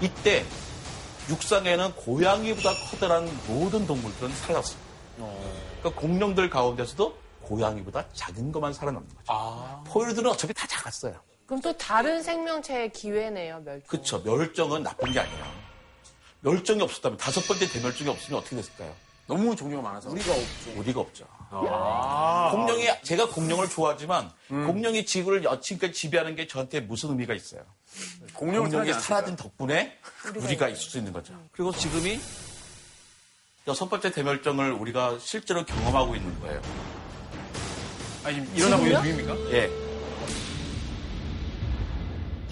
이때 0.00 0.44
육상에는 1.28 1.92
고양이보다 1.94 2.74
커다란 2.90 3.28
모든 3.46 3.86
동물들은 3.86 4.32
살았어요. 4.34 4.78
그러니까 5.16 6.00
공룡들 6.00 6.50
가운데서도 6.50 7.16
고양이보다 7.42 8.06
작은 8.12 8.52
것만 8.52 8.72
살아남는 8.72 9.08
거죠. 9.14 9.82
포유류들은 9.86 10.30
어차피 10.30 10.54
다 10.54 10.66
작았어요. 10.66 11.20
그럼 11.46 11.60
또 11.60 11.76
다른 11.76 12.22
생명체의 12.22 12.92
기회네요, 12.92 13.60
멸종. 13.60 13.86
그렇죠. 13.88 14.18
멸종은 14.22 14.82
나쁜 14.82 15.12
게 15.12 15.20
아니에요. 15.20 15.44
멸종이 16.40 16.82
없었다면 16.82 17.18
다섯 17.18 17.46
번째 17.46 17.68
대멸종이 17.68 18.10
없으면 18.10 18.40
어떻게 18.40 18.56
됐을까요? 18.56 18.94
너무 19.26 19.54
종류가 19.54 19.82
많아서. 19.82 20.10
우리가 20.10 20.32
없죠. 20.32 20.72
우리가 20.76 21.00
없죠. 21.00 21.26
공룡이 22.50 22.88
제가 23.02 23.28
공룡을 23.28 23.68
좋아하지만 23.68 24.30
공룡이 24.48 25.04
지구를 25.06 25.44
여친까지 25.44 25.92
지배하는 25.92 26.34
게 26.34 26.46
저한테 26.46 26.80
무슨 26.80 27.10
의미가 27.10 27.34
있어요? 27.34 27.62
공룡을 28.34 28.70
공룡이 28.70 28.92
사라진 28.94 29.36
덕분에 29.36 29.98
우리가 30.34 30.68
있을 30.68 30.90
수 30.90 30.98
있는 30.98 31.12
거죠. 31.12 31.34
그리고 31.52 31.70
지금이 31.72 32.18
여섯 33.68 33.88
번째 33.88 34.10
대멸종을 34.10 34.72
우리가 34.72 35.18
실제로 35.20 35.64
경험하고 35.64 36.16
있는 36.16 36.40
거예요. 36.40 36.60
아니, 38.24 38.36
지금 38.36 38.56
일어나고 38.56 38.84
있는 38.86 39.02
중입니까? 39.02 39.34
예. 39.52 39.70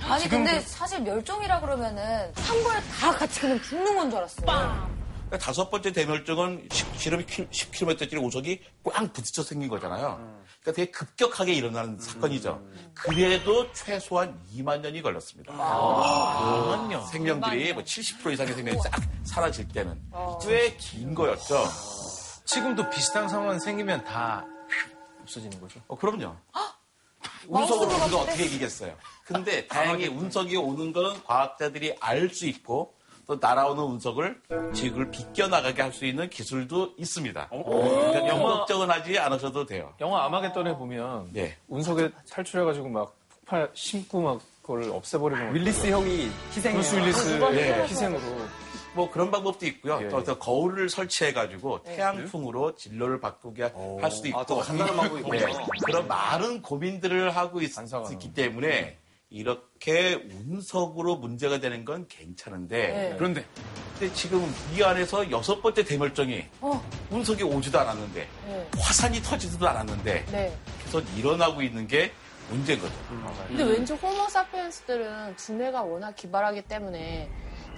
아니 0.08 0.28
근데 0.28 0.60
사실 0.60 1.00
멸종이라 1.02 1.60
그러면은 1.60 2.32
한 2.34 2.62
번에 2.64 2.80
다 2.98 3.12
같이 3.12 3.40
그냥 3.40 3.60
죽는 3.62 3.96
건 3.96 4.10
줄 4.10 4.18
알았어요. 4.18 4.46
그러니까 4.46 5.38
다섯 5.38 5.70
번째 5.70 5.92
대멸종은 5.92 6.68
지름이 6.98 7.26
10km짜리 7.26 8.20
우석이 8.20 8.60
꽝 8.92 9.12
부딪혀 9.12 9.44
생긴 9.44 9.68
거잖아요. 9.68 10.16
그러니까 10.60 10.72
되게 10.72 10.90
급격하게 10.90 11.52
일어나는 11.52 12.00
사건이죠. 12.00 12.60
그래도 12.94 13.72
최소한 13.72 14.36
2만 14.52 14.80
년이 14.80 15.00
걸렸습니다. 15.02 15.52
2만 15.52 16.88
년. 16.88 17.06
생명들이 17.06 17.72
뭐 17.74 17.84
70% 17.84 18.32
이상의 18.32 18.54
생명이 18.54 18.78
싹 18.82 19.00
사라질 19.22 19.68
때는 19.68 19.96
꽤 20.42 20.76
긴 20.78 21.14
거였죠. 21.14 21.64
지금도 22.46 22.90
비슷한 22.90 23.28
상황 23.28 23.60
생기면 23.60 24.02
다 24.04 24.44
없어지는 25.30 25.60
거죠. 25.60 25.80
어, 25.88 25.96
그럼요. 25.96 26.34
운석으로 27.48 27.90
우리가 28.04 28.18
어떻게 28.20 28.44
이기겠어요? 28.44 28.94
근데 29.24 29.66
다행히 29.68 30.08
운석이 30.08 30.56
오는 30.56 30.92
거는 30.92 31.22
과학자들이 31.24 31.96
알 32.00 32.28
수 32.30 32.46
있고 32.46 32.94
또 33.26 33.36
날아오는 33.40 33.82
운석을 33.82 34.40
지구를 34.74 35.10
비껴나가게 35.10 35.82
할 35.82 35.92
수 35.92 36.04
있는 36.04 36.28
기술도 36.28 36.94
있습니다. 36.98 37.48
그러니까 37.48 38.20
너무 38.26 38.42
걱정은 38.44 38.90
하지 38.90 39.18
않으셔도 39.18 39.66
돼요. 39.66 39.94
영화 40.00 40.24
아마겟돈에 40.24 40.76
보면 40.76 41.30
예. 41.36 41.56
운석에 41.68 42.10
탈출해가지고 42.28 42.88
막 42.88 43.14
폭탄 43.40 43.70
심고 43.74 44.20
막 44.20 44.40
그걸 44.62 44.90
없애버리고 44.90 45.50
윌리스 45.52 45.86
형이 45.86 46.30
희생해요. 46.50 46.80
브루스 46.82 46.96
윌리스 46.96 47.40
예. 47.54 47.82
희생으로 47.84 48.20
뭐 48.94 49.10
그런 49.10 49.30
방법도 49.30 49.66
있고요. 49.66 50.00
예. 50.02 50.08
또, 50.08 50.22
또 50.24 50.38
거울을 50.38 50.88
설치해가지고 50.88 51.82
태양풍으로 51.84 52.74
진로를 52.74 53.20
바꾸게 53.20 53.72
할 54.00 54.10
수도 54.10 54.28
있고. 54.28 54.40
아, 54.40 54.46
또 54.46 54.58
간단한 54.58 54.96
방법이 54.96 55.20
있군요. 55.20 55.46
네. 55.46 55.66
그런 55.84 56.08
많은 56.08 56.62
고민들을 56.62 57.36
하고 57.36 57.60
있, 57.60 57.74
반사가는. 57.74 58.18
기 58.18 58.32
때문에 58.32 58.98
이렇게 59.30 60.14
운석으로 60.48 61.16
문제가 61.16 61.60
되는 61.60 61.84
건 61.84 62.06
괜찮은데 62.08 62.88
네. 62.88 63.14
그런데 63.16 63.44
근데 63.96 64.12
지금 64.12 64.52
이 64.74 64.82
안에서 64.82 65.30
여섯 65.30 65.62
번째 65.62 65.84
대멸종이 65.84 66.44
운석이 67.10 67.44
오지도 67.44 67.78
않았는데 67.78 68.28
네. 68.46 68.68
화산이 68.76 69.22
터지지도 69.22 69.68
않았는데 69.68 70.24
네. 70.32 70.58
계속 70.82 71.04
일어나고 71.16 71.62
있는 71.62 71.86
게 71.86 72.10
문제인 72.48 72.80
거죠. 72.80 72.92
근데 73.46 73.62
왠지 73.62 73.92
호모 73.92 74.28
사피엔스들은 74.28 75.36
두뇌가 75.36 75.82
워낙 75.82 76.16
기발하기 76.16 76.62
때문에 76.62 77.30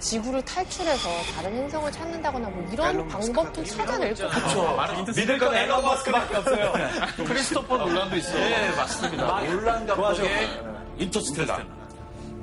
지구를 0.03 0.43
탈출해서 0.43 1.09
다른 1.33 1.55
행성을 1.55 1.89
찾는다거나 1.91 2.49
뭐 2.49 2.69
이런 2.71 3.07
방법도 3.07 3.63
찾아낼 3.63 4.13
것 4.13 4.27
같아요. 4.27 5.05
믿을 5.05 5.37
건 5.39 5.55
앨런 5.55 5.81
머스크밖에 5.81 6.35
없어요. 6.35 6.73
크리스토퍼 7.25 7.77
논란도 7.77 8.17
있어. 8.17 8.33
네, 8.37 8.75
맞습니다. 8.75 9.41
논란 9.45 9.87
감독의 9.87 10.63
인터스텔라. 10.97 11.65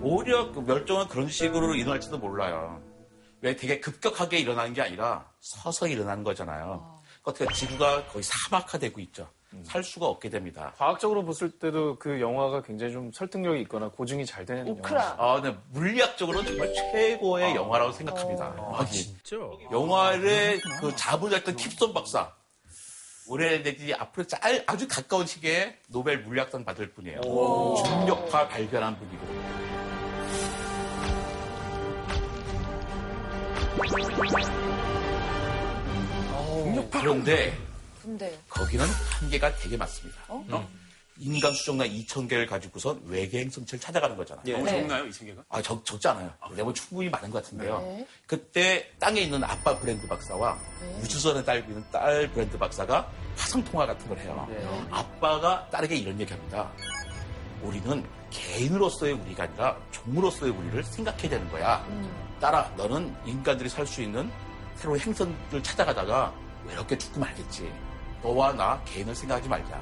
오히려 0.03 0.51
그 0.53 0.61
멸종은 0.61 1.09
그런 1.09 1.29
식으로 1.29 1.75
일어날지도 1.75 2.19
몰라요. 2.19 2.81
왜 3.43 3.55
되게 3.57 3.79
급격하게 3.79 4.39
일어나는 4.39 4.73
게 4.73 4.81
아니라 4.81 5.27
서서히 5.41 5.93
일어나는 5.93 6.25
거잖아요. 6.25 6.97
어떻게 7.23 7.47
지구가 7.55 8.07
거의 8.07 8.23
사막화되고 8.23 9.01
있죠. 9.01 9.29
살 9.65 9.83
수가 9.83 10.07
없게 10.07 10.31
됩니다. 10.31 10.73
과학적으로 10.77 11.25
봤을 11.25 11.51
때도 11.51 11.99
그 11.99 12.21
영화가 12.21 12.63
굉장히 12.63 12.93
좀 12.93 13.11
설득력이 13.13 13.61
있거나 13.63 13.89
고증이 13.91 14.25
잘 14.25 14.45
되는 14.47 14.67
영화. 14.67 14.79
오크라. 14.79 15.17
아, 15.19 15.41
네, 15.43 15.57
물리학적으로 15.71 16.45
정말 16.45 16.73
최고의 16.73 17.57
영화라고 17.57 17.91
생각합니다. 17.93 18.55
아, 18.73 18.85
진짜? 18.87 19.37
영화를 19.73 20.61
그 20.81 20.95
자문했던 20.95 21.57
킵슨 21.57 21.93
박사. 21.93 22.33
올해 23.29 23.63
내지 23.63 23.93
앞으로 23.95 24.27
짤- 24.27 24.65
아주 24.67 24.89
가까운 24.89 25.27
시기에 25.27 25.79
노벨 25.89 26.21
물리학상 26.23 26.65
받을 26.65 26.93
분이에요. 26.93 27.21
중력파 27.21 28.49
발견한 28.49 28.97
분이고. 28.99 29.27
그런데 36.91 37.53
근데 38.03 38.39
거기는 38.49 38.85
한계가 38.87 39.55
되게 39.57 39.77
많습니다. 39.77 40.19
어? 40.29 40.69
인간 41.23 41.53
수정란 41.53 41.87
2,000개를 41.89 42.49
가지고선 42.49 43.03
외계 43.05 43.41
행성체를 43.41 43.79
찾아가는 43.79 44.17
거잖아요. 44.17 44.43
너무 44.47 44.65
네. 44.65 44.71
적나요, 44.81 45.07
이 45.07 45.13
세계가? 45.13 45.43
아, 45.51 45.61
적, 45.61 45.85
적지 45.85 46.09
않아요. 46.09 46.33
내가 46.57 46.73
충분히 46.73 47.11
많은 47.11 47.31
것 47.31 47.43
같은데요. 47.43 47.79
네. 47.81 48.07
그때 48.27 48.91
땅에 48.99 49.21
있는 49.21 49.45
아빠 49.45 49.79
브랜드 49.79 50.07
박사와 50.09 50.59
우주선에 51.03 51.45
달고 51.45 51.69
있는 51.73 51.85
딸 51.93 52.31
브랜드 52.33 52.57
박사가 52.57 53.11
화상통화 53.37 53.85
같은 53.87 54.09
걸 54.09 54.19
해요. 54.19 54.49
아빠가 54.91 55.69
딸에게 55.71 55.95
이런 55.97 56.19
얘기 56.19 56.33
합니다. 56.33 56.73
우리는 57.63 58.03
개인으로서의 58.31 59.13
우리가 59.13 59.43
아니라 59.45 59.77
종으로서의 59.91 60.53
우리를 60.53 60.83
생각해야 60.85 61.29
되는 61.29 61.47
거야. 61.51 61.87
딸아, 62.41 62.73
너는 62.79 63.15
인간들이 63.27 63.69
살 63.69 63.87
수 63.87 64.01
있는 64.01 64.31
새로운 64.77 64.99
행성을 64.99 65.63
찾아가다가 65.63 66.33
외롭게 66.67 66.97
죽고 66.97 67.21
말겠지. 67.21 67.71
너와 68.23 68.53
나 68.53 68.83
개인을 68.85 69.15
생각하지 69.15 69.49
말자. 69.49 69.81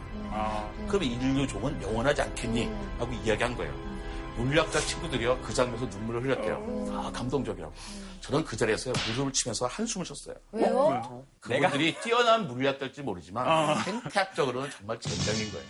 그럼 0.89 1.03
인류종은 1.03 1.83
영원하지 1.83 2.23
않겠니? 2.23 2.71
하고 2.99 3.13
이야기한 3.25 3.57
거예요. 3.57 3.89
물리학자 4.37 4.79
친구들이요 4.79 5.41
그 5.43 5.53
장면에서 5.53 5.87
눈물을 5.87 6.23
흘렸대요. 6.23 6.93
아 6.93 7.11
감동적이라고. 7.13 7.75
저는 8.21 8.45
그 8.45 8.57
자리에서 8.57 8.93
무릎을 9.09 9.33
치면서 9.33 9.67
한숨을 9.67 10.07
쉬었어요. 10.07 10.37
왜요? 10.53 11.25
그분들이 11.41 11.99
뛰어난 12.01 12.47
물리학자일지 12.47 13.03
모르지만 13.03 13.83
생태학적으로는 13.83 14.71
정말 14.71 15.01
젠장인 15.01 15.51
거예요. 15.51 15.67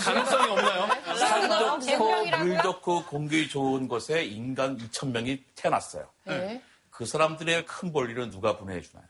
가능성이 0.00 0.50
없나요? 0.50 0.88
산 1.16 1.80
좋고? 1.80 2.26
물 2.38 2.62
좋고 2.62 3.04
공기 3.04 3.48
좋은 3.48 3.86
곳에 3.86 4.24
인간 4.24 4.76
2천 4.76 5.12
명이 5.12 5.44
태어났어요. 5.54 6.08
네. 6.24 6.60
그 6.90 7.06
사람들의 7.06 7.66
큰 7.66 7.92
볼일은 7.92 8.30
누가 8.30 8.56
분해해 8.56 8.80
주나요? 8.80 9.04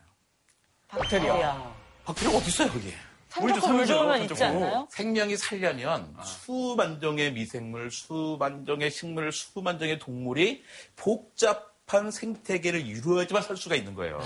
박테리아. 0.91 1.73
박테리아 2.03 2.37
어디 2.37 2.47
있어요 2.47 2.69
거기? 2.69 2.93
산 3.29 3.47
좋고 3.47 3.67
물 3.69 3.85
좋으면 3.85 4.23
있지 4.23 4.43
않나요? 4.43 4.87
생명이 4.91 5.37
살려면 5.37 6.13
수만 6.23 6.99
종의 6.99 7.31
미생물, 7.31 7.89
수만 7.89 8.65
종의 8.65 8.91
식물, 8.91 9.31
수만 9.31 9.79
종의 9.79 9.99
동물이 9.99 10.63
복잡한 10.97 12.11
생태계를 12.11 12.85
이루어야지만 12.85 13.41
살 13.41 13.55
수가 13.55 13.75
있는 13.75 13.95
거예요. 13.95 14.19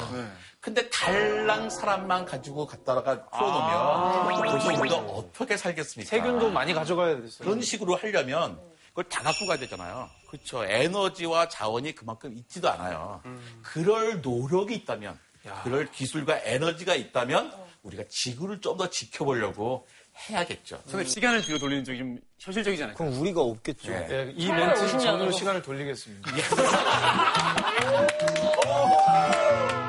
근데 0.60 0.90
달랑 0.90 1.70
사람만 1.70 2.26
가지고 2.26 2.66
갖다가 2.66 3.26
풀어놓으면 3.26 4.44
거기서 4.50 4.80
우리가 4.82 4.96
어떻게 4.98 5.56
살겠습니까? 5.56 6.10
세균도 6.10 6.50
많이 6.50 6.74
가져가야 6.74 7.22
됐어요. 7.22 7.48
그런 7.48 7.62
식으로 7.62 7.96
하려면 7.98 8.60
그걸 8.90 9.04
다 9.04 9.22
갖고 9.22 9.46
가야 9.46 9.60
되잖아요. 9.60 10.10
그렇죠. 10.30 10.66
에너지와 10.66 11.48
자원이 11.50 11.94
그만큼 11.94 12.34
있지도 12.34 12.72
않아요. 12.72 13.22
그럴 13.62 14.22
노력이 14.22 14.74
있다면, 14.74 15.20
그럴 15.64 15.92
기술과 15.92 16.40
에너지가 16.44 16.96
있다면 16.96 17.52
우리가 17.84 18.04
지구를 18.10 18.62
좀 18.62 18.78
더 18.78 18.90
지켜보려고 18.90 19.88
해야겠죠. 20.30 20.78
선생님, 20.86 21.08
시간을 21.08 21.42
뒤로 21.42 21.60
돌리는 21.60 21.84
쪽이 21.84 21.98
좀 21.98 22.18
현실적이잖아요. 22.40 22.96
그럼 22.96 23.20
우리가 23.20 23.42
없겠죠. 23.42 23.92
네. 23.92 24.08
예, 24.10 24.34
이850 24.34 24.56
멘트. 24.56 25.00
전으로 25.00 25.32
시간을 25.32 25.62
돌리겠습니다. 25.62 26.32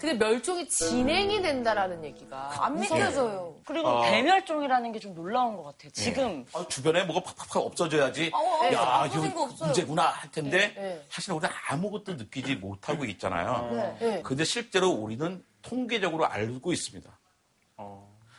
근데 0.00 0.14
멸종이 0.14 0.66
진행이 0.68 1.42
된다라는 1.42 2.02
얘기가 2.04 2.64
안 2.64 2.80
믿겨져요. 2.80 3.56
그리고 3.66 4.02
대멸종이라는 4.02 4.92
게 4.92 5.00
좀 5.00 5.14
놀라운 5.14 5.56
것 5.56 5.62
같아요. 5.64 5.90
네. 5.90 6.02
지금 6.02 6.44
아, 6.54 6.64
주변에 6.68 7.04
뭐가 7.04 7.22
팍팍팍 7.32 7.56
없어져야지. 7.64 8.30
어, 8.34 8.38
어, 8.38 8.72
야, 8.72 9.02
없어진 9.04 9.20
거 9.22 9.26
이거 9.28 9.42
없어요. 9.44 9.66
문제구나 9.68 10.02
할 10.08 10.30
텐데 10.30 10.74
네. 10.74 11.06
사실 11.08 11.32
우리는 11.32 11.48
아무것도 11.68 12.14
느끼지 12.14 12.56
못하고 12.56 13.04
있잖아요. 13.06 13.70
네. 13.72 13.96
네. 14.00 14.22
근데 14.22 14.44
실제로 14.44 14.88
우리는 14.90 15.42
통계적으로 15.62 16.26
알고 16.26 16.72
있습니다. 16.72 17.10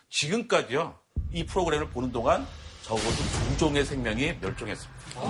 지금까지요, 0.10 0.95
이 1.32 1.45
프로그램을 1.45 1.89
보는 1.89 2.12
동안 2.12 2.45
적어도 2.84 3.10
두 3.10 3.58
종의 3.58 3.86
생명이 3.86 4.38
멸종했습니다. 4.41 5.21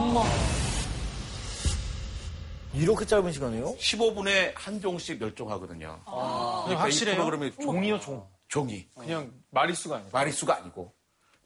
이렇게 2.73 3.05
짧은 3.05 3.31
시간이요? 3.31 3.75
15분에 3.77 4.53
한 4.55 4.79
종씩 4.81 5.19
멸종하거든요. 5.19 6.01
그러니까 6.05 6.65
이 6.69 6.73
확실해요? 6.75 7.15
프로그램이 7.15 7.51
종이요, 7.61 7.99
종. 7.99 8.27
종이. 8.47 8.87
그냥 8.97 9.31
마리수가 9.49 9.95
아니라. 9.95 10.09
마리수가 10.11 10.55
아니고. 10.55 10.93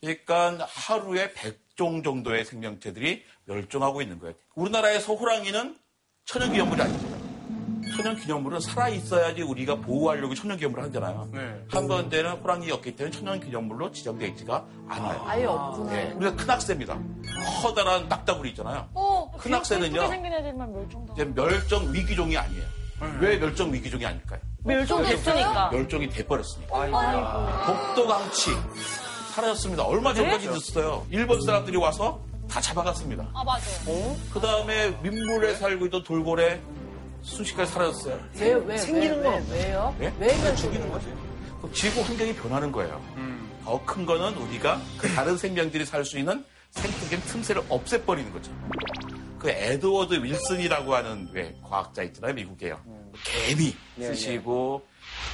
그러니까 0.02 0.68
하루에 0.70 1.32
100종 1.34 2.04
정도의 2.04 2.46
생명체들이 2.46 3.24
멸종하고 3.46 4.02
있는 4.02 4.20
거예요. 4.20 4.36
우리나라에서 4.56 5.16
호랑이는 5.16 5.78
천연기념물이 6.26 6.82
아니죠. 6.82 7.15
천연기념물은 7.96 8.60
살아있어야지 8.60 9.42
우리가 9.42 9.76
보호하려고 9.76 10.34
천연기념물을 10.36 10.86
하잖아요. 10.86 11.30
네. 11.32 11.66
한번대는 11.70 12.32
호랑이였기 12.38 12.96
때문에 12.96 13.16
천연기념물로 13.16 13.92
지정되어 13.92 14.28
있지가 14.30 14.66
않아요. 14.90 15.24
아예 15.26 15.46
없구나. 15.46 15.92
네. 15.92 16.12
우리가 16.14 16.36
큰 16.36 16.50
학새입니다. 16.50 17.00
커다란 17.62 18.10
딱따구리 18.10 18.50
있잖아요. 18.50 18.88
어, 18.94 19.32
큰 19.38 19.64
생긴 19.64 20.34
애들만 20.34 20.74
멸종당. 20.74 21.16
이제 21.16 21.26
멸종 21.26 21.94
위기종이 21.94 22.38
아니에요. 22.38 22.64
왜 23.20 23.38
멸종 23.38 23.74
위기종이 23.74 24.06
아닐까요? 24.06 24.40
멸종됐으니까. 24.64 25.70
멸종이 25.72 26.10
돼버렸으니까. 26.10 27.66
독도강치 27.66 28.52
사라졌습니다. 29.34 29.84
얼마 29.84 30.14
전까지 30.14 30.48
됐어요. 30.50 31.06
일본 31.10 31.42
사람들이 31.42 31.78
와서 31.78 32.22
다 32.50 32.62
잡아갔습니다. 32.62 33.28
아, 33.34 33.44
맞아요. 33.44 34.16
그 34.32 34.40
다음에 34.40 34.92
민물에 35.02 35.56
살고 35.56 35.88
있던 35.88 36.04
돌고래 36.04 36.62
순식간에 37.26 37.68
사라졌어요. 37.68 38.20
왜, 38.40 38.54
왜, 38.54 38.78
생기는 38.78 39.18
왜, 39.18 39.24
건 39.24 39.46
왜, 39.50 39.64
왜요? 39.66 39.96
예? 40.00 40.14
왜 40.20 40.28
멸종? 40.28 40.56
죽이는 40.56 40.90
거지. 40.92 41.08
그럼 41.58 41.74
지구 41.74 42.02
환경이 42.02 42.36
변하는 42.36 42.72
거예요. 42.72 43.02
더큰 43.64 44.06
거는 44.06 44.36
우리가 44.38 44.80
그 44.98 45.08
다른 45.10 45.36
생명들이 45.38 45.86
살 45.86 46.06
수 46.06 46.20
있는 46.20 46.46
생태계 46.70 47.18
틈새를 47.24 47.64
없애버리는 47.70 48.32
거죠. 48.32 48.52
그 49.40 49.50
에드워드 49.50 50.16
윌슨이라고 50.24 50.94
하는 50.94 51.28
왜 51.32 51.56
과학자 51.64 52.04
있잖아요, 52.04 52.34
미국에요. 52.36 52.80
개미 53.24 53.76
쓰시고 53.98 54.86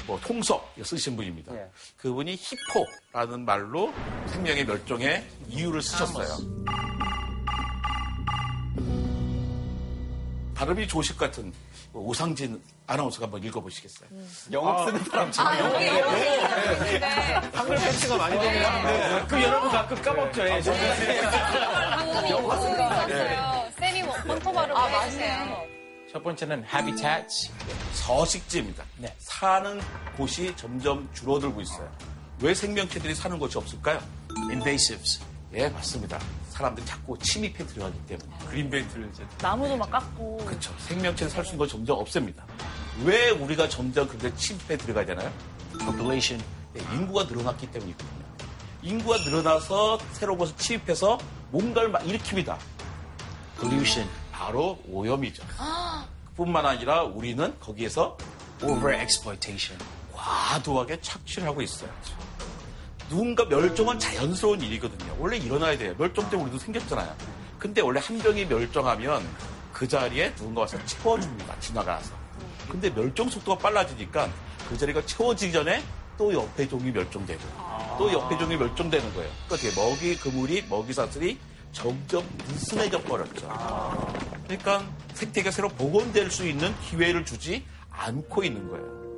뭐 0.08 0.20
통석 0.24 0.74
쓰신 0.82 1.16
분입니다. 1.18 1.52
그분이 1.98 2.38
히포라는 2.40 3.44
말로 3.44 3.94
생명의 4.28 4.66
멸종의 4.66 5.28
이유를 5.50 5.82
쓰셨어요. 5.82 6.28
발음이 10.56 10.88
조식 10.88 11.18
같은 11.18 11.46
뭐 11.46 11.52
오상진 11.94 12.62
아나운서가 12.88 13.26
한번 13.26 13.44
읽어보시겠어요? 13.44 14.10
영어 14.52 14.86
쓰는 14.86 15.04
사람처럼. 15.04 15.54
아. 15.54 15.80
네. 15.80 17.00
한글 17.54 17.76
패치가 17.78 18.18
많이 18.18 18.40
되긴 18.40 18.64
하는데 18.64 19.10
가끔 19.20 19.42
여러분 19.42 19.70
가끔 19.72 20.02
까먹죠. 20.02 20.48
예, 20.50 20.62
저는. 20.62 21.22
방금 21.92 22.26
이거 22.28 22.56
있어요. 22.56 23.66
쌤이 23.80 24.04
뭐 24.04 24.16
본토 24.26 24.52
발음을 24.52 24.78
아, 24.82 25.00
해주세요. 25.02 25.64
첫 26.12 26.24
번째는 26.24 26.66
habitats. 26.72 27.52
서식지입니다. 27.94 28.84
사는 29.20 29.82
곳이 30.18 30.54
점점 30.56 31.10
줄어들고 31.14 31.62
있어요. 31.62 31.90
왜 32.42 32.54
생명체들이 32.54 33.16
사는 33.16 33.38
곳이 33.40 33.58
없을까요? 33.58 34.02
invasives. 34.50 35.22
예, 35.54 35.70
맞습니다. 35.70 36.20
사람들이 36.52 36.86
자꾸 36.86 37.18
침입해 37.18 37.66
들어가기 37.66 37.98
때문에. 38.08 38.30
그린벨트를 38.48 39.10
이제. 39.14 39.26
나무도 39.42 39.78
막 39.78 39.90
깎고. 39.90 40.38
그렇죠. 40.46 40.74
생명체를 40.80 41.32
살 41.32 41.44
수 41.44 41.52
있는 41.52 41.60
건 41.60 41.68
점점 41.68 41.98
없앱니다. 42.00 42.46
왜 43.04 43.30
우리가 43.32 43.68
점점 43.70 44.08
그렇게 44.08 44.34
침입해 44.36 44.78
들어가야 44.78 45.06
되나요? 45.06 45.32
population. 45.80 46.44
네, 46.74 46.82
인구가 46.94 47.24
늘어났기 47.24 47.72
때문이거든요. 47.72 48.22
인구가 48.84 49.18
늘어나서 49.18 50.00
새로운 50.14 50.38
곳을 50.40 50.56
침입해서 50.58 51.18
뭔가를 51.52 51.90
막 51.90 52.04
일으킵니다. 52.04 52.58
pollution. 53.60 54.10
바로 54.32 54.80
오염이죠. 54.88 55.44
뿐만 56.36 56.66
아니라 56.66 57.04
우리는 57.04 57.58
거기에서 57.60 58.18
overexploitation. 58.62 59.80
과도하게 60.14 61.00
착취를 61.02 61.48
하고 61.48 61.62
있어요. 61.62 61.90
누군가 63.12 63.43
멸종은 63.43 64.00
자연스러운 64.00 64.62
일이거든요. 64.62 65.17
원래 65.19 65.36
일어나야 65.36 65.78
돼요. 65.78 65.93
멸종 65.97 66.30
때문에 66.30 66.50
우리도 66.50 66.63
생겼잖아요. 66.63 67.13
근데 67.60 67.82
원래 67.82 68.00
한 68.02 68.17
병이 68.17 68.45
멸종하면 68.45 69.21
그 69.74 69.86
자리에 69.86 70.34
누군가 70.36 70.62
와서 70.62 70.78
채워줍니다. 70.86 71.60
지나가서. 71.60 72.13
근데 72.69 72.89
멸종 72.89 73.30
속도가 73.30 73.62
빨라지니까 73.62 74.30
그 74.69 74.78
자리가 74.78 75.06
채워지기 75.06 75.52
전에 75.52 75.84
또 76.17 76.34
옆에 76.34 76.69
종이 76.69 76.89
멸종되고 76.89 77.41
또 77.97 78.13
옆에 78.13 78.38
종이 78.38 78.56
멸종되는 78.56 79.13
거예요. 79.13 79.30
그러니까 79.50 79.82
먹이 79.82 80.15
그물이 80.15 80.67
먹이 80.69 80.93
사슬이 80.93 81.38
점점 81.74 82.24
느슨해져 82.47 83.02
버렸죠. 83.02 83.50
그러니까 84.45 84.89
생태계가 85.15 85.52
새로 85.52 85.67
복원될 85.67 86.32
수 86.32 86.47
있는 86.47 86.74
기회를 86.80 87.26
주지 87.26 87.65
않고 87.89 88.45
있는 88.45 88.69
거예요. 88.69 89.11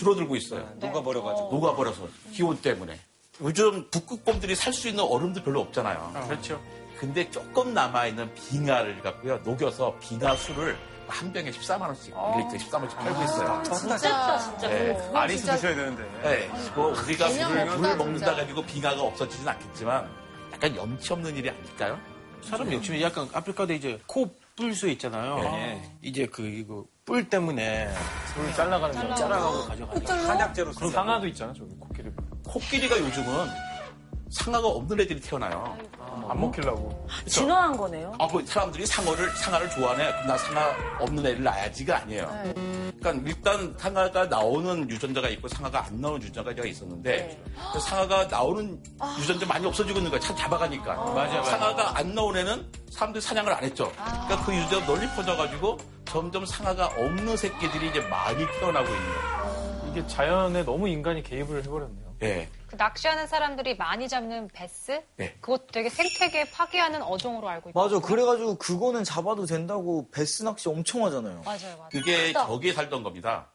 줄어들고 0.00 0.34
있어요. 0.36 0.66
녹아버려가지고. 0.76 1.50
녹아버려서 1.52 2.08
기온 2.32 2.56
때문에. 2.56 2.98
요즘 3.42 3.88
북극곰들이 3.90 4.54
살 4.54 4.72
수 4.72 4.88
있는 4.88 5.04
얼음도 5.04 5.42
별로 5.42 5.60
없잖아요. 5.60 6.12
그렇죠. 6.26 6.60
근데 6.98 7.30
조금 7.30 7.72
남아있는 7.74 8.34
빙하를 8.34 9.00
갖고요. 9.02 9.38
녹여서 9.44 9.94
빙하 10.00 10.34
술을 10.36 10.76
한 11.08 11.32
병에 11.32 11.50
14만 11.50 11.82
원씩, 11.82 12.14
1리터 12.14 12.56
14만 12.56 12.80
원씩 12.82 12.98
팔고 12.98 13.24
있어요. 13.24 13.62
진짜, 13.64 14.38
진짜. 14.38 14.68
네. 14.68 15.10
아리스 15.14 15.44
드셔야 15.46 15.74
되는데. 15.74 16.02
네. 16.22 16.50
뭐 16.74 16.88
우리가 17.02 17.28
물을, 17.28 17.42
없다, 17.42 17.64
물을 17.64 17.72
진짜. 17.76 17.96
먹는다 17.96 18.34
가지고 18.36 18.62
빙하가 18.64 19.02
없어지진 19.02 19.48
않겠지만 19.48 20.08
약간 20.52 20.76
염치 20.76 21.12
없는 21.12 21.36
일이 21.36 21.50
아닐까요? 21.50 21.98
사람 22.42 22.72
욕심이 22.72 23.02
약간 23.02 23.28
아프리카도 23.32 23.72
이제 23.74 24.00
코 24.06 24.30
뿔 24.56 24.74
수 24.74 24.88
있잖아요. 24.90 25.38
네. 25.40 25.90
이제 26.02 26.26
그 26.26 26.42
이거 26.46 26.84
뿔 27.10 27.28
때문에 27.28 27.88
뿔 28.36 28.52
잘라가는 28.54 29.08
거. 29.08 29.14
잘라가고 29.16 29.64
가져가니까 29.64 30.14
한약재로 30.28 30.72
쓰잖아요. 30.72 30.92
상아도 30.92 31.26
있잖아, 31.26 31.52
저기 31.52 31.74
코끼리. 31.80 32.08
코끼리가 32.46 32.96
요즘은 33.00 33.48
상아가 34.30 34.68
없는 34.68 35.00
애들이 35.00 35.20
태어나요. 35.20 35.76
안 36.28 36.40
먹히려고. 36.40 37.06
진화한 37.26 37.76
거네요. 37.76 38.14
아, 38.18 38.28
그 38.28 38.44
사람들이 38.46 38.86
상어를, 38.86 39.28
상아를 39.30 39.68
좋아하네. 39.70 40.10
그럼 40.12 40.26
나 40.26 40.38
상아 40.38 40.72
없는 41.00 41.26
애를 41.26 41.42
낳아야지가 41.42 41.98
아니에요. 42.02 42.26
그러니까 43.00 43.28
일단 43.28 43.74
상아가 43.76 44.26
나오는 44.26 44.88
유전자가 44.88 45.28
있고 45.30 45.48
상아가 45.48 45.84
안 45.86 46.00
나오는 46.00 46.22
유전자가 46.22 46.64
있었는데 46.64 47.42
그 47.72 47.80
상아가 47.80 48.24
나오는 48.26 48.80
유전자 49.18 49.46
많이 49.46 49.66
없어지고 49.66 49.98
있는 49.98 50.10
거야. 50.10 50.20
참 50.20 50.36
잡아가니까. 50.36 50.94
맞아, 50.94 51.38
맞아. 51.38 51.42
상아가 51.50 51.98
안 51.98 52.14
나온 52.14 52.36
애는 52.36 52.70
사람들이 52.90 53.20
사냥을 53.20 53.52
안 53.52 53.64
했죠. 53.64 53.90
그러니까 53.96 54.44
그 54.44 54.54
유전자가 54.54 54.86
널리 54.86 55.08
퍼져가지고 55.08 55.78
점점 56.04 56.46
상아가 56.46 56.86
없는 56.86 57.36
새끼들이 57.36 57.88
이제 57.88 58.00
많이 58.02 58.46
태어나고 58.58 58.86
있는 58.86 59.06
거예요. 59.06 59.90
이게 59.90 60.06
자연에 60.06 60.64
너무 60.64 60.88
인간이 60.88 61.22
개입을 61.22 61.64
해버렸네요. 61.64 62.09
예. 62.22 62.48
그 62.66 62.76
낚시하는 62.76 63.26
사람들이 63.26 63.76
많이 63.76 64.08
잡는 64.08 64.48
베스? 64.52 65.02
네. 65.16 65.34
그것도 65.40 65.68
되게 65.72 65.88
생태계 65.88 66.50
파괴하는 66.50 67.02
어종으로 67.02 67.48
알고 67.48 67.70
있고. 67.70 67.80
맞아. 67.82 67.98
그래가지고 67.98 68.56
그거는 68.58 69.04
잡아도 69.04 69.46
된다고 69.46 70.08
베스 70.10 70.42
낚시 70.42 70.68
엄청 70.68 71.04
하잖아요. 71.06 71.40
맞아요, 71.44 71.76
맞아요. 71.76 71.88
그게 71.90 72.32
저기에 72.32 72.72
살던 72.72 73.02
겁니다. 73.02 73.50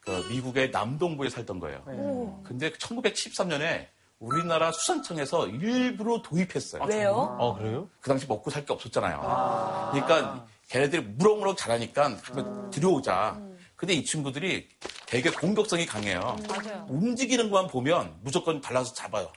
그 0.00 0.10
미국의 0.30 0.70
남동부에 0.70 1.28
살던 1.30 1.58
거예요. 1.58 2.40
근데 2.44 2.70
1973년에 2.70 3.88
우리나라 4.20 4.70
수산청에서 4.72 5.48
일부러 5.48 6.22
도입했어요. 6.22 6.84
왜요? 6.84 7.36
아, 7.40 7.54
그래요? 7.58 7.88
그 8.00 8.08
당시 8.08 8.26
먹고 8.26 8.50
살 8.50 8.64
게 8.64 8.72
없었잖아요. 8.72 9.90
그러니까 9.92 10.46
걔네들이 10.68 11.02
무럭무럭 11.02 11.56
자라니까 11.58 12.04
한번 12.22 12.70
들여오자. 12.70 13.38
근데 13.76 13.92
이 13.92 14.04
친구들이 14.04 14.68
되게 15.06 15.30
공격성이 15.30 15.84
강해요. 15.86 16.36
맞아요. 16.48 16.86
움직이는 16.88 17.50
것만 17.50 17.70
보면 17.70 18.16
무조건 18.22 18.60
발라서 18.60 18.94
잡아요. 18.94 19.30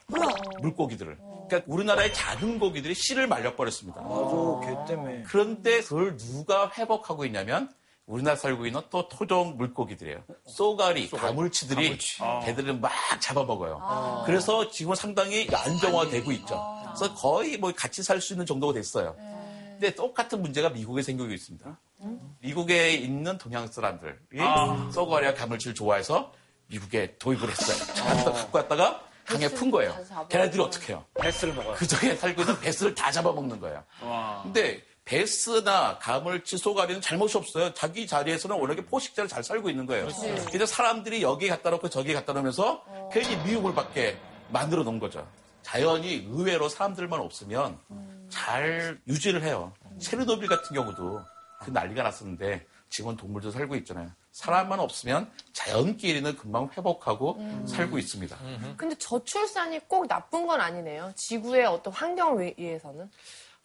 물고기들을. 0.62 1.18
그러니까 1.48 1.62
우리나라의 1.66 2.14
작은 2.14 2.58
고기들이 2.58 2.94
씨를 2.94 3.26
말려버렸습니다. 3.26 4.00
맞아. 4.00 4.60
걔 4.86 4.92
때문에. 4.92 5.22
그런데 5.26 5.80
그걸 5.82 6.16
누가 6.16 6.70
회복하고 6.70 7.26
있냐면 7.26 7.70
우리나라 8.06 8.34
살고 8.34 8.66
있는 8.66 8.80
또 8.90 9.08
토종 9.08 9.56
물고기들이에요. 9.56 10.24
쏘가리, 10.46 11.10
가물치들이 11.10 11.98
걔들을 12.44 12.74
막 12.80 12.90
잡아먹어요. 13.20 14.22
그래서 14.26 14.70
지금 14.70 14.94
상당히 14.94 15.46
안정화되고 15.52 16.32
있죠. 16.32 16.60
그래서 16.96 17.14
거의 17.14 17.56
뭐 17.58 17.72
같이 17.76 18.02
살 18.02 18.20
수 18.20 18.32
있는 18.32 18.46
정도가 18.46 18.72
됐어요. 18.72 19.14
근 19.16 19.39
데 19.80 19.94
똑같은 19.94 20.42
문제가 20.42 20.68
미국에 20.68 21.02
생기고 21.02 21.32
있습니다. 21.32 21.78
미국에 22.40 22.92
있는 22.92 23.38
동양 23.38 23.66
사람들이 23.66 24.12
쏘가리와 24.92 25.34
가물치를 25.34 25.74
좋아해서 25.74 26.32
미국에 26.66 27.16
도입을 27.18 27.50
했어요. 27.50 28.04
갖다 28.04 28.32
갖고 28.32 28.52
갔다가 28.52 29.02
강에 29.24 29.48
푼 29.48 29.70
거예요. 29.70 29.96
걔네들이 30.28 30.62
어떻게 30.62 30.92
해요? 30.92 31.04
베스를 31.20 31.54
먹어요. 31.54 31.74
그 31.76 31.86
저기에 31.86 32.16
살고 32.16 32.42
있는 32.42 32.60
베스를 32.60 32.94
다 32.94 33.10
잡아먹는 33.10 33.58
거예요. 33.60 33.82
근데 34.42 34.82
베스나 35.04 35.98
가물치, 35.98 36.58
쏘가리는 36.58 37.00
잘못이 37.00 37.36
없어요. 37.36 37.74
자기 37.74 38.06
자리에서는 38.06 38.56
워낙에 38.56 38.84
포식자를 38.84 39.28
잘 39.28 39.42
살고 39.42 39.68
있는 39.70 39.86
거예요. 39.86 40.08
그래서 40.52 40.66
사람들이 40.66 41.22
여기에 41.22 41.48
갖다 41.48 41.70
놓고 41.70 41.88
저기에 41.88 42.14
갖다 42.14 42.32
놓으면서 42.32 42.84
괜히 43.12 43.36
미움을 43.44 43.74
받게 43.74 44.16
만들어 44.50 44.82
놓은 44.84 44.98
거죠. 45.00 45.26
자연이 45.70 46.26
의외로 46.28 46.68
사람들만 46.68 47.20
없으면 47.20 47.78
잘 48.28 48.98
유지를 49.06 49.44
해요. 49.44 49.72
체르노빌 50.00 50.48
같은 50.48 50.74
경우도 50.74 51.22
그 51.60 51.70
난리가 51.70 52.02
났었는데 52.02 52.66
지금은 52.88 53.16
동물도 53.16 53.52
살고 53.52 53.76
있잖아요. 53.76 54.10
사람만 54.32 54.80
없으면 54.80 55.30
자연끼리는 55.52 56.34
금방 56.36 56.68
회복하고 56.76 57.38
살고 57.66 57.98
있습니다. 57.98 58.36
근데 58.76 58.96
저출산이 58.98 59.86
꼭 59.86 60.08
나쁜 60.08 60.44
건 60.48 60.60
아니네요. 60.60 61.12
지구의 61.14 61.66
어떤 61.66 61.92
환경을 61.92 62.54
위해서는. 62.58 63.08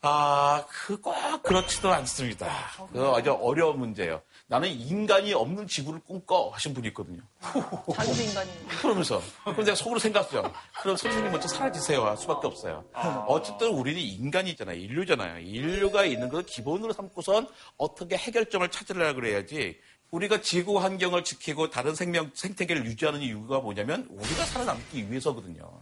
아, 0.01 0.63
그 0.69 1.01
꼭 1.01 1.15
그렇지도 1.41 1.91
않습니다. 1.91 2.47
그 2.93 3.03
아주 3.15 3.31
어려운 3.33 3.79
문제예요. 3.79 4.21
나는 4.47 4.69
인간이 4.69 5.33
없는 5.33 5.67
지구를 5.67 5.99
꿈꿔 6.01 6.49
하신 6.49 6.73
분이 6.75 6.89
있거든요. 6.89 7.21
자기도 7.95 8.21
인간이. 8.21 8.51
그러면서. 8.81 9.21
그럼 9.43 9.63
내가 9.63 9.75
속으로 9.75 9.97
생각했어요. 9.99 10.53
그럼 10.81 10.95
선생님 10.97 11.31
먼저 11.31 11.47
사라지세요. 11.47 12.05
할 12.05 12.15
수밖에 12.15 12.45
없어요. 12.45 12.83
어쨌든 13.27 13.69
우리는 13.69 13.99
인간이잖아요. 13.99 14.77
인류잖아요. 14.77 15.39
인류가 15.39 16.05
있는 16.05 16.29
걸 16.29 16.43
기본으로 16.43 16.93
삼고선 16.93 17.47
어떻게 17.77 18.17
해결점을 18.17 18.69
찾으려고 18.69 19.15
그래야지 19.21 19.79
우리가 20.11 20.41
지구 20.41 20.79
환경을 20.79 21.23
지키고 21.23 21.71
다른 21.71 21.95
생명, 21.95 22.29
생태계를 22.35 22.85
유지하는 22.85 23.21
이유가 23.21 23.59
뭐냐면 23.59 24.07
우리가 24.11 24.45
살아남기 24.45 25.09
위해서거든요. 25.09 25.81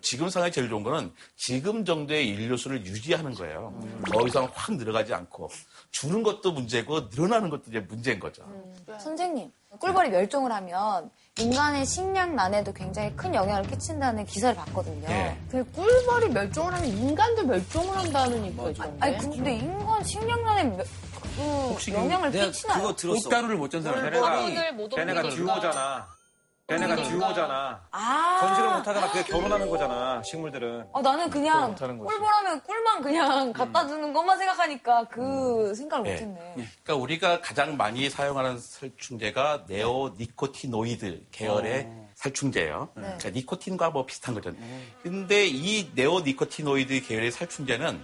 지금 0.00 0.28
상황이 0.28 0.52
제일 0.52 0.68
좋은 0.68 0.82
거는 0.82 1.12
지금 1.36 1.84
정도의 1.84 2.28
인류수를 2.28 2.84
유지하는 2.86 3.32
거예요. 3.34 3.72
더 4.12 4.26
이상 4.26 4.48
확 4.54 4.74
늘어가지 4.74 5.12
않고. 5.14 5.50
줄는 5.90 6.22
것도 6.22 6.52
문제고 6.52 7.02
늘어나는 7.12 7.50
것도 7.50 7.62
이제 7.68 7.80
문제인 7.80 8.18
거죠. 8.18 8.42
선생님, 8.98 9.50
꿀벌이 9.78 10.10
멸종을 10.10 10.50
하면 10.52 11.10
인간의 11.38 11.86
식량난에도 11.86 12.72
굉장히 12.72 13.14
큰 13.16 13.34
영향을 13.34 13.62
끼친다는 13.68 14.24
기사를 14.26 14.54
봤거든요. 14.56 15.06
네. 15.08 15.38
근데 15.50 15.70
꿀벌이 15.70 16.28
멸종을 16.30 16.74
하면 16.74 16.88
인간도 16.88 17.44
멸종을 17.46 17.96
한다는 17.96 18.44
얘기가 18.46 18.70
있던데. 18.70 18.96
아니 19.00 19.18
근데 19.18 19.52
인간 19.56 20.04
식량난에 20.04 20.64
며- 20.64 20.84
그 21.36 21.92
영향을 21.92 22.30
내가 22.30 22.46
끼치나요? 22.46 22.80
그거 22.82 22.94
들었어. 22.96 23.22
꽃가루를 23.28 23.56
못짠 23.56 23.82
사람. 23.82 24.02
걔네가 24.04 25.22
옮기니까. 25.22 25.30
듀오잖아. 25.30 26.13
걔네가 26.66 26.96
듀오잖아. 26.96 27.82
아. 27.90 28.38
번식을 28.40 28.70
못하잖아. 28.78 29.10
그게 29.10 29.22
결혼하는 29.24 29.68
거잖아. 29.68 30.22
식물들은. 30.22 30.86
어, 30.92 31.02
나는 31.02 31.28
그냥 31.28 31.68
못하는 31.70 31.98
거지. 31.98 32.08
꿀벌하면 32.08 32.62
꿀만 32.62 33.02
그냥 33.02 33.52
갖다 33.52 33.86
주는 33.86 34.12
것만 34.14 34.38
생각하니까 34.38 35.04
그 35.08 35.74
생각을 35.74 36.04
네. 36.04 36.12
못했네. 36.12 36.54
그러니까 36.82 36.94
우리가 36.94 37.40
가장 37.42 37.76
많이 37.76 38.08
사용하는 38.08 38.58
살충제가 38.58 39.64
neonicotinoid 39.68 41.26
계열의 41.32 41.90
살충제예요. 42.14 42.88
그러니까 42.94 43.28
니코틴과 43.28 43.90
뭐 43.90 44.06
비슷한 44.06 44.34
거죠. 44.34 44.50
근데 45.02 45.46
이 45.46 45.90
neonicotinoid 45.94 47.02
계열의 47.06 47.30
살충제는 47.30 48.02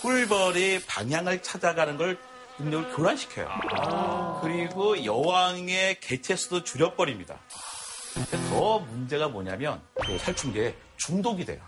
꿀벌이 0.00 0.82
방향을 0.86 1.42
찾아가는 1.42 1.98
걸 1.98 2.18
능력을 2.58 2.94
교란시켜요. 2.94 4.40
그리고 4.42 5.04
여왕의 5.04 6.00
개체 6.00 6.36
수도 6.36 6.64
줄여버립니다. 6.64 7.38
근데 8.14 8.36
더 8.50 8.78
문제가 8.80 9.28
뭐냐면 9.28 9.80
그 9.94 10.18
살충제에 10.18 10.74
중독이 10.98 11.44
돼요. 11.44 11.58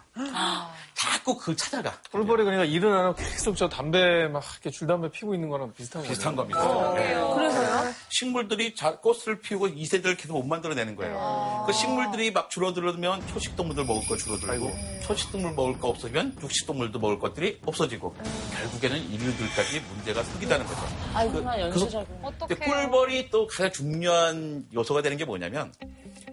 자꾸 0.95 1.37
그 1.37 1.57
찾아가. 1.57 1.93
꿀벌이 2.13 2.45
그러니까 2.45 2.65
일을 2.65 2.89
안 2.93 3.07
하고 3.07 3.17
계속 3.17 3.57
저 3.57 3.69
담배 3.69 4.29
막 4.29 4.45
이렇게 4.53 4.71
줄담배 4.71 5.11
피고 5.11 5.35
있는 5.35 5.49
거랑 5.49 5.73
비슷한 5.75 6.03
거예요. 6.03 6.11
비슷한 6.13 6.37
겁니다. 6.37 6.95
네. 6.95 7.15
그래서요? 7.35 7.93
식물들이 8.11 8.77
자- 8.77 8.97
꽃을 9.01 9.41
피우고 9.41 9.69
이세들을 9.69 10.17
계속 10.17 10.35
못 10.35 10.45
만들어내는 10.47 10.95
거예요. 10.95 11.65
그 11.67 11.73
식물들이 11.73 12.31
막 12.31 12.49
줄어들면 12.49 13.27
초식동물들 13.27 13.85
먹을 13.87 14.07
거 14.07 14.17
줄어들고 14.17 14.71
초식동물 15.03 15.53
먹을 15.55 15.81
거 15.81 15.89
없어지면 15.89 16.37
육식동물도 16.41 17.01
먹을 17.01 17.19
것들이 17.19 17.61
없어지고 17.67 18.15
결국에는 18.57 18.99
인류들까지 19.11 19.81
문제가 19.81 20.23
생기다는 20.23 20.65
거죠. 20.67 20.81
아이구나, 21.13 21.57
그래서- 21.57 21.71
연쇄작용. 21.81 22.07
근데 22.23 22.55
어떡해요. 22.55 22.71
꿀벌이 22.73 23.31
또 23.31 23.49
가장 23.49 23.73
중요한 23.73 24.65
요소가 24.73 25.03
되는 25.03 25.17
게 25.17 25.25
뭐냐면 25.25 25.73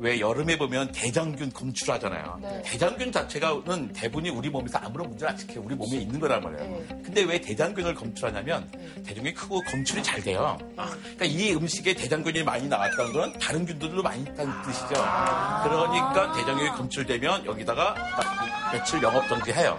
왜 0.02 0.20
여름에 0.20 0.58
보면 0.58 0.92
대장균 0.92 1.52
검출하잖아요. 1.54 2.42
대장균 2.66 3.12
자체가는 3.12 3.94
대부분이 3.94 4.32
우리 4.32 4.50
몸에서 4.50 4.80
아무런 4.80 5.10
문제를 5.10 5.32
안 5.32 5.38
시켜요. 5.38 5.62
우리 5.64 5.76
몸에 5.76 5.98
있는 5.98 6.20
거란 6.20 6.42
말이에요. 6.42 6.84
근데 7.04 7.22
왜 7.22 7.40
대장균을 7.40 7.94
검출하냐면 7.94 8.68
대장균이 9.06 9.36
크고 9.36 9.62
검출이 9.62 10.02
잘 10.02 10.20
돼요. 10.24 10.58
그러니까 10.76 11.26
이 11.26 11.54
음식에 11.54 11.94
대장균이 11.94 12.42
많이 12.44 12.68
나왔다는 12.68 13.14
건 13.14 13.34
다른 13.34 13.64
균들도 13.64 14.02
많이 14.02 14.24
있다는 14.24 14.52
뜻이죠. 14.64 14.88
그러니까 14.90 16.34
대장균이 16.36 16.70
검출되면 16.70 17.46
여기다가 17.46 17.94
딱 17.94 18.72
며칠 18.74 19.04
영업 19.04 19.28
정지해요. 19.30 19.78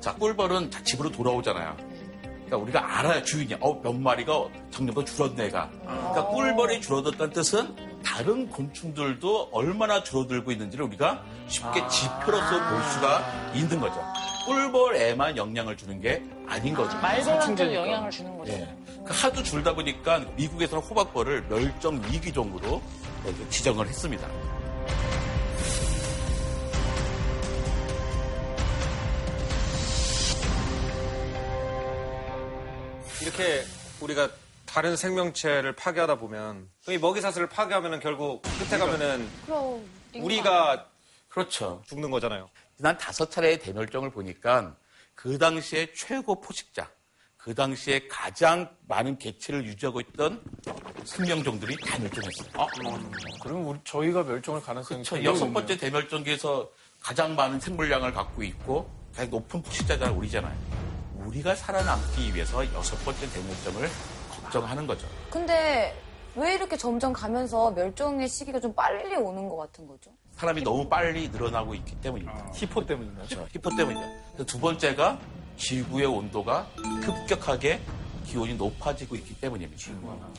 자, 0.00 0.14
꿀벌은 0.14 0.70
자, 0.70 0.82
집으로 0.82 1.10
돌아오잖아요. 1.12 1.76
그러니까 2.48 2.56
우리가 2.58 2.98
알아요 2.98 3.22
주인이 3.22 3.54
어 3.60 3.78
몇 3.82 3.94
마리가 3.94 4.32
작년보다 4.70 5.06
줄었네가. 5.12 5.70
그러니까 5.70 6.26
꿀벌이 6.28 6.80
줄어들었다는 6.80 7.32
뜻은 7.32 7.76
다른 8.04 8.48
곤충들도 8.48 9.50
얼마나 9.52 10.02
줄어들고 10.02 10.50
있는지를 10.52 10.84
우리가 10.86 11.22
쉽게 11.48 11.86
지표로서 11.88 12.70
볼 12.70 12.82
수가 12.94 13.52
있는 13.54 13.78
거죠. 13.80 14.02
꿀벌에만 14.46 15.36
영향을 15.36 15.76
주는 15.76 16.00
게 16.00 16.22
아닌 16.46 16.74
거죠. 16.74 16.96
말벌한테도 16.98 17.74
영향을 17.74 18.10
주는 18.10 18.36
거죠. 18.38 18.52
예. 18.52 18.74
그 19.04 19.12
하도 19.14 19.42
줄다 19.42 19.74
보니까 19.74 20.20
미국에서는 20.36 20.82
호박벌을 20.82 21.46
멸종 21.48 22.02
위기 22.10 22.32
종으로 22.32 22.82
이렇게 23.24 23.48
지정을 23.48 23.86
했습니다 23.86 24.26
이렇게 33.28 33.62
우리가 34.00 34.30
다른 34.64 34.96
생명체를 34.96 35.74
파괴하다 35.76 36.18
보면 36.18 36.66
이 36.88 36.96
먹이사슬을 36.96 37.48
파괴하면은 37.50 38.00
결국 38.00 38.40
끝에 38.58 38.78
가면은 38.78 39.28
그럼. 39.44 39.86
우리가 40.14 40.86
그렇죠. 41.28 41.82
죽는 41.86 42.10
거잖아요. 42.10 42.48
지난 42.78 42.96
다섯 42.96 43.30
차례의 43.30 43.58
대멸종을 43.58 44.10
보니까 44.10 44.76
그 45.14 45.36
당시에 45.36 45.92
최고 45.94 46.40
포식자, 46.40 46.90
그 47.36 47.54
당시에 47.54 48.08
가장 48.08 48.74
많은 48.86 49.18
개체를 49.18 49.66
유지하고 49.66 50.00
있던 50.00 50.42
생명종들이 51.04 51.76
다 51.84 51.98
멸종했어요. 51.98 52.48
아, 52.54 52.66
그럼 53.42 53.68
우리, 53.68 53.78
저희가 53.84 54.22
멸종할 54.22 54.62
가능성이 54.62 55.02
그렇죠. 55.02 55.16
굉장히 55.16 55.36
여섯. 55.36 55.52
번째 55.52 55.76
대멸종기에서 55.76 56.70
가장 57.02 57.36
많은 57.36 57.60
생물량을 57.60 58.12
갖고 58.12 58.42
있고 58.42 58.90
가장 59.14 59.30
높은 59.30 59.60
포식자가 59.62 60.12
우리잖아요. 60.12 60.87
우리가 61.28 61.54
살아남기 61.54 62.34
위해서 62.34 62.64
여섯 62.74 62.96
번째 63.04 63.28
대멸종을 63.30 63.88
걱정하는 64.30 64.86
거죠. 64.86 65.06
근데 65.30 65.94
왜 66.34 66.54
이렇게 66.54 66.76
점점 66.76 67.12
가면서 67.12 67.70
멸종의 67.72 68.28
시기가 68.28 68.60
좀 68.60 68.72
빨리 68.74 69.14
오는 69.16 69.48
것 69.48 69.56
같은 69.56 69.86
거죠? 69.86 70.10
사람이 70.36 70.62
너무 70.62 70.88
빨리 70.88 71.28
늘어나고 71.28 71.74
있기 71.74 71.96
때문입니다. 72.00 72.52
히포 72.54 72.86
때문이죠. 72.86 73.14
그렇죠. 73.14 73.46
히포 73.52 73.70
때문이죠. 73.76 74.46
두 74.46 74.58
번째가 74.60 75.18
지구의 75.56 76.06
온도가 76.06 76.66
급격하게 77.02 77.80
기온이 78.28 78.54
높아지고 78.54 79.16
있기 79.16 79.40
때문입니다. 79.40 79.90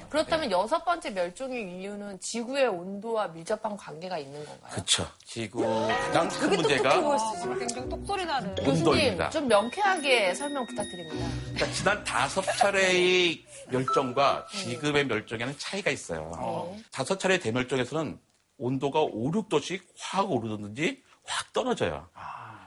그렇다면 0.10 0.52
여섯 0.52 0.86
번째 0.86 1.10
멸종의 1.10 1.80
이유는 1.80 2.20
지구의 2.20 2.68
온도와 2.68 3.28
밀접한 3.30 3.76
관계가 3.76 4.20
있는 4.20 4.46
건가요? 4.46 4.72
그렇죠. 4.72 5.08
지구 5.26 5.64
가장 5.64 6.30
큰 6.30 6.50
문제가 6.52 7.02
보였어. 7.02 7.58
굉장히 7.58 7.90
똑소리 7.90 8.26
나는. 8.26 8.54
교수님 8.56 8.78
온도입니다. 8.88 9.30
좀 9.32 9.48
명쾌하게 9.48 10.36
설명 10.36 10.66
부탁드립니다. 10.68 11.28
그러니까 11.46 11.72
지난 11.72 12.04
다섯 12.04 12.42
차례의 12.44 13.44
멸종과 13.70 14.46
지금의 14.54 15.08
멸종에는 15.08 15.56
차이가 15.58 15.90
있어요. 15.90 16.76
다섯 16.92 17.18
차례 17.18 17.40
대멸종에서는 17.40 18.20
온도가 18.58 19.02
5, 19.02 19.32
6도씩 19.32 19.82
확 19.98 20.32
오르든지 20.32 21.02
확 21.26 21.54
떨어져요. 21.54 22.08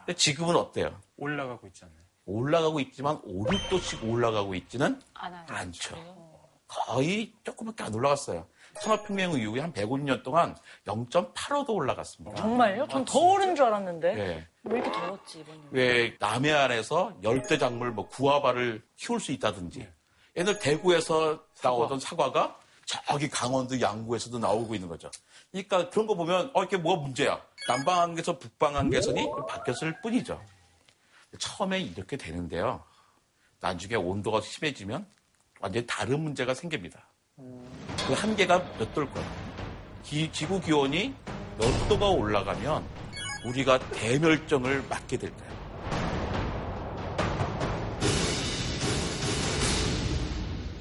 근데 0.04 0.16
지금은 0.16 0.56
어때요? 0.56 0.98
올라가고 1.16 1.66
있잖아요. 1.68 2.01
올라가고 2.32 2.80
있지만 2.80 3.20
5, 3.24 3.44
6도씩 3.44 4.08
올라가고 4.08 4.54
있지는 4.54 5.00
않아요. 5.14 5.44
않죠. 5.48 5.96
거의 6.66 7.32
조금밖에 7.44 7.84
안 7.84 7.94
올라갔어요. 7.94 8.46
산업혁명 8.80 9.32
이후에 9.32 9.60
한 9.60 9.72
150년 9.72 10.22
동안 10.22 10.56
0.85도 10.86 11.70
올라갔습니다. 11.74 12.36
정말요? 12.36 12.88
전더 12.88 13.18
오른 13.18 13.54
줄 13.54 13.66
알았는데. 13.66 14.14
네. 14.14 14.48
왜 14.64 14.78
이렇게 14.78 14.90
더웠지, 14.90 15.40
이번에. 15.40 15.58
왜 15.70 16.16
남해안에서 16.18 17.18
열대작물 17.22 17.90
뭐 17.90 18.08
구아바를 18.08 18.82
키울 18.96 19.20
수 19.20 19.32
있다든지 19.32 19.86
옛날 20.36 20.58
대구에서 20.58 21.44
나오던 21.62 22.00
사과가 22.00 22.58
저기 22.86 23.28
강원도 23.28 23.78
양구에서도 23.80 24.38
나오고 24.38 24.74
있는 24.74 24.88
거죠. 24.88 25.10
그러니까 25.50 25.90
그런 25.90 26.06
거 26.06 26.14
보면 26.14 26.50
어 26.54 26.64
이게 26.64 26.78
뭐가 26.78 27.02
문제야? 27.02 27.40
남방 27.68 28.00
한계선 28.00 28.38
북방 28.38 28.76
한계선이 28.76 29.28
바뀌었을 29.48 30.00
뿐이죠. 30.00 30.40
처음에 31.38 31.80
이렇게 31.80 32.16
되는데요. 32.16 32.82
나중에 33.60 33.94
온도가 33.94 34.40
심해지면 34.40 35.06
완전히 35.60 35.86
다른 35.86 36.20
문제가 36.20 36.54
생깁니다. 36.54 37.06
그 37.36 38.12
한계가 38.14 38.58
몇 38.78 38.92
도일 38.94 39.10
거예요. 39.12 39.28
기- 40.02 40.30
지구 40.32 40.60
기온이 40.60 41.14
몇 41.58 41.88
도가 41.88 42.08
올라가면 42.08 42.84
우리가 43.46 43.78
대멸종을 43.90 44.82
맞게 44.88 45.16
될까요? 45.18 45.52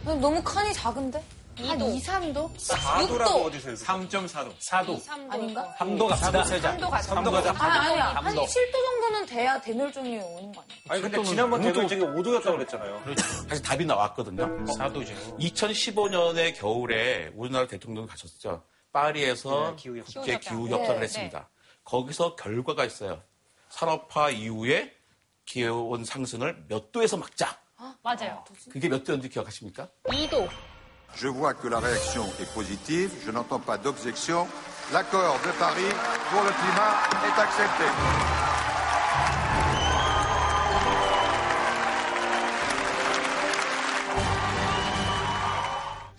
너무 0.04 0.42
칸이 0.44 0.74
작은데? 0.74 1.24
한 1.68 1.80
2, 1.82 2.02
3도? 2.02 2.56
4도라고 2.58 3.08
6도. 3.26 3.46
어디서 3.46 3.70
3.4도. 3.72 4.58
4도. 4.60 5.32
아닌가? 5.32 5.76
3도 5.80 6.08
갑시다. 6.08 6.44
3도 6.44 6.90
가자. 6.90 7.16
3도 7.16 7.32
가자. 7.32 7.50
아니, 7.58 7.90
아니야. 7.90 8.06
한 8.16 8.36
7도 8.36 8.72
정도는 8.74 9.26
돼야 9.26 9.60
대멸종이 9.62 10.18
오는 10.18 10.52
거 10.52 10.62
아니야? 10.62 10.78
아니 10.90 11.02
근데 11.02 11.24
지난번 11.24 11.62
대멸종이 11.62 12.02
5도였다고 12.04 12.52
그랬잖아요. 12.58 13.04
사실 13.50 13.64
답이 13.64 13.86
나왔거든요. 13.86 14.46
4도죠. 14.66 15.40
2015년의 15.40 16.58
겨울에 16.60 17.32
우리나라 17.36 17.68
대통령 17.68 18.06
가셨죠. 18.08 18.64
파리에서 18.92 19.72
네, 19.72 19.76
기후협- 19.84 20.06
국제 20.06 20.22
기후 20.22 20.34
협상. 20.40 20.58
기후협상을 20.58 20.96
네, 21.00 21.04
했습니다. 21.04 21.50
거기서 21.86 22.36
결과가 22.36 22.86
있어요. 22.86 23.22
산업화 23.70 24.30
이후에 24.32 24.92
기온 25.46 26.04
상승을 26.06 26.66
몇 26.68 26.92
도에서 26.92 27.18
막자. 27.18 27.58
맞아요. 28.04 28.44
그게 28.72 28.88
몇 28.90 29.04
도였는지 29.04 29.30
기억하십니까? 29.30 29.88
2도. 30.06 30.48
Je 31.16 31.28
vois 31.28 31.54
que 31.54 31.68
la 31.68 31.80
réaction 31.80 32.26
est 32.40 32.52
positive. 32.54 33.12
Je 33.26 33.32
n'entends 33.32 33.60
pas 33.60 33.78
d'objection. 33.78 34.48
L'accord 34.94 35.40
de 35.46 35.52
Paris 35.60 35.94
pour 36.30 36.44
le 36.44 36.50
climat 36.50 36.94
est 37.28 37.40
accepté. 37.40 37.86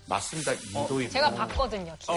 맞습니다. 0.07 0.51
2도입니다. 0.53 1.11
제가 1.11 1.31
봤거든요. 1.31 1.95
기사. 1.99 2.13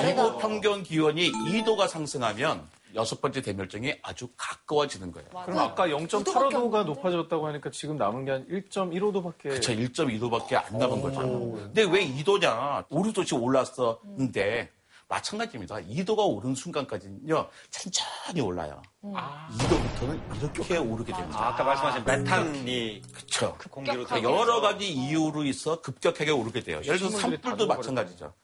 지구 0.00 0.38
평균 0.38 0.82
기온이 0.82 1.32
2도가 1.32 1.88
상승하면 1.88 2.68
여섯 2.94 3.20
번째 3.20 3.42
대멸종이 3.42 3.94
아주 4.02 4.28
가까워지는 4.36 5.12
거예요. 5.12 5.28
그럼 5.44 5.58
아까 5.58 5.86
0.85도가 5.88 6.84
높아졌다고 6.84 7.46
하니까 7.48 7.70
지금 7.70 7.96
남은 7.96 8.24
게 8.24 8.30
한 8.30 8.46
1.15도밖에. 8.48 9.42
그쵸, 9.50 9.72
1.2도밖에 9.72 10.54
안 10.54 10.78
남은 10.78 11.00
거죠. 11.00 11.20
근데 11.20 11.82
왜 11.84 12.06
2도냐? 12.06 12.84
5, 12.88 13.02
6도씩 13.02 13.42
올랐었는데, 13.42 14.70
마찬가지입니다. 15.08 15.76
2도가 15.76 16.18
오른 16.28 16.54
순간까지는요, 16.54 17.48
천천히 17.70 18.40
올라요. 18.42 18.82
2도부터는 19.02 20.36
이렇게 20.36 20.76
오르게 20.76 21.12
됩니다. 21.14 21.40
아, 21.40 21.48
아까 21.48 21.64
말씀하신 21.64 22.04
메탄이 22.04 23.02
그쵸. 23.14 23.56
공기로 23.70 24.04
그러니까 24.04 24.22
여러 24.30 24.60
가지 24.60 24.92
이유로 24.92 25.44
있어 25.44 25.80
급격하게 25.80 26.30
오르게 26.30 26.60
돼요. 26.60 26.80
예를 26.84 26.98
들어서 26.98 27.18
산불도. 27.18 27.66
마찬가지죠. 27.66 28.34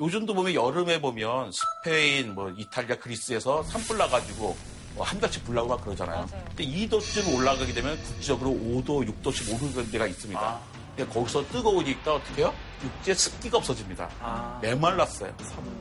요즘도 0.00 0.32
보면 0.34 0.54
여름에 0.54 1.00
보면 1.00 1.50
스페인, 1.52 2.34
뭐 2.34 2.50
이탈리아, 2.56 2.96
그리스에서 2.96 3.62
산불 3.64 3.98
나가지고 3.98 4.56
뭐한 4.94 5.18
달씩 5.20 5.44
불나고 5.44 5.68
막 5.68 5.84
그러잖아요. 5.84 6.26
맞아요. 6.30 6.44
근데 6.48 6.64
2도쯤 6.64 7.36
올라가게 7.36 7.72
되면 7.72 8.00
국지적으로 8.02 8.50
5도, 8.50 9.08
6도씩 9.22 9.54
오르는 9.54 9.90
데가 9.90 10.06
있습니다. 10.06 10.58
근데 10.96 11.12
거기서 11.12 11.46
뜨거우니까 11.48 12.14
어떻게 12.14 12.42
해요? 12.42 12.54
육지에 12.82 13.14
습기가 13.14 13.58
없어집니다. 13.58 14.58
메말랐어요. 14.62 15.32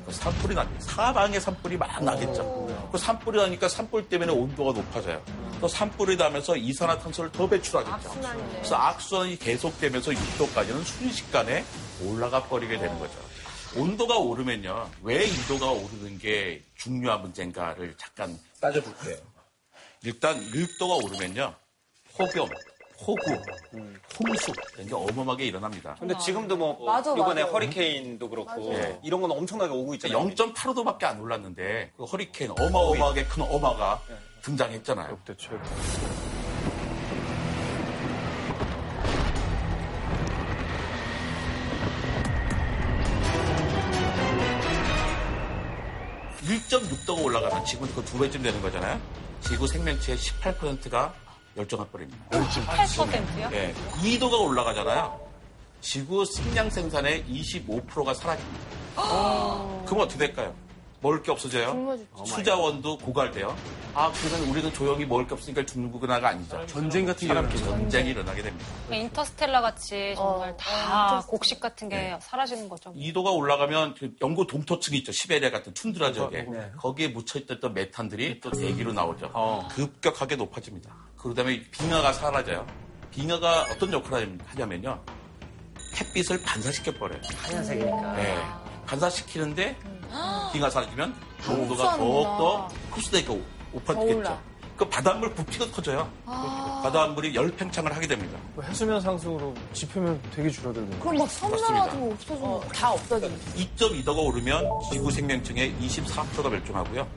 그 0.05 0.11
산불이 0.11 0.55
납니다. 0.55 0.83
사방에 0.83 1.39
산불이 1.39 1.77
막 1.77 2.03
나겠죠. 2.03 2.89
그 2.91 2.97
산불이 2.97 3.37
나니까 3.37 3.67
산불 3.67 4.09
때문에 4.09 4.31
온도가 4.31 4.73
높아져요. 4.73 5.21
또 5.61 5.67
산불이 5.67 6.17
나면서 6.17 6.55
이산화탄소를 6.55 7.31
더 7.31 7.47
배출하겠죠. 7.47 8.19
그래서 8.51 8.75
악순환이 8.75 9.37
계속되면서 9.37 10.11
6도까지는 10.11 10.83
순식간에 10.83 11.63
올라가 12.03 12.43
버리게 12.43 12.77
되는 12.77 12.97
거죠. 12.99 13.26
온도가 13.75 14.17
오르면요. 14.17 14.89
왜 15.03 15.25
2도가 15.27 15.71
오르는 15.71 16.17
게 16.19 16.63
중요한 16.75 17.21
문제인가를 17.21 17.95
잠깐 17.97 18.37
따져볼게요. 18.61 19.17
일단 20.03 20.39
1도가 20.39 21.03
오르면요. 21.03 21.53
폭염, 22.15 22.49
폭우, 22.99 23.17
홍수 24.19 24.51
이런 24.75 24.87
게 24.87 24.93
어마어마하게 24.95 25.45
일어납니다. 25.45 25.95
근데 25.99 26.17
지금도 26.17 26.57
뭐 26.57 26.83
맞아, 26.85 27.13
이번에 27.13 27.41
맞아. 27.43 27.53
허리케인도 27.53 28.29
그렇고 28.29 28.71
맞아. 28.71 28.99
이런 29.03 29.21
건 29.21 29.31
엄청나게 29.31 29.71
오고 29.71 29.93
있잖아요. 29.95 30.19
0.85도밖에 30.29 31.03
안 31.03 31.19
올랐는데 31.19 31.91
그 31.95 32.05
허리케인 32.05 32.51
어마어마하게 32.57 33.25
큰 33.25 33.43
어마가 33.43 34.01
등장했잖아요. 34.41 35.11
역대 35.11 35.35
최고. 35.37 35.59
1.6도가 47.17 47.23
올라가면 47.23 47.65
지구는 47.65 47.93
그두 47.95 48.19
배쯤 48.19 48.43
되는 48.43 48.61
거잖아요. 48.61 48.99
지구 49.41 49.67
생명체의 49.67 50.17
18%가 50.17 51.13
멸종할 51.55 51.87
뻔입니다. 51.89 52.29
18%요? 52.29 53.49
예, 53.53 53.73
2도가 54.01 54.39
올라가잖아요. 54.39 55.27
지구 55.81 56.23
식량 56.25 56.69
생산의 56.69 57.25
25%가 57.25 58.13
사라집니다. 58.13 58.65
그럼 59.85 60.01
어떻게 60.01 60.17
될까요? 60.17 60.53
먹을 60.99 61.21
게 61.21 61.31
없어져요. 61.31 61.97
수자원도 62.25 62.97
고갈돼요. 62.97 63.55
아, 63.93 64.11
그러면 64.11 64.49
우리는 64.49 64.73
조용히 64.73 65.05
먹을 65.05 65.27
게 65.27 65.33
없으니까 65.33 65.65
죽는 65.65 65.91
구나가 65.91 66.29
아니죠. 66.29 66.65
전쟁 66.65 67.05
같은 67.05 67.27
게. 67.49 67.57
전쟁이 67.57 68.09
일어나게 68.11 68.41
됩니다. 68.41 68.65
인터스텔라 68.91 69.61
같이 69.61 70.13
정말 70.15 70.55
다 70.57 71.23
곡식 71.27 71.59
같은 71.59 71.89
게 71.89 72.17
사라지는 72.19 72.67
거죠. 72.67 72.93
2도가 72.93 73.35
올라가면 73.35 73.95
그 73.95 74.15
영구 74.21 74.47
동토층이 74.47 74.97
있죠. 74.99 75.11
시베리아 75.11 75.51
같은 75.51 75.73
툰드라 75.73 76.13
지역에. 76.13 76.47
거기에 76.77 77.09
묻혀있던 77.09 77.73
메탄들이 77.73 78.39
또 78.39 78.49
대기로 78.51 78.93
나오죠. 78.93 79.31
급격하게 79.71 80.35
높아집니다. 80.35 80.95
그 81.15 81.33
다음에 81.33 81.61
빙하가 81.71 82.13
사라져요. 82.13 82.65
빙하가 83.11 83.67
어떤 83.71 83.93
역할을 83.93 84.37
하냐면요. 84.45 84.99
햇빛을 85.99 86.41
반사시켜 86.43 86.91
버려요. 86.93 87.19
하얀색이니까. 87.37 88.13
네. 88.13 88.37
반사시키는데 88.85 89.75
기가 90.53 90.69
사라지면 90.69 91.15
농도가 91.45 91.83
흡수하는구나. 91.91 92.37
더욱더 92.37 92.67
흡수되니까 92.91 93.35
오판되겠죠. 93.73 94.39
그 94.77 94.87
바닷물 94.87 95.33
부피가 95.33 95.69
커져요. 95.71 96.07
바닷물이 96.25 97.33
열 97.33 97.49
팽창을 97.55 97.95
하게 97.95 98.05
됩니다. 98.07 98.37
그 98.55 98.61
해수면 98.63 99.01
상승으로 99.01 99.53
지표면 99.73 100.21
되게 100.35 100.49
줄어들겠네요. 100.49 100.99
그럼 100.99 101.17
막 101.17 101.29
섬나라도 101.29 102.11
없어져. 102.11 102.61
다 102.73 102.91
없어지는 102.91 103.35
2.2도가 103.55 104.23
오르면 104.25 104.69
지구 104.91 105.09
생명층의 105.11 105.73
24%가 105.81 106.49
멸종하고요. 106.49 107.07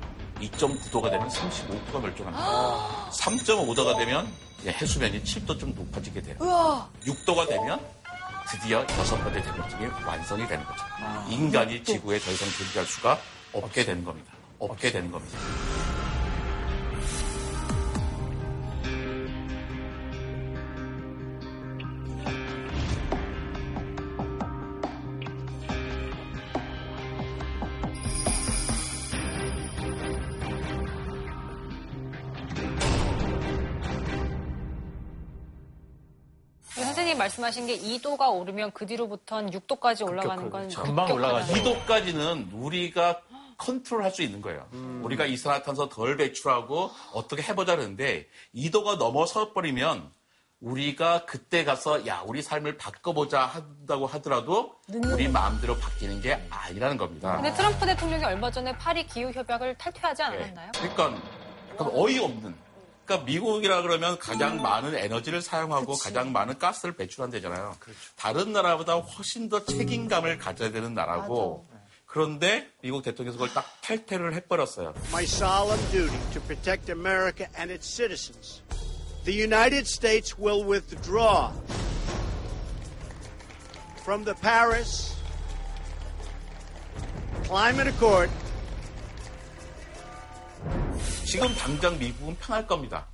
2.9도가 0.41 1.11
되면 1.11 1.29
35%가 1.29 1.99
멸종합니다. 1.99 3.11
3.5도가 3.13 3.99
되면 3.99 4.27
이제 4.63 4.73
해수면이 4.73 5.23
7도쯤 5.23 5.75
높아지게 5.77 6.23
돼요. 6.23 6.37
우와. 6.41 6.89
6도가 7.05 7.47
되면 7.47 7.79
드디어 8.51 8.81
여섯 8.99 9.17
번째 9.23 9.43
대멸종이 9.43 9.87
완성이 10.05 10.47
되는 10.49 10.65
거죠. 10.65 10.85
인간이 11.29 11.85
지구에 11.85 12.19
더 12.19 12.31
이상 12.33 12.49
존재할 12.49 12.87
수가 12.87 13.19
없게 13.53 13.85
되는 13.85 14.05
겁니다. 14.05 14.33
없게 14.59 14.91
되는 14.91 15.11
겁니다. 15.11 15.39
선생님 37.01 37.17
말씀하신 37.17 37.67
게 37.67 37.79
2도가 37.79 38.31
오르면 38.31 38.73
그 38.73 38.85
뒤로부터는 38.85 39.51
6도까지 39.53 40.07
올라가는 40.07 40.51
건 40.51 40.69
금방 40.69 41.11
올라가죠. 41.11 41.55
2도까지는 41.55 42.49
우리가 42.53 43.23
컨트롤할 43.57 44.11
수 44.11 44.23
있는 44.23 44.43
거예요. 44.43 44.67
우리가 45.03 45.25
이산화탄소 45.25 45.89
덜 45.89 46.19
배출하고 46.19 46.91
어떻게 47.15 47.43
해보자 47.43 47.77
그러는데 47.77 48.29
2도가 48.55 48.99
넘어서 48.99 49.53
버리면 49.55 50.11
우리가 50.61 51.25
그때 51.25 51.65
가서 51.65 52.07
야 52.07 52.23
우리 52.27 52.43
삶을 52.43 52.77
바꿔보자 52.77 53.47
한다고 53.47 54.07
하더라도 54.07 54.75
우리 54.93 55.27
마음대로 55.27 55.79
바뀌는 55.79 56.21
게 56.21 56.47
아니라는 56.51 56.99
겁니다. 56.99 57.37
근데 57.37 57.51
트럼프 57.55 57.87
대통령이 57.87 58.25
얼마 58.25 58.51
전에 58.51 58.77
파리 58.77 59.07
기후 59.07 59.31
협약을 59.33 59.79
탈퇴하지 59.79 60.23
않았나요? 60.23 60.73
그러니까 60.75 61.15
약간 61.73 61.91
어이없는. 61.95 62.70
그러니까 63.11 63.25
미국이라 63.25 63.83
그러면 63.83 64.19
가장 64.21 64.63
많은 64.63 64.95
에너지를 64.95 65.43
사용하고 65.43 65.95
가장 65.95 66.31
많은 66.31 66.61
가스를 66.61 66.95
배출한대잖아요. 66.95 67.77
다른 68.15 68.53
나라보다 68.53 68.95
훨씬 68.95 69.49
더 69.49 69.65
책임감을 69.65 70.39
가져야 70.39 70.71
되는 70.71 70.95
나라고. 70.95 71.67
그런데 72.07 72.69
미국 72.83 73.03
대통령께서 73.03 73.37
그걸 73.37 73.53
딱 73.53 73.81
탈퇴를 73.83 74.35
해버렸어요. 74.35 74.95
my 75.11 75.25
solemn 75.25 75.81
duty 75.91 76.19
to 76.33 76.41
protect 76.43 76.91
America 76.91 77.49
and 77.59 77.73
its 77.73 77.89
citizens. 77.89 78.63
The 79.25 79.35
United 79.35 79.87
States 79.87 80.39
will 80.39 80.65
withdraw 80.65 81.53
from 84.03 84.25
the 84.25 84.35
Paris 84.35 85.17
Climate 87.45 87.89
Accord 87.89 88.31
지금 91.25 91.49
당장 91.55 91.99
미국은 91.99 92.37
편할 92.37 92.67
겁니다. 92.67 93.07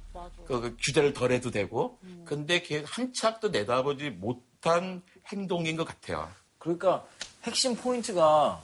그, 0.47 0.61
그 0.61 0.76
규제를 0.84 1.12
덜 1.12 1.32
해도 1.32 1.51
되고. 1.51 1.99
근데 2.24 2.62
걔 2.62 2.82
한치 2.86 3.26
앞도 3.26 3.49
내다보지 3.49 4.11
못한 4.11 5.03
행동인 5.26 5.76
것 5.76 5.84
같아요. 5.84 6.28
그러니까 6.59 7.05
핵심 7.44 7.76
포인트가 7.76 8.62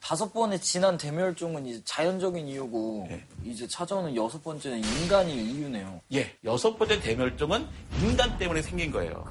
다섯 0.00 0.32
번의 0.32 0.60
지난 0.60 0.98
대멸종은 0.98 1.64
이제 1.66 1.80
자연적인 1.84 2.46
이유고 2.46 3.08
이제 3.42 3.66
찾아오는 3.66 4.14
여섯 4.14 4.42
번째는 4.42 4.84
인간이 4.84 5.34
이유네요. 5.34 6.00
예, 6.12 6.36
여섯 6.44 6.76
번째 6.76 7.00
대멸종은 7.00 7.66
인간 8.02 8.36
때문에 8.36 8.60
생긴 8.60 8.90
거예요. 8.90 9.24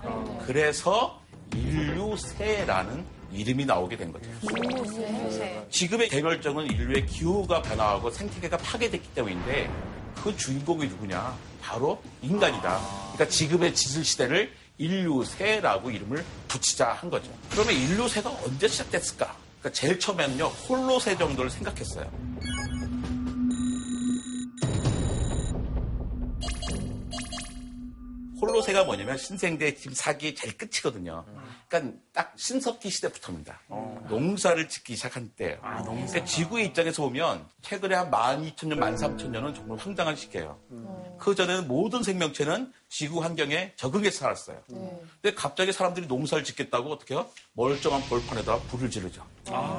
그래서 0.45 1.21
인류새라는 1.55 3.05
이름이 3.35 3.65
나오게 3.65 3.97
된 3.97 4.11
거죠. 4.11 4.29
지금의 5.69 6.09
대멸종은 6.09 6.65
인류의 6.67 7.05
기후가 7.05 7.61
변화하고 7.61 8.09
생태계가 8.11 8.57
파괴됐기 8.57 9.09
때문인데 9.15 9.69
그 10.15 10.35
주인공이 10.35 10.87
누구냐? 10.87 11.37
바로 11.61 12.01
인간이다. 12.21 12.79
그러니까 13.13 13.27
지금의 13.27 13.73
지질 13.73 14.03
시대를 14.03 14.51
인류새라고 14.77 15.91
이름을 15.91 16.23
붙이자 16.47 16.93
한 16.93 17.09
거죠. 17.09 17.31
그러면 17.51 17.73
인류새가 17.73 18.29
언제 18.45 18.67
시작됐을까? 18.67 19.37
그러니까 19.59 19.71
제일 19.71 19.99
처음에는요 19.99 20.45
홀로새 20.45 21.17
정도를 21.17 21.49
생각했어요. 21.49 22.11
홀로새가 28.41 28.83
뭐냐면 28.83 29.17
신생대 29.17 29.73
지금 29.75 29.93
사기의 29.93 30.35
제일 30.35 30.57
끝이거든요. 30.57 31.23
그러니까 31.67 31.97
딱 32.13 32.33
신석기 32.37 32.89
시대부터입니다. 32.89 33.59
농사를 34.09 34.69
짓기 34.69 34.95
시작한 34.95 35.31
때예요. 35.35 35.59
그러니까 35.61 36.23
지구의 36.25 36.67
입장에서 36.67 37.03
보면 37.03 37.45
최근에 37.61 37.95
한 37.95 38.11
12,000년, 38.11 38.79
13,000년은 38.79 39.55
정말 39.55 39.77
황당한 39.77 40.15
시기예요. 40.15 40.59
그 41.17 41.33
전에는 41.35 41.67
모든 41.67 42.03
생명체는 42.03 42.71
지구 42.89 43.23
환경에 43.23 43.73
적응해서 43.75 44.19
살았어요. 44.19 44.61
근데 44.67 45.33
갑자기 45.35 45.71
사람들이 45.71 46.05
농사를 46.05 46.43
짓겠다고 46.43 46.91
어떻게 46.91 47.15
해요? 47.15 47.27
멀쩡한 47.53 48.01
벌판에다가 48.03 48.59
불을 48.67 48.89
지르죠. 48.91 49.25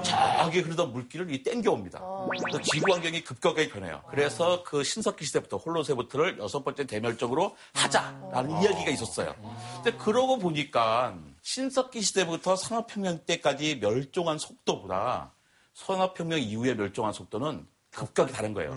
저기 0.02 0.62
그러다 0.62 0.84
물기를 0.86 1.30
이 1.32 1.42
땡겨옵니다. 1.42 2.00
그래서 2.30 2.60
지구 2.62 2.92
환경이 2.92 3.22
급격하게 3.22 3.68
변해요. 3.68 4.02
그래서 4.10 4.64
그 4.64 4.82
신석기 4.82 5.24
시대부터 5.26 5.58
홀로새부터를 5.58 6.38
여섯 6.38 6.64
번째 6.64 6.86
대멸종으로 6.86 7.56
하자라는 7.74 8.62
이야기가 8.62 8.90
있었어요. 8.90 9.34
근데 9.82 9.96
그러고 9.98 10.38
보니까 10.38 11.16
신석기 11.44 12.00
시대부터 12.00 12.56
산업혁명 12.56 13.26
때까지 13.26 13.78
멸종한 13.78 14.38
속도보다 14.38 15.34
산업혁명 15.74 16.40
이후에 16.40 16.72
멸종한 16.72 17.12
속도는 17.12 17.66
급격히 17.90 18.32
다른 18.32 18.54
거예요. 18.54 18.74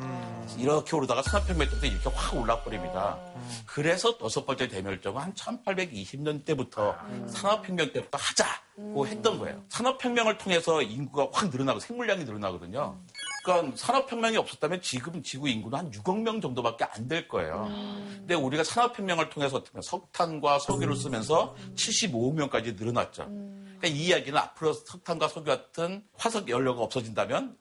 이렇게 0.60 0.96
오르다가 0.98 1.24
산업혁명 1.24 1.70
때부터 1.70 1.88
이렇게 1.88 2.10
확 2.10 2.36
올라버립니다. 2.36 3.18
그래서 3.66 4.16
여섯 4.22 4.46
번째 4.46 4.68
대멸종은 4.68 5.22
한 5.22 5.34
1820년 5.34 6.44
때부터 6.44 6.98
산업혁명 7.28 7.94
때부터 7.94 8.18
하자고 8.18 9.08
했던 9.08 9.40
거예요. 9.40 9.64
산업혁명을 9.70 10.38
통해서 10.38 10.82
인구가 10.82 11.30
확 11.32 11.50
늘어나고 11.50 11.80
생물량이 11.80 12.26
늘어나거든요. 12.26 13.00
그러니까 13.48 13.78
산업혁명이 13.78 14.36
없었다면 14.36 14.82
지금 14.82 15.24
지구 15.24 15.48
인구는 15.48 15.78
한 15.80 15.90
6억 15.92 16.22
명 16.22 16.42
정도밖에 16.42 16.84
안 16.84 17.08
될 17.08 17.30
거예요. 17.30 17.70
근데 18.18 18.34
우리가 18.34 18.66
산업혁명을 18.66 19.30
통해서 19.30 19.56
어떻게 19.56 19.72
보면 19.72 19.82
석탄과 19.82 20.60
석유를 20.60 20.98
쓰면서 20.98 21.56
75억 21.76 22.34
명까지 22.34 22.74
늘어났죠. 22.74 23.26
그러니까 23.28 23.88
이 23.88 24.08
이야기는 24.08 24.38
앞으로 24.38 24.74
석탄과 24.74 25.30
석유 25.30 25.46
같은 25.46 26.04
화석 26.18 26.50
연료가 26.50 26.82
없어진다면 26.82 27.56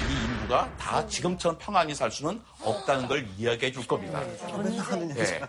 이 0.00 0.24
인구가 0.24 0.74
다 0.78 1.06
지금처럼 1.06 1.58
평안히 1.58 1.94
살 1.94 2.10
수는 2.10 2.42
없다는 2.64 3.06
걸 3.06 3.28
이야기해 3.38 3.70
줄 3.70 3.86
겁니다. 3.86 4.20
네. 4.20 5.40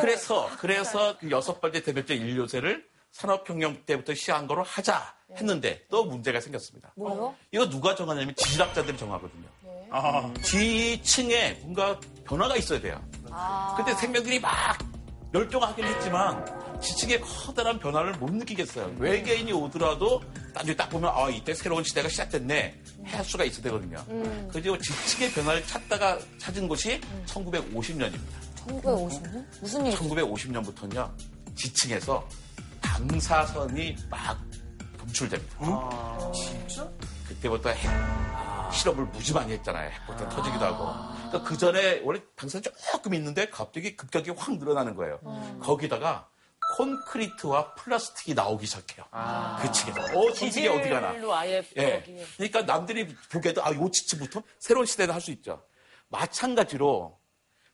그래서 0.00 0.48
그래서 0.60 1.18
그 1.18 1.28
여섯 1.32 1.60
번째 1.60 1.82
대별적 1.82 2.16
인류세를 2.16 2.86
산업혁명 3.18 3.82
때부터 3.84 4.14
시작한 4.14 4.46
거로 4.46 4.62
하자 4.62 5.12
했는데 5.36 5.84
또 5.90 6.04
문제가 6.04 6.40
생겼습니다. 6.40 6.92
뭐요? 6.96 7.34
이거 7.50 7.68
누가 7.68 7.94
정하냐면 7.94 8.34
지질학자들이 8.36 8.96
정하거든요. 8.96 9.48
지층에 10.42 11.58
뭔가 11.62 11.98
변화가 12.24 12.56
있어야 12.56 12.80
돼요. 12.80 13.04
근데 13.76 13.92
생명들이 13.94 14.38
막 14.38 14.78
멸종하긴 15.32 15.84
했지만 15.84 16.80
지층의 16.80 17.20
커다란 17.20 17.80
변화를 17.80 18.12
못 18.12 18.32
느끼겠어요. 18.32 18.94
외계인이 18.98 19.52
오더라도 19.52 20.22
나중에 20.54 20.76
딱 20.76 20.88
보면 20.88 21.10
아 21.12 21.28
이때 21.28 21.52
새로운 21.54 21.82
시대가 21.82 22.08
시작됐네 22.08 22.80
할 23.04 23.24
수가 23.24 23.42
있어야 23.44 23.62
되거든요. 23.64 23.98
그리고 24.52 24.78
지층의 24.78 25.32
변화를 25.32 25.66
찾다가 25.66 26.20
찾은 26.38 26.68
곳이 26.68 27.00
1950년입니다. 27.26 28.18
1950년? 28.68 29.44
무슨 29.60 29.86
일이죠? 29.86 30.04
1950년부터는요 30.04 31.10
지층에서 31.56 32.26
방사선이 32.80 33.96
막 34.10 34.38
검출됩니다. 34.98 36.32
진짜? 36.32 36.90
그때부터 37.26 37.70
핵 37.70 37.88
실험을 38.72 39.06
무지 39.06 39.32
많이 39.32 39.52
했잖아요. 39.52 39.90
핵폭탄 39.90 40.28
터지기도 40.28 40.64
하고. 40.64 41.14
그러니까 41.28 41.42
그 41.42 41.56
전에 41.56 42.00
원래 42.04 42.20
방사선이 42.36 42.74
조금 42.90 43.14
있는데 43.14 43.48
갑자기 43.48 43.96
급격히 43.96 44.30
확 44.30 44.56
늘어나는 44.58 44.94
거예요. 44.94 45.20
거기다가 45.60 46.28
콘크리트와 46.76 47.74
플라스틱이 47.74 48.34
나오기 48.34 48.66
시작해요. 48.66 49.06
그 49.60 49.72
층에서. 49.72 50.00
어, 50.18 50.32
저쪽에 50.32 50.68
어디 50.68 50.88
가나. 50.90 51.12
지질로 51.12 51.34
아예 51.34 51.62
예. 51.76 52.00
거기에. 52.00 52.26
그러니까 52.36 52.62
남들이 52.62 53.14
보기에도 53.32 53.64
아, 53.64 53.72
요 53.74 53.90
지층부터 53.90 54.42
새로운 54.58 54.84
시대를 54.84 55.14
할수 55.14 55.30
있죠. 55.32 55.64
마찬가지로 56.08 57.18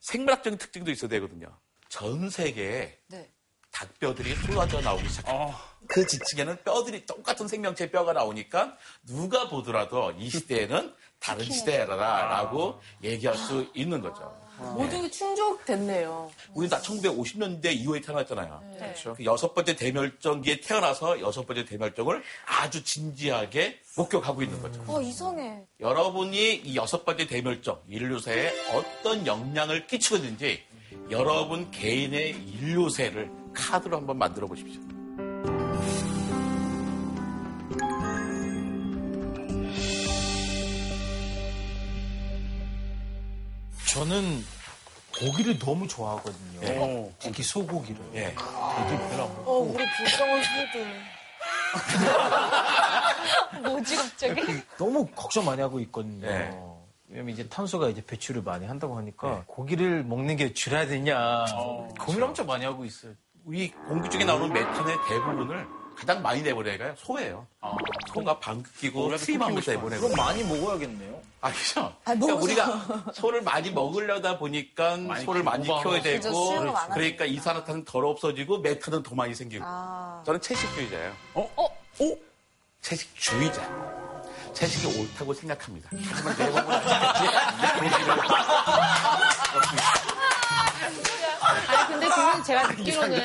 생물학적인 0.01 0.59
특징도 0.59 0.91
있어야 0.91 1.09
되거든요. 1.09 1.59
전 1.89 2.31
세계에 2.31 2.99
네. 3.09 3.33
닭뼈들이 3.75 4.35
쏟아져 4.37 4.81
나오기 4.81 5.09
시작합니다. 5.09 5.59
그 5.87 6.07
지층에는 6.07 6.63
뼈들이 6.65 7.05
똑같은 7.05 7.49
생명체 7.49 7.91
뼈가 7.91 8.13
나오니까 8.13 8.77
누가 9.07 9.49
보더라도 9.49 10.13
이 10.19 10.31
시대에는 10.31 10.95
다른 11.19 11.45
시대라라고 11.45 12.81
얘기할 13.03 13.37
수 13.37 13.67
있는 13.75 14.01
거죠. 14.01 14.33
모두 14.59 15.11
충족됐네요. 15.11 16.31
우리 16.55 16.69
다 16.69 16.81
1950년대 16.81 17.75
이후에 17.75 18.01
태어났잖아요. 18.01 18.63
그렇죠. 18.79 19.15
그 19.15 19.25
여섯 19.25 19.53
번째 19.53 19.75
대멸종기에 19.75 20.61
태어나서 20.61 21.21
여섯 21.21 21.45
번째 21.45 21.65
대멸종을 21.65 22.23
아주 22.47 22.85
진지하게 22.85 23.81
목격하고 23.97 24.43
있는 24.43 24.63
거죠. 24.63 24.85
어, 24.87 25.01
이상해. 25.01 25.65
여러분이 25.81 26.55
이 26.57 26.77
여섯 26.77 27.05
번째 27.05 27.27
대멸종 27.27 27.81
인류세에 27.89 28.71
어떤 28.75 29.27
영향을 29.27 29.89
끼치는지 29.89 30.63
여러분 31.11 31.71
개인의 31.73 32.31
인류세를 32.31 33.44
카드로 33.55 33.97
한번 33.97 34.19
만들어 34.19 34.47
보십시오. 34.47 34.81
저는 43.95 44.45
고기를 45.21 45.59
너무 45.59 45.87
좋아하거든요. 45.87 46.61
예. 46.65 47.13
특히 47.21 47.43
소고기를. 47.45 48.01
예. 48.15 48.25
애들 48.27 48.37
별로 49.09 49.23
안 49.25 49.37
먹고. 49.37 49.51
어, 49.51 49.59
우리 49.59 49.85
불쌍한 49.97 50.43
소들. 50.43 51.05
뭐지 53.63 53.97
갑자기? 53.97 54.43
너무 54.77 55.07
걱정 55.15 55.45
많이 55.45 55.61
하고 55.63 55.79
있거든요. 55.81 56.27
네. 56.27 56.51
왜냐면 57.09 57.35
이제 57.35 57.49
탄소가 57.49 57.89
이제 57.89 58.05
배출을 58.05 58.43
많이 58.43 58.67
한다고 58.67 58.97
하니까 58.97 59.45
고기를 59.47 60.03
먹는 60.05 60.37
게 60.37 60.53
줄여야 60.53 60.87
되냐 60.87 61.45
고민 62.01 62.23
엄청 62.23 62.47
많이 62.47 62.65
하고 62.65 62.85
있어요. 62.85 63.13
우리 63.45 63.71
공기 63.71 64.09
중에 64.09 64.25
나오는 64.25 64.53
메탄의 64.53 64.97
대부분을 65.09 65.67
가장 65.97 66.23
많이 66.23 66.43
내보내가 66.43 66.95
소예요. 66.97 67.47
소가 68.13 68.39
방귀 68.39 68.69
끼고 68.79 69.17
트림하면서 69.17 69.73
내보내고. 69.73 70.09
그럼 70.09 70.17
많이 70.17 70.43
먹어야겠네요. 70.43 71.21
아니죠. 71.41 71.95
아니, 72.05 72.21
그러니까. 72.21 72.43
우리가 72.43 73.13
소를 73.13 73.43
많이 73.43 73.71
먹으려다 73.71 74.39
보니까 74.39 74.97
소를 75.25 75.43
많이 75.43 75.65
키워야 75.65 76.03
되고. 76.03 76.75
그러니까 76.95 77.25
이산화탄은 77.27 77.85
덜 77.85 78.07
없어지고 78.07 78.59
메탄은 78.59 79.03
더 79.03 79.15
많이 79.15 79.35
생기고 79.35 79.65
아. 79.67 80.23
저는 80.25 80.41
채식주의자예요. 80.41 81.13
어? 81.35 81.51
어? 81.57 81.65
오? 82.01 82.19
채식주의자. 82.81 83.63
채식이 84.55 85.01
옳다고 85.01 85.35
생각합니다. 85.35 85.91
하지만 85.93 86.37
내 86.37 86.49
몸은 86.49 86.73
아니 86.75 87.89
근데 92.01 92.15
지금 92.15 92.43
제가 92.43 92.69
듣기로는 92.69 93.21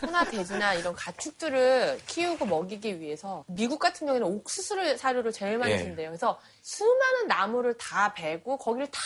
소나 0.00 0.24
돼지나 0.24 0.74
이런 0.74 0.94
가축들을 0.94 2.00
키우고 2.06 2.46
먹이기 2.46 3.00
위해서 3.00 3.44
미국 3.48 3.78
같은 3.78 4.06
경우에는 4.06 4.26
옥수수를 4.26 4.98
사료를 4.98 5.32
제일 5.32 5.58
많이 5.58 5.72
예. 5.72 5.78
쓴대요. 5.78 6.10
그래서 6.10 6.38
수많은 6.62 7.26
나무를 7.26 7.76
다 7.78 8.12
베고 8.14 8.56
거기를 8.58 8.86
다 8.90 9.00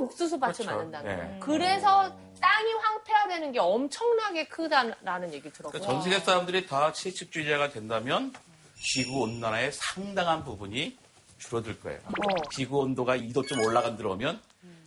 옥수수 0.00 0.38
밭을 0.38 0.64
그렇죠. 0.64 0.76
만든다는 0.76 1.16
거예요. 1.16 1.34
예. 1.34 1.38
그래서 1.40 2.16
땅이 2.40 2.72
황폐화되는 2.72 3.52
게 3.52 3.58
엄청나게 3.58 4.48
크다라는 4.48 5.32
얘기 5.32 5.50
들었고요. 5.52 5.80
그러니까 5.80 5.92
전 5.92 6.02
세계 6.02 6.18
사람들이 6.18 6.66
다 6.66 6.92
채식주의자가 6.92 7.70
된다면 7.70 8.32
지구 8.78 9.22
온난화의 9.22 9.72
상당한 9.72 10.44
부분이 10.44 10.98
줄어들 11.38 11.80
거예요. 11.80 12.00
지구 12.52 12.78
온도가 12.78 13.16
2도 13.16 13.46
좀 13.46 13.60
올라간 13.60 13.96
들어오면 13.96 14.40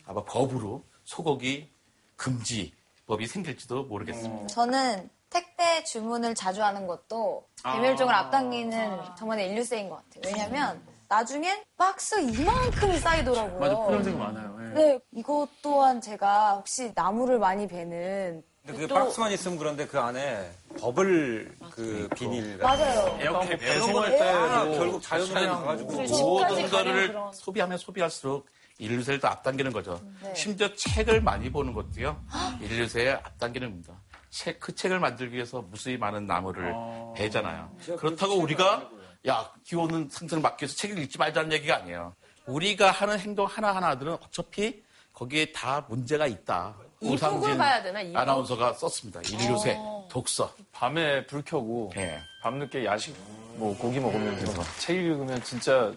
아마 0.05 0.23
법으로 0.23 0.83
소고기 1.05 1.69
금지 2.15 2.73
법이 3.09 3.25
생길지도 3.25 3.85
모르겠습니다. 3.85 4.47
저는 4.47 5.09
택배 5.31 5.83
주문을 5.83 6.35
자주 6.35 6.63
하는 6.63 6.85
것도 6.85 7.43
대멸종을 7.63 8.13
앞당기는 8.13 8.99
정말 9.17 9.39
인류세인 9.39 9.89
것 9.89 9.95
같아요. 9.95 10.21
왜냐면 10.31 10.81
나중엔 11.07 11.63
박스 11.75 12.19
이만큼이 12.19 12.99
쌓이더라고요. 12.99 13.59
맞아, 13.59 14.03
생각 14.03 14.25
많아요. 14.31 14.57
예. 14.61 14.73
네, 14.75 14.99
이것 15.11 15.47
또한 15.63 15.99
제가 16.01 16.53
혹시 16.57 16.91
나무를 16.93 17.39
많이 17.39 17.67
베는 17.67 18.43
근데 18.63 18.73
그게 18.73 18.85
또- 18.87 18.93
박스만 18.93 19.31
있으면 19.31 19.57
그런데 19.57 19.87
그 19.87 19.99
안에 19.99 20.51
버블 20.79 21.55
그 21.71 22.07
비닐 22.15 22.59
같은 22.59 22.85
맞아요. 22.85 23.05
거. 23.05 23.17
에어컨 23.21 23.23
그런 23.23 23.33
거를 23.33 23.57
배송할 23.57 24.17
다 24.19 24.63
때도 24.65 24.77
결국 24.77 25.01
자연으로 25.01 25.45
나가가지고 25.45 25.91
모든 26.19 26.69
거를 26.69 27.17
소비하면 27.33 27.77
소비할수록 27.79 28.45
인류세를 28.79 29.19
더 29.19 29.27
앞당기는 29.27 29.71
거죠. 29.71 30.01
네. 30.23 30.33
심지어 30.33 30.73
책을 30.73 31.21
많이 31.21 31.51
보는 31.51 31.73
것도요. 31.73 32.19
인류세에 32.61 33.11
앞당기는 33.11 33.69
겁니다. 33.69 33.93
책, 34.29 34.59
그 34.59 34.73
책을 34.73 34.99
만들기 34.99 35.35
위해서 35.35 35.61
무수히 35.61 35.97
많은 35.97 36.25
나무를 36.25 36.73
베잖아요. 37.15 37.71
그렇다고 37.97 38.35
우리가 38.35 38.89
야 39.27 39.51
기온은 39.65 40.07
상승을 40.09 40.41
막기 40.41 40.63
위해서 40.63 40.75
책을 40.77 40.97
읽지 40.99 41.17
말자는 41.17 41.51
얘기가 41.53 41.77
아니에요. 41.77 42.15
우리가 42.45 42.91
하는 42.91 43.19
행동 43.19 43.45
하나하나들은 43.45 44.13
어차피 44.13 44.81
거기에 45.13 45.51
다 45.51 45.85
문제가 45.89 46.25
있다. 46.25 46.75
오상진 47.01 47.57
봐야 47.57 47.81
되나? 47.81 48.01
이북? 48.01 48.17
아나운서가 48.17 48.73
썼습니다. 48.73 49.21
인류세, 49.21 49.77
독서. 50.09 50.53
밤에 50.71 51.25
불 51.25 51.43
켜고 51.43 51.91
예. 51.97 52.19
밤늦게 52.41 52.85
야식 52.85 53.15
뭐 53.55 53.77
고기 53.77 53.99
먹으면서 53.99 54.63
책 54.79 54.97
읽으면 54.97 55.41
진짜 55.43 55.93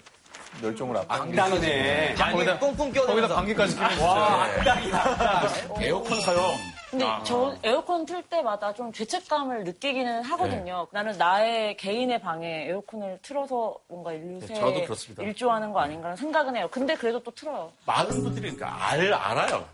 멸종을 0.60 0.96
앞당기네. 0.96 1.40
악당이네. 1.40 2.14
거기다 2.32 2.58
뿡뿡 2.58 2.92
껴 2.92 3.06
거기다 3.06 3.28
방귀까지 3.28 3.74
끼면 3.74 3.98
와, 4.00 4.48
진짜. 4.54 4.72
악당이다. 4.72 5.80
에어컨 5.80 6.20
사용. 6.20 6.54
근데 6.90 7.06
아. 7.06 7.22
저 7.24 7.54
에어컨 7.62 8.04
틀 8.04 8.22
때마다 8.24 8.74
좀 8.74 8.92
죄책감을 8.92 9.64
느끼기는 9.64 10.22
하거든요. 10.24 10.86
나는 10.92 11.16
나의 11.16 11.74
개인의 11.78 12.20
방에 12.20 12.66
에어컨을 12.68 13.18
틀어서 13.22 13.76
뭔가 13.88 14.12
인류세에 14.12 14.48
네, 14.56 14.60
저도 14.60 14.82
그렇습니다. 14.84 15.22
일조하는 15.22 15.72
거 15.72 15.80
아닌가라는 15.80 16.16
생각은 16.18 16.54
해요. 16.54 16.68
근데 16.70 16.94
그래도 16.94 17.22
또 17.22 17.30
틀어요. 17.30 17.72
많은 17.86 18.22
분들이 18.22 18.54
그러니까 18.54 18.88
알, 18.90 19.10
알아요. 19.12 19.64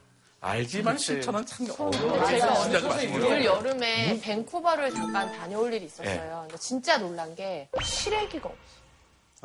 알지만 0.40 0.96
실천은 0.96 1.44
참 1.44 1.66
어려워요. 1.76 2.26
제가 2.26 2.54
진짜 2.54 2.78
그올 2.80 2.90
말씀이에요. 2.90 3.44
여름에 3.44 4.20
밴쿠버를 4.20 4.94
잠깐 4.94 5.32
다녀올 5.32 5.72
일이 5.74 5.86
있었어요. 5.86 6.14
네. 6.14 6.30
근데 6.42 6.56
진짜 6.58 6.96
놀란 6.98 7.34
게 7.34 7.68
실외기가 7.82 8.48
없어. 8.48 8.77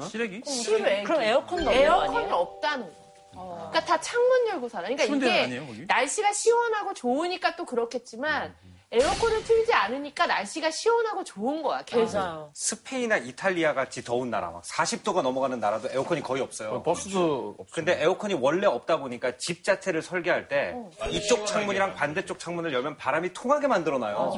시래기? 0.09 0.41
실외기. 0.45 1.03
그럼 1.03 1.21
에어컨도 1.21 1.69
없는 1.69 1.71
거 1.71 1.71
에어컨이 1.71 2.17
아니에요? 2.17 2.35
없다는 2.35 2.85
거. 2.87 3.03
그러니까 3.71 3.85
다 3.85 3.99
창문 3.99 4.47
열고 4.47 4.69
살아. 4.69 4.83
그러니까 4.83 5.05
추운 5.05 5.19
데는 5.19 5.33
이게 5.33 5.43
아니에요, 5.43 5.65
거기? 5.67 5.85
날씨가 5.87 6.33
시원하고 6.33 6.93
좋으니까 6.93 7.55
또 7.55 7.65
그렇겠지만 7.65 8.55
에어컨을 8.93 9.43
틀지 9.43 9.73
않으니까 9.73 10.27
날씨가 10.27 10.69
시원하고 10.69 11.23
좋은 11.23 11.63
거야. 11.63 11.81
계속. 11.81 12.17
맞아요. 12.17 12.51
스페인이나 12.53 13.17
이탈리아 13.17 13.73
같이 13.73 14.03
더운 14.03 14.29
나라 14.29 14.51
막 14.51 14.61
40도가 14.63 15.23
넘어가는 15.23 15.59
나라도 15.59 15.89
에어컨이 15.91 16.21
거의 16.21 16.43
없어요. 16.43 16.83
버스도 16.83 17.55
없어. 17.57 17.73
근데 17.73 17.99
에어컨이 18.01 18.35
원래 18.35 18.67
없다 18.67 18.97
보니까 18.97 19.35
집 19.37 19.63
자체를 19.63 20.03
설계할 20.03 20.47
때 20.47 20.75
이쪽 21.09 21.47
창문이랑 21.47 21.95
반대쪽 21.95 22.37
창문을 22.37 22.71
열면 22.71 22.97
바람이 22.97 23.33
통하게 23.33 23.67
만들어놔요. 23.67 24.37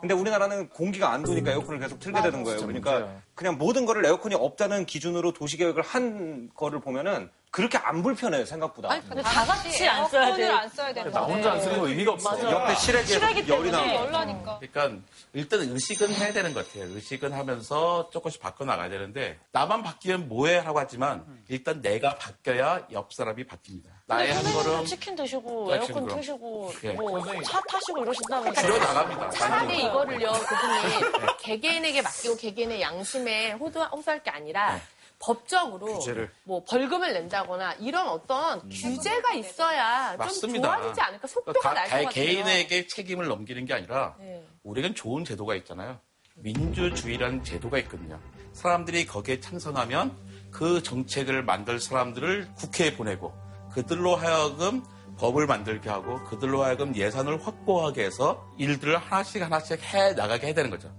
근데 0.00 0.14
우리나라는 0.14 0.68
공기가 0.70 1.12
안 1.12 1.22
도니까 1.22 1.52
에어컨을 1.52 1.78
계속 1.78 2.00
틀게 2.00 2.20
되는 2.22 2.42
거예요. 2.42 2.60
그러니까. 2.60 3.08
그냥 3.36 3.56
모든 3.56 3.86
거를 3.86 4.04
에어컨이 4.04 4.34
없다는 4.34 4.84
기준으로 4.84 5.32
도시 5.32 5.56
계획을 5.56 5.82
한 5.82 6.50
거를 6.54 6.80
보면은 6.80 7.30
그렇게 7.56 7.78
안 7.78 8.02
불편해요 8.02 8.44
생각보다. 8.44 8.90
아니, 8.92 9.08
근데 9.08 9.22
다 9.22 9.42
같이 9.46 9.88
안 9.88 10.06
써야 10.10 10.36
돼. 10.36 10.46
안 10.46 10.68
써야 10.68 10.92
되는 10.92 11.10
나 11.10 11.22
혼자 11.22 11.52
안 11.52 11.60
쓰는 11.62 11.78
거 11.80 11.88
의미가 11.88 12.12
없어. 12.12 12.36
맞아요. 12.36 12.50
옆에 12.50 12.74
실외기 12.74 13.48
열이 13.48 13.70
거. 13.70 13.94
열나니까. 13.94 14.58
그러니까 14.58 15.02
일단 15.32 15.60
의식은 15.60 16.12
해야 16.16 16.34
되는 16.34 16.52
것 16.52 16.68
같아요. 16.68 16.84
의식은 16.94 17.32
하면서 17.32 18.10
조금씩 18.10 18.42
바꿔 18.42 18.66
나가야 18.66 18.90
되는데 18.90 19.38
나만 19.52 19.82
바뀌면 19.82 20.28
뭐해? 20.28 20.64
라고 20.64 20.78
하지만 20.78 21.24
일단 21.48 21.80
내가 21.80 22.16
바뀌어야 22.16 22.88
옆 22.92 23.14
사람이 23.14 23.44
바뀝니다. 23.46 23.86
나의 24.04 24.34
한 24.34 24.44
걸음 24.52 24.84
치킨 24.84 25.16
드시고 25.16 25.72
아, 25.72 25.76
에어컨 25.76 26.04
그럼. 26.04 26.20
트시고 26.20 26.72
예. 26.84 26.92
뭐차 26.92 27.60
타시고 27.68 28.02
이러신다면서 28.02 28.60
줄여 28.60 28.78
나갑니다. 28.78 29.30
차라리 29.30 29.80
이거를요, 29.82 30.30
그분이 30.32 31.36
개개인에게 31.40 32.02
맡기고 32.02 32.36
개개인의 32.36 32.82
양심에 32.82 33.52
호도, 33.52 33.82
호소할 33.82 34.22
게 34.22 34.30
아니라 34.30 34.74
네. 34.74 34.82
법적으로 35.26 35.86
규제를. 35.98 36.30
뭐 36.44 36.62
벌금을 36.64 37.12
낸다거나 37.12 37.72
이런 37.74 38.06
어떤 38.08 38.68
규제가 38.68 39.34
있어야 39.34 40.10
좀 40.12 40.18
맞습니다. 40.18 40.76
좋아지지 40.78 41.00
않을까? 41.00 41.26
속도가 41.26 41.72
날것 41.72 41.90
가- 41.90 41.96
같아요. 42.04 42.08
개인에게 42.10 42.86
책임을 42.86 43.26
넘기는 43.26 43.64
게 43.64 43.74
아니라 43.74 44.14
네. 44.20 44.46
우리는 44.62 44.94
좋은 44.94 45.24
제도가 45.24 45.56
있잖아요. 45.56 45.98
민주주의라는 46.36 47.42
제도가 47.42 47.78
있거든요. 47.80 48.20
사람들이 48.52 49.06
거기에 49.06 49.40
찬성하면 49.40 50.16
그 50.52 50.82
정책을 50.82 51.42
만들 51.42 51.80
사람들을 51.80 52.48
국회에 52.56 52.94
보내고 52.96 53.34
그들로 53.72 54.14
하여금 54.16 54.82
법을 55.18 55.46
만들게 55.46 55.88
하고 55.90 56.22
그들로 56.24 56.62
하여금 56.62 56.94
예산을 56.94 57.44
확보하게 57.44 58.04
해서 58.04 58.46
일들을 58.58 58.96
하나씩 58.98 59.42
하나씩 59.42 59.82
해 59.94 60.12
나가게 60.12 60.46
해야 60.48 60.54
되는 60.54 60.70
거죠. 60.70 60.94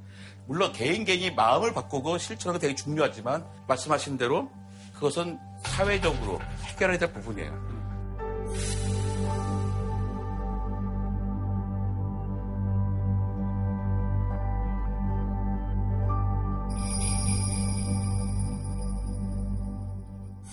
물론 0.47 0.71
개인 0.71 1.03
개인이 1.03 1.31
마음을 1.31 1.73
바꾸고 1.73 2.17
실천하는 2.17 2.59
게 2.59 2.67
되게 2.67 2.75
중요하지만 2.75 3.45
말씀하신 3.67 4.17
대로 4.17 4.49
그것은 4.93 5.37
사회적으로 5.61 6.39
해결해야 6.63 6.97
될 6.97 7.11
부분이에요. 7.11 7.77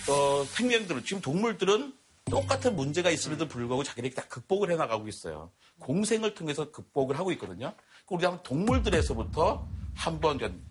어, 0.07 0.45
생명들은 0.45 1.05
지금 1.05 1.23
동물들은 1.23 1.95
똑같은 2.27 2.75
문제가 2.75 3.11
있음에도 3.11 3.47
불구하고 3.47 3.85
자기들이 3.85 4.15
다 4.15 4.23
극복을 4.29 4.71
해나가고 4.73 5.09
있어요. 5.09 5.51
공생을 5.79 6.35
통해서 6.35 6.71
극복을 6.71 7.19
하고 7.19 7.33
있거든요. 7.33 7.75
우리 8.09 8.25
한번 8.25 8.43
동물들에서부터 8.43 9.67
한번 9.97 10.39
좀 10.39 10.65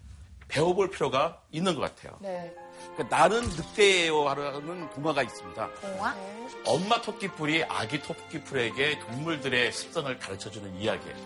배워볼 0.48 0.92
필요가 0.92 1.42
있는 1.52 1.76
것 1.76 1.82
같아요. 1.82 2.18
네. 2.22 2.54
그러니까 2.94 3.18
나는 3.18 3.42
늑대예요 3.42 4.28
하는 4.28 4.90
동화가 4.92 5.24
있습니다. 5.24 5.70
동화? 5.82 6.16
엄마 6.66 7.02
토끼풀이 7.02 7.64
아기 7.64 8.02
토끼풀에게 8.02 9.00
동물들의 9.00 9.72
습성을 9.72 10.20
가르쳐주는 10.20 10.76
이야기예요. 10.76 11.18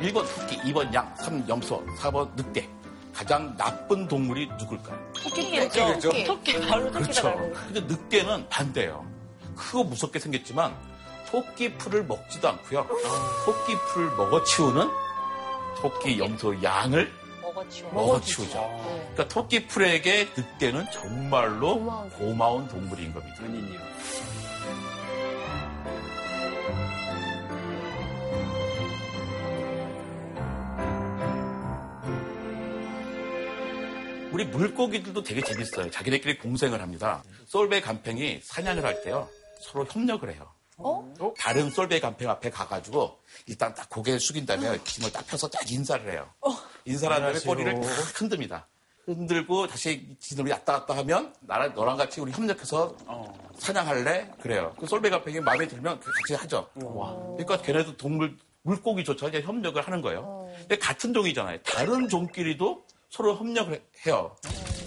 일번 0.00 0.26
토끼, 0.26 0.56
2번 0.58 0.92
양, 0.92 1.14
3번 1.14 1.48
염소, 1.48 1.86
4번 2.00 2.28
늑대. 2.34 2.81
가장 3.12 3.56
나쁜 3.56 4.08
동물이 4.08 4.48
누굴까요? 4.58 5.12
토끼겠죠. 5.14 5.98
토끼. 6.00 6.24
토끼 6.24 6.60
바로 6.66 6.90
토끼다 6.90 7.22
그렇죠. 7.22 7.52
근데 7.66 7.80
늑대는 7.82 8.48
반대예요. 8.48 9.06
크고 9.56 9.84
무섭게 9.84 10.18
생겼지만 10.18 10.74
토끼 11.30 11.74
풀을 11.74 12.04
먹지도 12.04 12.48
않고요. 12.48 12.86
토끼 13.44 13.76
풀을 13.92 14.10
먹어치우는 14.16 14.88
토끼, 15.76 16.18
염소, 16.18 16.62
양을 16.62 17.12
먹어치워. 17.42 17.92
먹어치우죠. 17.92 18.80
그러니까 19.12 19.28
토끼 19.28 19.66
풀에게 19.66 20.28
늑대는 20.36 20.90
정말로 20.90 22.08
고마운, 22.18 22.68
동물인 22.68 23.12
겁니다. 23.12 23.36
우리 34.32 34.44
물고기들도 34.46 35.22
되게 35.22 35.42
재밌어요. 35.42 35.90
자기네끼리 35.90 36.38
공생을 36.38 36.80
합니다. 36.80 37.22
솔베 37.46 37.80
간팽이 37.82 38.40
사냥을 38.42 38.84
할 38.84 39.02
때요. 39.02 39.28
서로 39.60 39.84
협력을 39.84 40.32
해요. 40.32 40.48
어? 40.78 41.12
다른 41.38 41.70
솔베 41.70 42.00
간팽 42.00 42.28
앞에 42.30 42.50
가가지고 42.50 43.18
일단 43.46 43.74
딱 43.74 43.88
고개를 43.90 44.18
숙인 44.18 44.46
다음에 44.46 44.78
힘을 44.84 45.12
딱 45.12 45.26
펴서 45.26 45.48
딱 45.48 45.70
인사를 45.70 46.10
해요. 46.10 46.28
인사를 46.86 47.14
한 47.14 47.22
다음에. 47.22 47.38
꼬리를 47.40 47.74
탁 47.80 48.20
흔듭니다. 48.20 48.66
흔들고 49.04 49.66
다시 49.66 50.16
지들이 50.18 50.50
왔다 50.50 50.80
갔다 50.80 50.96
하면 50.98 51.34
나랑 51.40 51.74
너랑 51.74 51.96
같이 51.96 52.20
우리 52.20 52.32
협력해서 52.32 52.96
사냥할래? 53.58 54.30
그래요. 54.40 54.74
그 54.78 54.86
솔베 54.86 55.10
간팽이 55.10 55.40
마음에 55.40 55.68
들면 55.68 56.00
같이 56.00 56.34
하죠. 56.34 56.68
그러니까 56.74 57.60
걔네도 57.60 57.96
동물 57.96 58.36
물고기조차 58.62 59.28
이제 59.28 59.42
협력을 59.42 59.80
하는 59.82 60.00
거예요. 60.00 60.48
근데 60.56 60.78
같은 60.78 61.12
종이잖아요. 61.12 61.58
다른 61.64 62.08
종끼리도 62.08 62.84
서로 63.12 63.36
협력을 63.36 63.78
해요. 64.06 64.34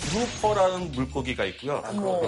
그루퍼라는 0.09 0.91
물고기가 0.93 1.45
있고요. 1.45 1.81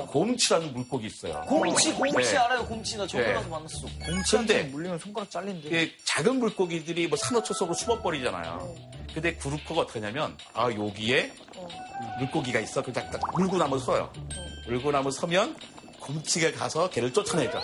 곰치라는 0.10 0.74
물고기 0.74 1.08
있어요. 1.08 1.42
곰치, 1.48 1.92
곰치 1.94 2.32
네. 2.32 2.38
알아요, 2.38 2.66
곰치. 2.66 2.98
나 2.98 3.08
저기 3.08 3.24
네. 3.24 3.34
가서 3.34 3.50
만났어. 3.50 3.88
곰치한테 4.06 4.64
물리면 4.64 5.00
손가락 5.00 5.32
잘린대. 5.32 5.68
이게 5.68 5.92
작은 6.06 6.38
물고기들이 6.38 7.08
뭐 7.08 7.18
산호초 7.18 7.54
속으로 7.54 7.74
숨어버리잖아요. 7.74 8.76
근데 9.14 9.34
구루퍼가 9.36 9.82
어떻게 9.82 10.00
하냐면, 10.00 10.38
아, 10.54 10.72
여기에 10.72 11.34
물고기가 12.20 12.60
있어. 12.60 12.84
그냥 12.84 13.10
딱 13.10 13.20
물고 13.36 13.58
나면 13.58 13.80
서요. 13.80 14.12
물고 14.68 14.92
나면 14.92 15.12
서면 15.12 15.56
곰치가 16.08 16.52
가서 16.58 16.90
걔를 16.90 17.12
쫓아내죠. 17.12 17.60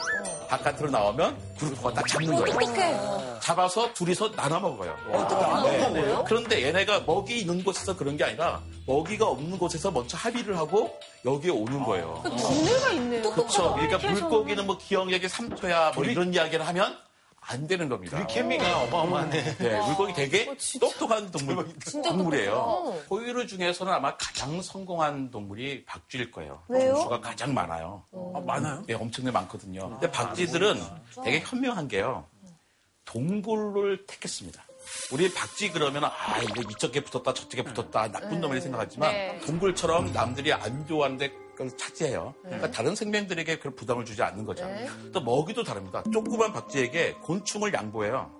바깥으로 0.49 0.89
나오면 0.91 1.55
구루퍼가 1.57 1.93
딱 1.93 2.07
잡는 2.07 2.35
거예요. 2.35 2.57
어떡해. 2.57 3.39
잡아서 3.39 3.93
둘이서 3.93 4.33
나눠 4.35 4.59
먹어요. 4.59 4.95
네. 5.93 6.15
그런데 6.27 6.61
얘네가 6.63 7.01
먹이 7.05 7.39
있는 7.39 7.63
곳에서 7.63 7.95
그런 7.95 8.17
게 8.17 8.25
아니라 8.25 8.61
먹이가 8.85 9.25
없는 9.25 9.57
곳에서 9.57 9.91
먼저 9.91 10.17
합의를 10.17 10.57
하고 10.57 10.99
여기에 11.23 11.51
오는 11.51 11.83
거예요. 11.83 12.21
두뇌가 12.23 12.91
있네요. 12.91 13.31
그렇죠. 13.31 13.73
그러니까 13.75 13.97
물고기는 14.09 14.65
뭐 14.65 14.77
기억력이 14.77 15.27
3초야 15.27 15.95
뭐 15.95 16.03
이런 16.03 16.33
이야기를 16.33 16.67
하면 16.67 16.97
안 17.45 17.67
되는 17.67 17.89
겁니다. 17.89 18.17
우리 18.17 18.27
케미가 18.27 18.83
어마어마하네. 18.83 19.57
네, 19.57 19.85
물고기 19.85 20.13
되게 20.13 20.45
똑똑한 20.79 21.29
동물, 21.31 21.67
진짜 21.79 22.09
동물이에요. 22.09 22.51
똑똑해요. 22.51 23.03
포유류 23.07 23.47
중에서는 23.47 23.91
아마 23.91 24.15
가장 24.17 24.61
성공한 24.61 25.29
동물이 25.29 25.85
박쥐일 25.85 26.31
거예요. 26.31 26.63
왜요? 26.69 26.95
수가 26.95 27.19
가장 27.19 27.53
많아요. 27.53 28.03
많아요? 28.45 28.83
네, 28.87 28.93
엄청나게 28.93 29.33
많거든요. 29.33 29.89
근데 29.89 30.09
박쥐들은 30.09 30.81
되게 31.23 31.39
현명한 31.41 31.87
게요. 31.87 32.25
동굴을 33.05 34.05
택했습니다. 34.07 34.63
우리 35.11 35.33
박쥐 35.33 35.71
그러면 35.71 36.05
아 36.05 36.11
이거 36.41 36.61
이쪽에 36.61 37.01
붙었다 37.03 37.33
저쪽에 37.33 37.63
붙었다 37.63 38.11
나쁜 38.11 38.41
놈이라 38.41 38.59
생각하지만 38.61 39.11
네. 39.11 39.39
동굴처럼 39.45 40.11
남들이 40.11 40.51
안 40.51 40.85
좋아하는데 40.85 41.29
그 41.29 41.42
걸 41.55 41.75
차지해요. 41.77 42.33
그러니까 42.43 42.71
다른 42.71 42.95
생명들에게 42.95 43.59
그런 43.59 43.75
부담을 43.75 44.05
주지 44.05 44.21
않는 44.23 44.45
거죠. 44.45 44.67
또 45.11 45.21
먹이도 45.21 45.63
다릅니다. 45.63 46.03
조그만 46.11 46.51
박쥐에게 46.53 47.13
곤충을 47.21 47.73
양보해요. 47.73 48.31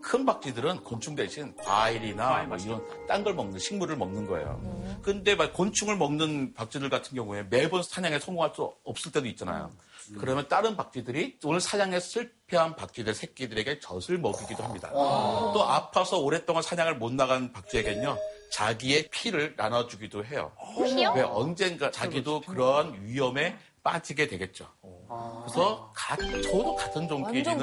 큰 0.00 0.24
박쥐들은 0.24 0.84
곤충 0.84 1.16
대신 1.16 1.56
과일이나 1.56 2.44
뭐 2.44 2.56
이런 2.56 2.86
딴 3.08 3.24
걸 3.24 3.34
먹는 3.34 3.58
식물을 3.58 3.96
먹는 3.96 4.26
거예요. 4.26 4.60
근데 5.02 5.34
막 5.34 5.52
곤충을 5.52 5.96
먹는 5.96 6.54
박쥐들 6.54 6.88
같은 6.88 7.16
경우에 7.16 7.44
매번 7.50 7.82
사냥에 7.82 8.18
성공할 8.20 8.52
수 8.54 8.72
없을 8.84 9.10
때도 9.10 9.26
있잖아요. 9.28 9.72
그러면 10.18 10.46
다른 10.48 10.76
박쥐들이 10.76 11.38
오늘 11.44 11.60
사냥에 11.60 11.98
실패한 11.98 12.76
박쥐들 12.76 13.14
새끼들에게 13.14 13.80
젖을 13.80 14.18
먹이기도 14.18 14.62
합니다. 14.62 14.90
또 14.92 15.64
아파서 15.64 16.18
오랫동안 16.18 16.62
사냥을 16.62 16.96
못 16.96 17.12
나간 17.12 17.52
박쥐에겐요 17.52 18.16
자기의 18.62 19.08
피를 19.10 19.54
나눠주기도 19.56 20.24
해요. 20.26 20.52
피요? 20.84 21.12
왜 21.16 21.22
언젠가 21.22 21.90
자기도 21.90 22.40
그런 22.42 23.02
위험에 23.02 23.56
빠지게 23.82 24.28
되겠죠. 24.28 24.68
그래서 25.44 25.90
가- 25.94 26.16
저도 26.16 26.76
같은 26.76 27.08
종끼리는. 27.08 27.56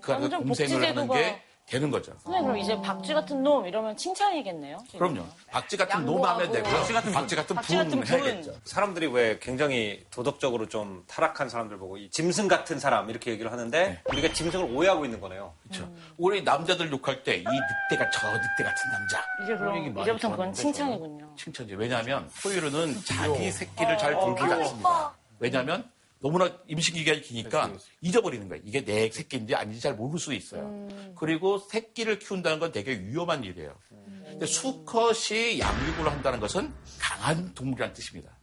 그 0.00 0.12
완전 0.12 0.44
공생을 0.44 0.88
하는 0.88 1.08
게 1.14 1.42
되는 1.66 1.90
거죠. 1.90 2.12
선생님 2.18 2.42
그럼 2.42 2.58
이제 2.58 2.78
박쥐 2.82 3.14
같은 3.14 3.42
놈 3.42 3.66
이러면 3.66 3.96
칭찬이겠네요. 3.96 4.78
지금. 4.90 4.98
그럼요. 4.98 5.26
박쥐 5.50 5.76
같은 5.76 6.04
놈 6.04 6.22
하면 6.22 6.52
되고요. 6.52 6.74
박쥐 6.74 6.92
같은 6.92 7.12
박쥐 7.12 7.36
같은 7.36 7.56
박쥐 7.56 7.76
같은 7.76 7.90
분 7.90 8.00
분. 8.00 8.06
해야겠죠. 8.08 8.54
사람들이 8.64 9.06
왜 9.06 9.38
굉장히 9.38 10.04
도덕적으로 10.10 10.68
좀 10.68 11.04
타락한 11.06 11.48
사람들 11.48 11.78
보고 11.78 11.96
이 11.96 12.10
짐승 12.10 12.48
같은 12.48 12.78
사람 12.78 13.08
이렇게 13.08 13.30
얘기를 13.30 13.50
하는데 13.52 14.02
우리가 14.10 14.32
짐승을 14.34 14.74
오해하고 14.74 15.04
있는 15.04 15.20
거네요. 15.20 15.54
그렇죠. 15.62 15.90
우리 16.18 16.42
남자들 16.42 16.90
욕할 16.90 17.22
때 17.22 17.36
이 17.36 17.44
늑대가 17.44 18.10
저 18.10 18.26
늑대 18.26 18.64
같은 18.64 18.90
남자. 18.92 19.24
이제 19.44 19.56
그럼 19.56 19.98
이제부터 20.00 20.30
그건 20.30 20.52
칭찬이군요. 20.52 21.34
칭찬이죠. 21.36 21.76
왜냐하면 21.76 22.28
포유류는 22.42 22.96
자기 23.04 23.50
새끼를 23.50 23.96
잘 23.96 24.12
돌보지 24.14 24.52
않습니다. 24.52 25.14
왜냐하면 25.38 25.90
너무나 26.22 26.56
임신기간이 26.68 27.20
기니까 27.22 27.72
잊어버리는 28.00 28.48
거예요. 28.48 28.62
이게 28.64 28.84
내 28.84 29.10
새끼인지 29.10 29.54
아닌지 29.56 29.80
잘 29.80 29.94
모를 29.94 30.18
수 30.20 30.32
있어요. 30.32 30.88
그리고 31.16 31.58
새끼를 31.58 32.18
키운다는 32.20 32.60
건 32.60 32.70
되게 32.72 32.92
위험한 32.98 33.42
일이에요. 33.44 33.76
근데 33.88 34.46
수컷이 34.46 35.58
양육을 35.58 36.10
한다는 36.10 36.40
것은 36.40 36.72
강한 36.98 37.52
동물이라는 37.54 37.92
뜻입니다. 37.92 38.38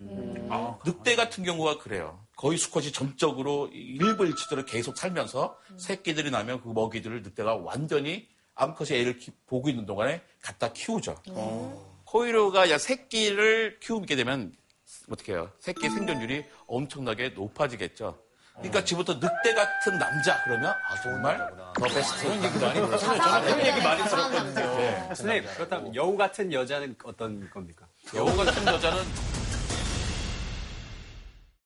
늑대 0.85 1.15
같은 1.15 1.43
경우가 1.43 1.77
그래요. 1.79 2.23
거의 2.35 2.57
수컷이 2.57 2.91
전적으로 2.91 3.69
일부일치대로 3.73 4.65
계속 4.65 4.97
살면서 4.97 5.57
새끼들이 5.77 6.31
나면 6.31 6.61
그 6.61 6.67
먹이들을 6.69 7.23
늑대가 7.23 7.55
완전히 7.55 8.27
암컷이 8.55 8.99
애를 8.99 9.17
키- 9.17 9.31
보고 9.47 9.69
있는 9.69 9.85
동안에 9.85 10.21
갖다 10.41 10.73
키우죠. 10.73 11.15
포유류가 12.05 12.69
야 12.71 12.77
새끼를 12.77 13.79
키우게 13.79 14.15
되면 14.15 14.53
어떻게 15.09 15.33
해요? 15.33 15.51
새끼 15.59 15.89
생존율이 15.89 16.43
엄청나게 16.69 17.29
높아지겠죠. 17.29 18.17
그러니까 18.53 18.83
지금부터 18.83 19.13
늑대 19.13 19.53
같은 19.53 19.97
남자 19.97 20.43
그러면 20.43 20.71
아 20.71 21.01
정말 21.01 21.37
더 21.73 21.85
베스트 21.85 22.23
그런 22.23 22.43
얘기도 22.43 22.67
아니고 22.67 22.87
그런 22.87 23.65
얘기 23.65 23.81
많이 23.81 24.03
들었거든요. 24.03 24.77
네. 24.77 24.99
선생님, 25.07 25.45
그렇다면 25.55 25.95
여우 25.95 26.17
같은 26.17 26.51
여자는 26.51 26.95
어떤 27.03 27.49
겁니까? 27.49 27.87
여우 28.13 28.35
같은 28.35 28.67
여자는 28.67 29.03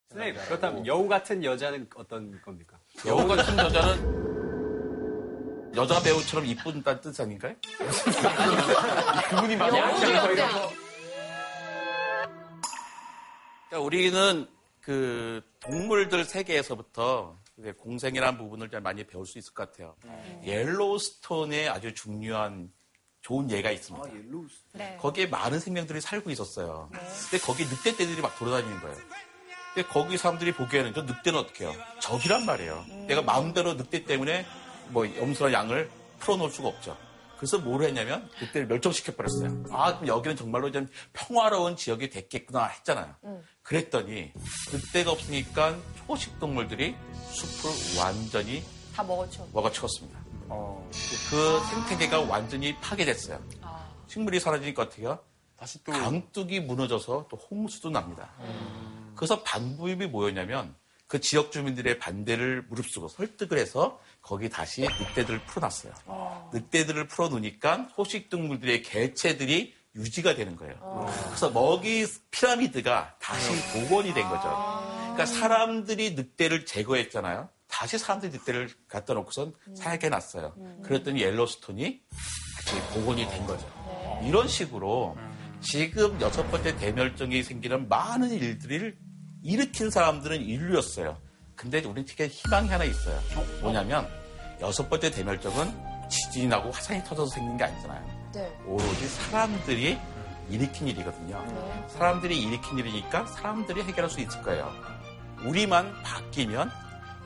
선생님, 0.10 0.42
그렇다면 0.46 0.86
여우 0.86 1.08
같은 1.08 1.44
여자는 1.44 1.90
어떤 1.96 2.40
겁니까? 2.44 2.78
여우 3.08 3.28
같은 3.28 3.58
여자는 3.58 4.24
여자 5.76 6.00
배우처럼 6.04 6.46
이쁜다는 6.46 7.02
뜻 7.02 7.20
아닌가요? 7.20 7.56
그분이 9.32 9.56
많이 9.56 9.80
어때요? 9.80 10.22
그러니까 10.22 10.70
우리는 13.80 14.48
그 14.84 15.42
동물들 15.62 16.26
세계에서부터 16.26 17.40
공생이라는 17.78 18.38
부분을 18.38 18.70
좀 18.70 18.84
많이 18.84 19.06
배울 19.06 19.26
수 19.26 19.38
있을 19.38 19.54
것 19.54 19.72
같아요. 19.72 19.96
옐로우스톤에 20.44 21.70
아주 21.70 21.94
중요한 21.94 22.70
좋은 23.22 23.50
예가 23.50 23.72
있습니다. 23.72 24.06
네. 24.74 24.98
거기에 25.00 25.28
많은 25.28 25.60
생명들이 25.60 26.02
살고 26.02 26.30
있었어요. 26.32 26.90
근데 26.92 27.44
거기 27.46 27.64
늑대떼들이 27.64 28.22
막 28.22 28.38
돌아다니는 28.38 28.82
거예요. 28.82 28.98
근데 29.74 29.88
거기 29.88 30.18
사람들이 30.18 30.52
보기에는 30.54 30.94
저 30.94 31.04
늑대는 31.04 31.40
어떻게 31.40 31.66
해요? 31.66 31.74
적이란 32.02 32.46
말이에요. 32.46 32.86
내가 33.08 33.22
마음대로 33.22 33.76
늑대 33.76 34.04
때문에 34.04 34.46
뭐 34.90 35.08
염소나 35.08 35.54
양을 35.54 35.90
풀어놓을 36.20 36.52
수가 36.52 36.68
없죠. 36.68 36.98
그래서 37.38 37.58
뭘 37.60 37.84
했냐면 37.84 38.30
그때를 38.40 38.68
멸종시켜버렸어요. 38.68 39.66
아, 39.72 39.96
그럼 39.96 40.08
여기는 40.08 40.36
정말로 40.38 40.72
좀 40.72 40.90
평화로운 41.14 41.76
지역이 41.76 42.10
됐겠구나 42.10 42.66
했잖아요. 42.68 43.16
그랬더니 43.64 44.32
그때가 44.70 45.12
없으니까 45.12 45.78
초식 46.06 46.40
동물들이 46.40 46.96
숲을 47.32 48.00
완전히 48.02 48.64
다 48.96 49.04
먹어쳐. 49.04 49.48
먹어치웠습니다. 49.54 50.20
그 51.30 51.60
생태계가 51.70 52.22
완전히 52.22 52.76
파괴됐어요. 52.80 53.42
식물이 54.08 54.40
사라지니까 54.40 54.84
어떻게요? 54.84 55.20
다시 55.58 55.84
또 55.84 55.92
강둑이 55.92 56.60
무너져서 56.62 57.28
또 57.30 57.38
홍수도 57.38 57.90
납니다. 57.90 58.30
그래서 59.16 59.42
반부입이 59.44 60.08
뭐였냐면 60.08 60.76
그 61.08 61.20
지역 61.22 61.52
주민들의 61.52 62.00
반대를 62.00 62.64
무릅쓰고 62.70 63.08
설득을 63.08 63.58
해서 63.58 64.00
거기 64.24 64.50
다시 64.50 64.82
늑대들을 64.82 65.40
풀어놨어요. 65.46 65.94
늑대들을 66.54 67.08
풀어놓으니까 67.08 67.90
소식동물들의 67.96 68.82
개체들이 68.82 69.76
유지가 69.96 70.34
되는 70.34 70.56
거예요. 70.56 70.74
그래서 71.28 71.52
먹이 71.52 72.08
피라미드가 72.32 73.18
다시 73.20 73.52
복원이 73.74 74.14
된 74.14 74.28
거죠. 74.28 74.50
그러니까 74.98 75.26
사람들이 75.28 76.16
늑대를 76.16 76.66
제거했잖아요. 76.66 77.50
다시 77.68 77.98
사람들이 77.98 78.32
늑대를 78.32 78.70
갖다 78.88 79.14
놓고선 79.14 79.54
살게 79.76 80.10
놨어요. 80.10 80.56
그랬더니 80.84 81.22
옐로스톤이 81.22 82.02
다시 82.56 82.82
복원이 82.94 83.30
된 83.30 83.46
거죠. 83.46 83.68
이런 84.26 84.48
식으로 84.48 85.18
지금 85.60 86.20
여섯 86.22 86.50
번째 86.50 86.76
대멸종이 86.78 87.44
생기는 87.44 87.88
많은 87.90 88.32
일들을 88.32 88.98
일으킨 89.44 89.90
사람들은 89.90 90.42
인류였어요. 90.42 91.20
근데 91.64 91.80
우리 91.86 92.06
특히 92.06 92.28
희망이 92.28 92.68
하나 92.68 92.84
있어요. 92.84 93.18
뭐냐면 93.62 94.06
여섯 94.60 94.90
번째 94.90 95.10
대멸종은 95.10 96.10
지진이 96.10 96.48
나고 96.48 96.72
화산이 96.72 97.02
터져서 97.06 97.36
생긴 97.36 97.56
게 97.56 97.64
아니잖아요. 97.64 98.32
네. 98.34 98.54
오로지 98.66 99.08
사람들이 99.08 99.98
일으킨 100.50 100.90
일이거든요. 100.90 101.88
사람들이 101.88 102.38
일으킨 102.38 102.80
일이니까 102.80 103.28
사람들이 103.28 103.82
해결할 103.84 104.12
수 104.12 104.20
있을 104.20 104.42
거예요. 104.44 104.70
우리만 105.46 106.04
바뀌면 106.04 106.70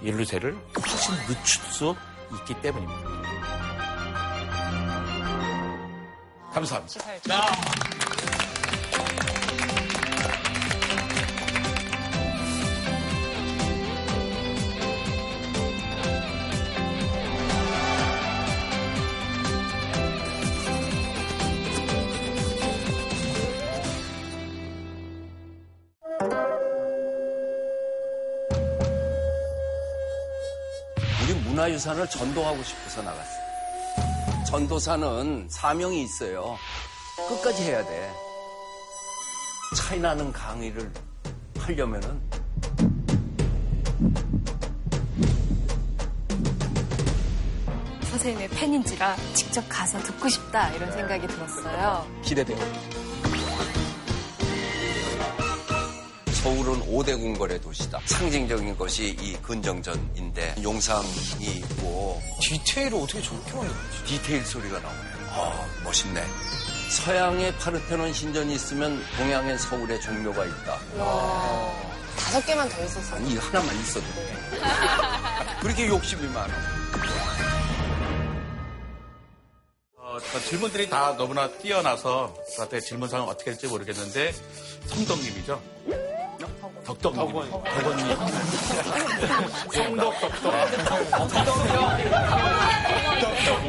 인류세를 0.04 0.56
훨씬 0.80 1.16
늦출 1.26 1.64
수 1.72 1.96
있기 2.32 2.62
때문입니다. 2.62 3.10
감사합니다. 6.54 7.02
우리 31.24 31.34
문화유산을 31.46 32.08
전도하고 32.10 32.62
싶어서 32.64 33.02
나갔어요. 33.02 33.48
전도사는 34.46 35.48
사명이 35.50 36.04
있어요. 36.04 36.58
끝까지 37.28 37.64
해야 37.64 37.84
돼. 37.86 38.12
차이나는 39.76 40.32
강의를 40.32 40.92
하려면은 41.60 42.22
선생님의 48.04 48.48
팬인지라 48.50 49.16
직접 49.34 49.64
가서 49.68 50.00
듣고 50.00 50.30
싶다 50.30 50.70
이런 50.72 50.92
생각이 50.92 51.28
들었어요. 51.28 52.08
기대돼요. 52.24 53.07
서울은 56.48 56.80
5대 56.86 57.20
궁궐의 57.20 57.60
도시다. 57.60 58.00
상징적인 58.06 58.78
것이 58.78 59.18
이 59.20 59.34
근정전인데 59.42 60.56
용상이 60.64 61.44
있고 61.44 62.22
디테일을 62.40 62.98
어떻게 62.98 63.22
저렇게 63.22 63.52
만들었지? 63.52 64.04
디테일 64.06 64.46
소리가 64.46 64.80
나오네요. 64.80 65.28
아, 65.32 65.68
멋있네. 65.84 66.24
서양에 66.90 67.54
파르테논 67.58 68.14
신전이 68.14 68.56
있으면 68.56 69.04
동양엔 69.18 69.58
서울에 69.58 70.00
종묘가 70.00 70.46
있다. 70.46 70.80
다섯 72.18 72.46
개만 72.46 72.70
더 72.70 72.82
있었어. 72.82 73.18
아니, 73.18 73.36
하나만 73.36 73.76
있어도 73.82 74.06
돼. 74.06 74.38
그렇게 75.60 75.88
욕심이 75.88 76.26
많아. 76.30 76.54
어, 79.98 80.18
저 80.32 80.40
질문들이 80.40 80.90
다 80.90 81.14
너무나 81.18 81.50
뛰어나서 81.50 82.34
저한테 82.56 82.80
질문상은 82.80 83.28
어떻게 83.28 83.52
할지 83.52 83.68
모르겠는데 83.68 84.34
성덕님이죠? 84.86 85.62
덕덕님. 86.88 87.20
덕원님. 87.20 88.18
성덕 89.74 90.22
덕덕. 90.22 90.54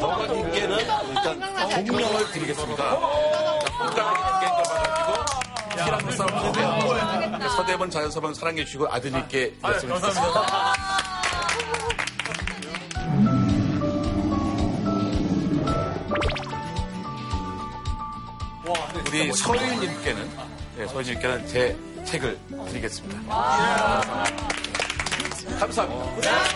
덕덕님께는 0.00 0.78
일단 1.08 1.40
공명을 1.86 2.30
드리겠습니다. 2.30 2.98
피랑을 5.84 6.12
싸우는데요. 6.12 7.48
서대본 7.56 7.90
자연서방 7.90 8.34
사랑해 8.34 8.64
주시고 8.64 8.86
아드님께 8.88 9.54
말씀을 9.62 10.00
드렸습니다. 10.00 10.74
우리 19.08 19.32
서유님께는 19.32 20.30
네, 20.76 20.86
서유님께는 20.86 21.46
제 21.48 21.76
책을 22.08 22.38
드리겠습니다. 22.68 23.20
감사합니다. 25.60 26.48